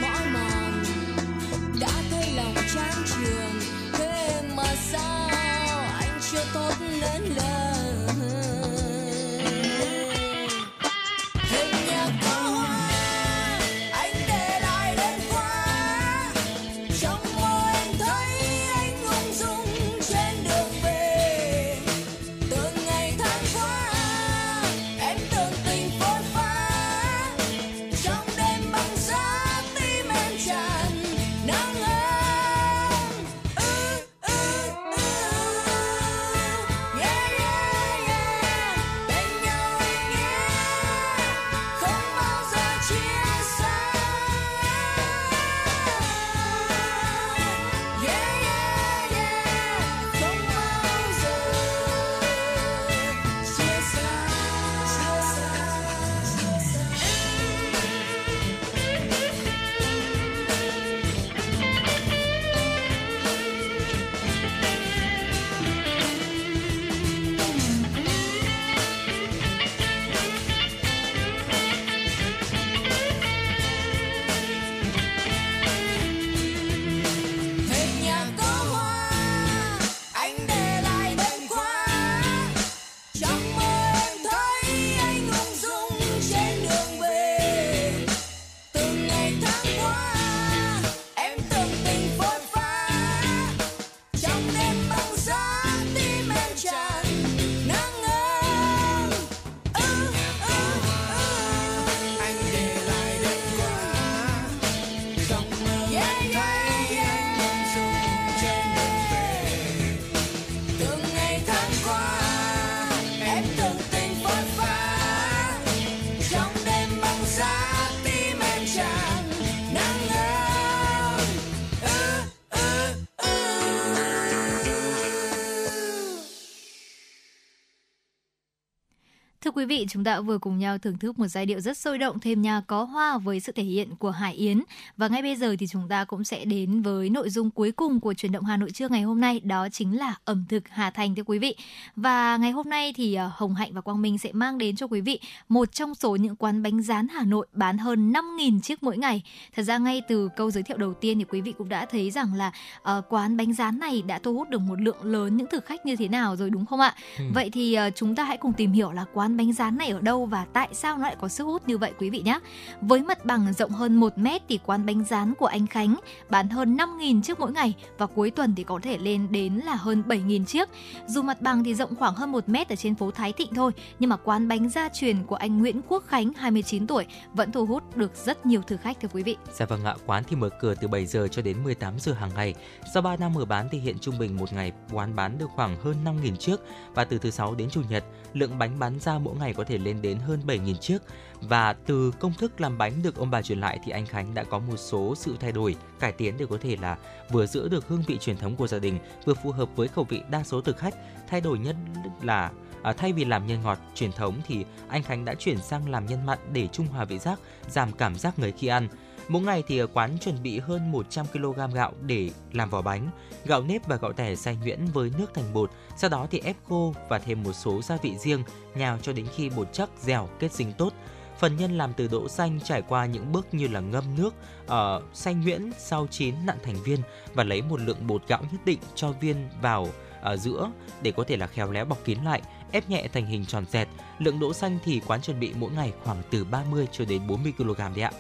[129.67, 132.41] vị, chúng ta vừa cùng nhau thưởng thức một giai điệu rất sôi động thêm
[132.41, 134.63] nhà có hoa với sự thể hiện của Hải Yến.
[134.97, 137.99] Và ngay bây giờ thì chúng ta cũng sẽ đến với nội dung cuối cùng
[137.99, 140.89] của chuyển động Hà Nội trưa ngày hôm nay, đó chính là ẩm thực Hà
[140.89, 141.55] Thành thưa quý vị.
[141.95, 144.87] Và ngày hôm nay thì ờ, Hồng Hạnh và Quang Minh sẽ mang đến cho
[144.87, 145.19] quý vị
[145.49, 149.21] một trong số những quán bánh rán Hà Nội bán hơn 5.000 chiếc mỗi ngày.
[149.55, 152.11] Thật ra ngay từ câu giới thiệu đầu tiên thì quý vị cũng đã thấy
[152.11, 155.47] rằng là ờ, quán bánh rán này đã thu hút được một lượng lớn những
[155.51, 156.95] thực khách như thế nào rồi đúng không ạ?
[157.17, 157.23] Ừ.
[157.33, 160.01] Vậy thì ờ, chúng ta hãy cùng tìm hiểu là quán bánh rán này ở
[160.01, 162.39] đâu và tại sao nó lại có sức hút như vậy quý vị nhé.
[162.81, 165.95] Với mặt bằng rộng hơn 1 mét thì quán bánh rán của anh Khánh
[166.29, 169.75] bán hơn 5.000 chiếc mỗi ngày và cuối tuần thì có thể lên đến là
[169.75, 170.69] hơn 7.000 chiếc.
[171.07, 173.71] Dù mặt bằng thì rộng khoảng hơn 1 mét ở trên phố Thái Thịnh thôi,
[173.99, 177.65] nhưng mà quán bánh gia truyền của anh Nguyễn Quốc Khánh 29 tuổi vẫn thu
[177.65, 179.37] hút được rất nhiều thực khách thưa quý vị.
[179.53, 182.31] Dạ vâng ạ, quán thì mở cửa từ 7 giờ cho đến 18 giờ hàng
[182.35, 182.55] ngày.
[182.93, 185.81] Sau 3 năm mở bán thì hiện trung bình một ngày quán bán được khoảng
[185.81, 186.59] hơn 5.000 chiếc
[186.93, 188.03] và từ thứ sáu đến chủ nhật,
[188.33, 190.97] lượng bánh bán ra mỗi ngày có thể lên đến hơn 7.000 chiếc.
[191.41, 194.43] Và từ công thức làm bánh được ông bà truyền lại thì anh Khánh đã
[194.43, 196.97] có một số sự thay đổi, cải tiến để có thể là
[197.31, 200.03] vừa giữ được hương vị truyền thống của gia đình, vừa phù hợp với khẩu
[200.03, 200.95] vị đa số thực khách.
[201.27, 201.75] Thay đổi nhất
[202.21, 202.51] là
[202.87, 206.05] À, thay vì làm nhân ngọt truyền thống thì anh Khánh đã chuyển sang làm
[206.05, 208.87] nhân mặn để trung hòa vị giác, giảm cảm giác ngấy khi ăn.
[209.27, 213.09] Mỗi ngày thì ở quán chuẩn bị hơn 100 kg gạo để làm vỏ bánh,
[213.45, 216.55] gạo nếp và gạo tẻ xay nhuyễn với nước thành bột, sau đó thì ép
[216.69, 218.43] khô và thêm một số gia vị riêng,
[218.75, 220.93] nhào cho đến khi bột chắc, dẻo, kết dính tốt.
[221.39, 224.33] Phần nhân làm từ đỗ xanh trải qua những bước như là ngâm nước,
[224.65, 226.99] uh, xay nhuyễn, sau chín nặn thành viên
[227.33, 229.87] và lấy một lượng bột gạo nhất định cho viên vào
[230.21, 230.71] ở giữa
[231.01, 232.41] để có thể là khéo léo bọc kín lại,
[232.71, 233.87] ép nhẹ thành hình tròn dẹt.
[234.19, 237.53] Lượng đỗ xanh thì quán chuẩn bị mỗi ngày khoảng từ 30 cho đến 40
[237.57, 238.11] kg đấy ạ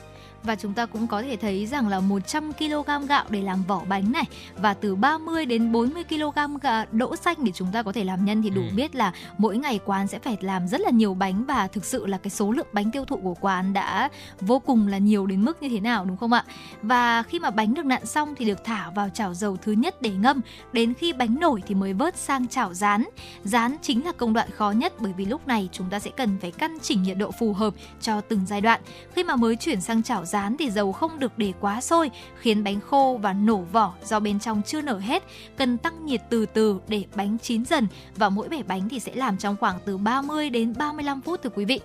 [0.43, 3.81] và chúng ta cũng có thể thấy rằng là 100 kg gạo để làm vỏ
[3.89, 4.23] bánh này
[4.57, 6.39] và từ 30 đến 40 kg
[6.91, 8.75] đỗ xanh để chúng ta có thể làm nhân thì đủ Ừ.
[8.75, 12.05] biết là mỗi ngày quán sẽ phải làm rất là nhiều bánh và thực sự
[12.05, 14.09] là cái số lượng bánh tiêu thụ của quán đã
[14.41, 16.43] vô cùng là nhiều đến mức như thế nào đúng không ạ?
[16.81, 20.01] Và khi mà bánh được nặn xong thì được thả vào chảo dầu thứ nhất
[20.01, 20.41] để ngâm,
[20.73, 23.03] đến khi bánh nổi thì mới vớt sang chảo rán.
[23.43, 26.37] Rán chính là công đoạn khó nhất bởi vì lúc này chúng ta sẽ cần
[26.41, 28.81] phải căn chỉnh nhiệt độ phù hợp cho từng giai đoạn.
[29.13, 32.63] Khi mà mới chuyển sang chảo rán thì dầu không được để quá sôi, khiến
[32.63, 35.23] bánh khô và nổ vỏ do bên trong chưa nở hết.
[35.57, 39.15] Cần tăng nhiệt từ từ để bánh chín dần và mỗi bể bánh thì sẽ
[39.15, 41.79] làm trong khoảng từ 30 đến 35 phút thưa quý vị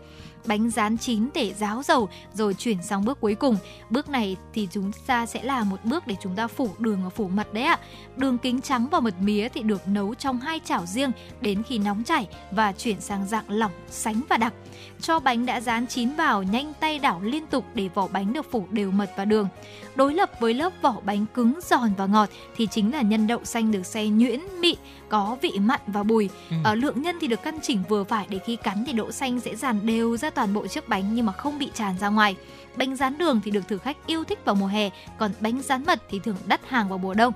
[0.46, 3.56] bánh rán chín để ráo dầu rồi chuyển sang bước cuối cùng.
[3.90, 7.10] Bước này thì chúng ta sẽ là một bước để chúng ta phủ đường và
[7.10, 7.78] phủ mật đấy ạ.
[8.16, 11.78] Đường kính trắng và mật mía thì được nấu trong hai chảo riêng đến khi
[11.78, 14.54] nóng chảy và chuyển sang dạng lỏng, sánh và đặc.
[15.00, 18.50] Cho bánh đã rán chín vào, nhanh tay đảo liên tục để vỏ bánh được
[18.50, 19.48] phủ đều mật và đường.
[19.94, 23.44] Đối lập với lớp vỏ bánh cứng giòn và ngọt thì chính là nhân đậu
[23.44, 24.78] xanh được xay nhuyễn mịn,
[25.08, 26.28] có vị mặn và bùi.
[26.50, 26.56] Ừ.
[26.64, 29.40] Ở lượng nhân thì được căn chỉnh vừa phải để khi cắn thì đậu xanh
[29.40, 32.36] sẽ dàn đều ra toàn bộ chiếc bánh nhưng mà không bị tràn ra ngoài.
[32.76, 35.84] Bánh rán đường thì được thử khách yêu thích vào mùa hè, còn bánh rán
[35.86, 37.32] mật thì thường đắt hàng vào mùa đông.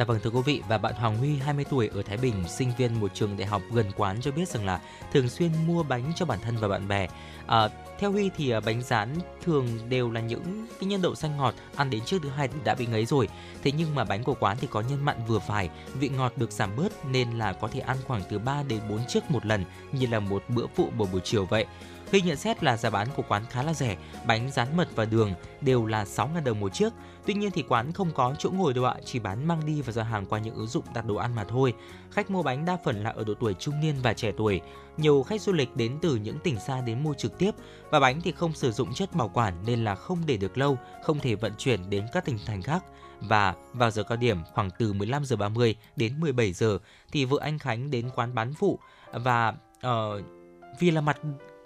[0.00, 2.72] Dạ vâng thưa quý vị và bạn Hoàng Huy 20 tuổi ở Thái Bình, sinh
[2.78, 4.80] viên một trường đại học gần quán cho biết rằng là
[5.12, 7.08] thường xuyên mua bánh cho bản thân và bạn bè.
[7.46, 7.68] À,
[7.98, 9.08] theo Huy thì à, bánh rán
[9.44, 12.74] thường đều là những cái nhân đậu xanh ngọt ăn đến trước thứ hai đã
[12.74, 13.28] bị ngấy rồi.
[13.62, 16.52] Thế nhưng mà bánh của quán thì có nhân mặn vừa phải, vị ngọt được
[16.52, 19.64] giảm bớt nên là có thể ăn khoảng từ 3 đến 4 chiếc một lần
[19.92, 21.66] như là một bữa phụ buổi buổi chiều vậy.
[22.10, 23.96] Huy nhận xét là giá bán của quán khá là rẻ,
[24.26, 26.92] bánh rán mật và đường đều là 6.000 đồng một chiếc.
[27.26, 29.92] Tuy nhiên thì quán không có chỗ ngồi đâu ạ, chỉ bán mang đi và
[29.92, 31.74] giao hàng qua những ứng dụng đặt đồ ăn mà thôi.
[32.10, 34.60] Khách mua bánh đa phần là ở độ tuổi trung niên và trẻ tuổi.
[34.96, 37.50] Nhiều khách du lịch đến từ những tỉnh xa đến mua trực tiếp
[37.90, 40.78] và bánh thì không sử dụng chất bảo quản nên là không để được lâu,
[41.02, 42.84] không thể vận chuyển đến các tỉnh thành khác.
[43.20, 46.78] Và vào giờ cao điểm khoảng từ 15 giờ 30 đến 17 giờ
[47.12, 48.78] thì vợ anh Khánh đến quán bán phụ
[49.12, 49.54] và
[49.86, 50.24] uh,
[50.80, 51.18] vì là mặt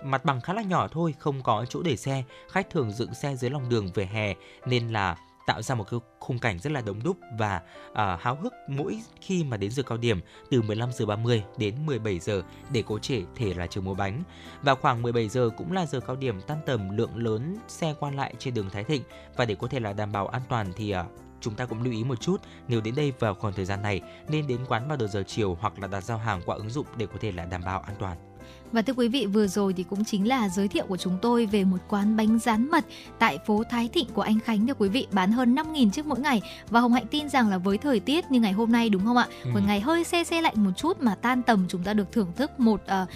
[0.04, 3.36] mặt bằng khá là nhỏ thôi, không có chỗ để xe, khách thường dựng xe
[3.36, 4.34] dưới lòng đường về hè
[4.66, 5.16] nên là
[5.46, 9.02] tạo ra một cái khung cảnh rất là đông đúc và uh, háo hức mỗi
[9.20, 12.42] khi mà đến giờ cao điểm từ 15 giờ 30 đến 17 giờ
[12.72, 14.22] để cố thể thể là chờ mua bánh.
[14.62, 18.10] Và khoảng 17 giờ cũng là giờ cao điểm tan tầm lượng lớn xe qua
[18.10, 19.02] lại trên đường Thái Thịnh
[19.36, 21.06] và để có thể là đảm bảo an toàn thì uh,
[21.40, 24.00] chúng ta cũng lưu ý một chút nếu đến đây vào khoảng thời gian này
[24.28, 26.86] nên đến quán vào đầu giờ chiều hoặc là đặt giao hàng qua ứng dụng
[26.96, 28.33] để có thể là đảm bảo an toàn.
[28.74, 31.46] Và thưa quý vị, vừa rồi thì cũng chính là giới thiệu của chúng tôi
[31.46, 32.84] về một quán bánh rán mật
[33.18, 36.20] tại phố Thái Thịnh của anh Khánh thưa quý vị, bán hơn 5.000 chiếc mỗi
[36.20, 36.40] ngày.
[36.70, 39.16] Và Hồng Hạnh tin rằng là với thời tiết như ngày hôm nay đúng không
[39.16, 39.26] ạ?
[39.44, 39.50] Ừ.
[39.54, 42.32] Một ngày hơi se se lạnh một chút mà tan tầm chúng ta được thưởng
[42.36, 43.06] thức một ờ,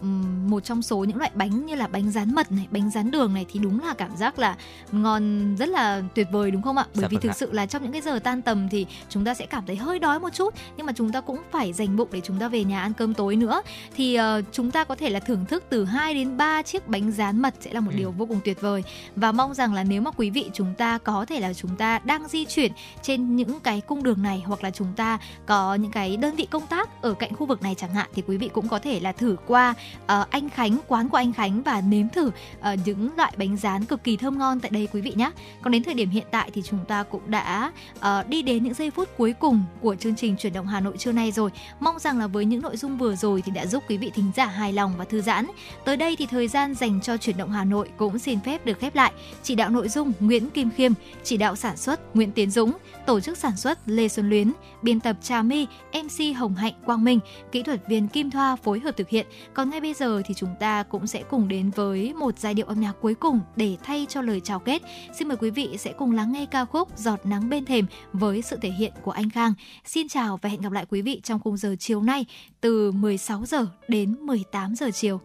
[0.00, 3.10] ừm, một trong số những loại bánh như là bánh rán mật này, bánh rán
[3.10, 4.56] đường này thì đúng là cảm giác là
[4.92, 6.86] ngon rất là tuyệt vời đúng không ạ?
[6.94, 7.34] Bởi Dạ vì vâng thực ạ.
[7.36, 9.98] sự là trong những cái giờ tan tầm thì chúng ta sẽ cảm thấy hơi
[9.98, 12.64] đói một chút nhưng mà chúng ta cũng phải dành bụng để chúng ta về
[12.64, 13.62] nhà ăn cơm tối nữa
[13.96, 17.12] thì ờ, chúng ta có thể là thưởng thức từ 2 đến 3 chiếc bánh
[17.12, 17.98] rán mật sẽ là một Ừ.
[17.98, 18.82] điều vô cùng tuyệt vời
[19.16, 21.98] và mong rằng là nếu mà quý vị chúng ta có thể là chúng ta
[22.04, 25.90] đang di chuyển trên những cái cung đường này hoặc là chúng ta có những
[25.90, 28.48] cái đơn vị công tác ở cạnh khu vực này chẳng hạn thì quý vị
[28.48, 29.74] cũng có thể là thử qua
[30.06, 33.84] ờ, anh Khánh quán của anh Khánh và nếm thử ờ, những loại bánh rán
[33.84, 35.30] cực kỳ thơm ngon tại đây quý vị nhé.
[35.62, 38.74] Còn đến thời điểm hiện tại thì chúng ta cũng đã ờ, đi đến những
[38.74, 41.50] giây phút cuối cùng của chương trình chuyển động Hà Nội trưa nay rồi.
[41.80, 44.30] Mong rằng là với những nội dung vừa rồi thì đã giúp quý vị thính
[44.36, 45.46] giả hài lòng và thư giãn.
[45.84, 48.78] Tới đây thì thời gian dành cho chuyển động Hà Nội cũng xin phép được
[48.78, 49.12] khép lại.
[49.42, 50.92] Chỉ đạo nội dung Nguyễn Kim Khiêm,
[51.24, 52.72] chỉ đạo sản xuất Nguyễn Tiến Dũng,
[53.06, 54.52] tổ chức sản xuất Lê Xuân Luyến,
[54.82, 57.20] biên tập Trà My, MC Hồng Hạnh Quang Minh,
[57.52, 59.26] kỹ thuật viên Kim Thoa phối hợp thực hiện.
[59.54, 62.66] Còn ngay bây giờ thì chúng ta cũng sẽ cùng đến với một giai điệu
[62.66, 64.82] âm nhạc cuối cùng để thay cho lời chào kết.
[65.18, 68.42] Xin mời quý vị sẽ cùng lắng nghe ca khúc Giọt nắng bên thềm với
[68.42, 69.54] sự thể hiện của anh Khang.
[69.84, 72.26] Xin chào và hẹn gặp lại quý vị trong khung giờ chiều nay
[72.60, 75.20] từ 16 giờ đến 18 giờ chiều.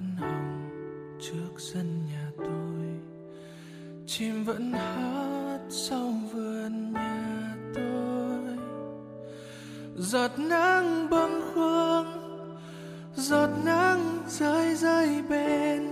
[0.00, 0.70] Vẫn hồng
[1.20, 2.86] trước sân nhà tôi.
[4.06, 8.56] Chim vẫn hát sau vườn nhà tôi.
[9.96, 12.06] Giọt nắng bâng khuâng,
[13.16, 15.89] giọt nắng rơi rơi bên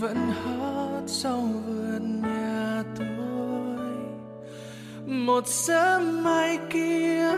[0.00, 3.86] vẫn hót sau vườn nhà tôi.
[5.06, 7.30] Một sớm mai kia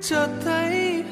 [0.00, 1.04] chợt thấy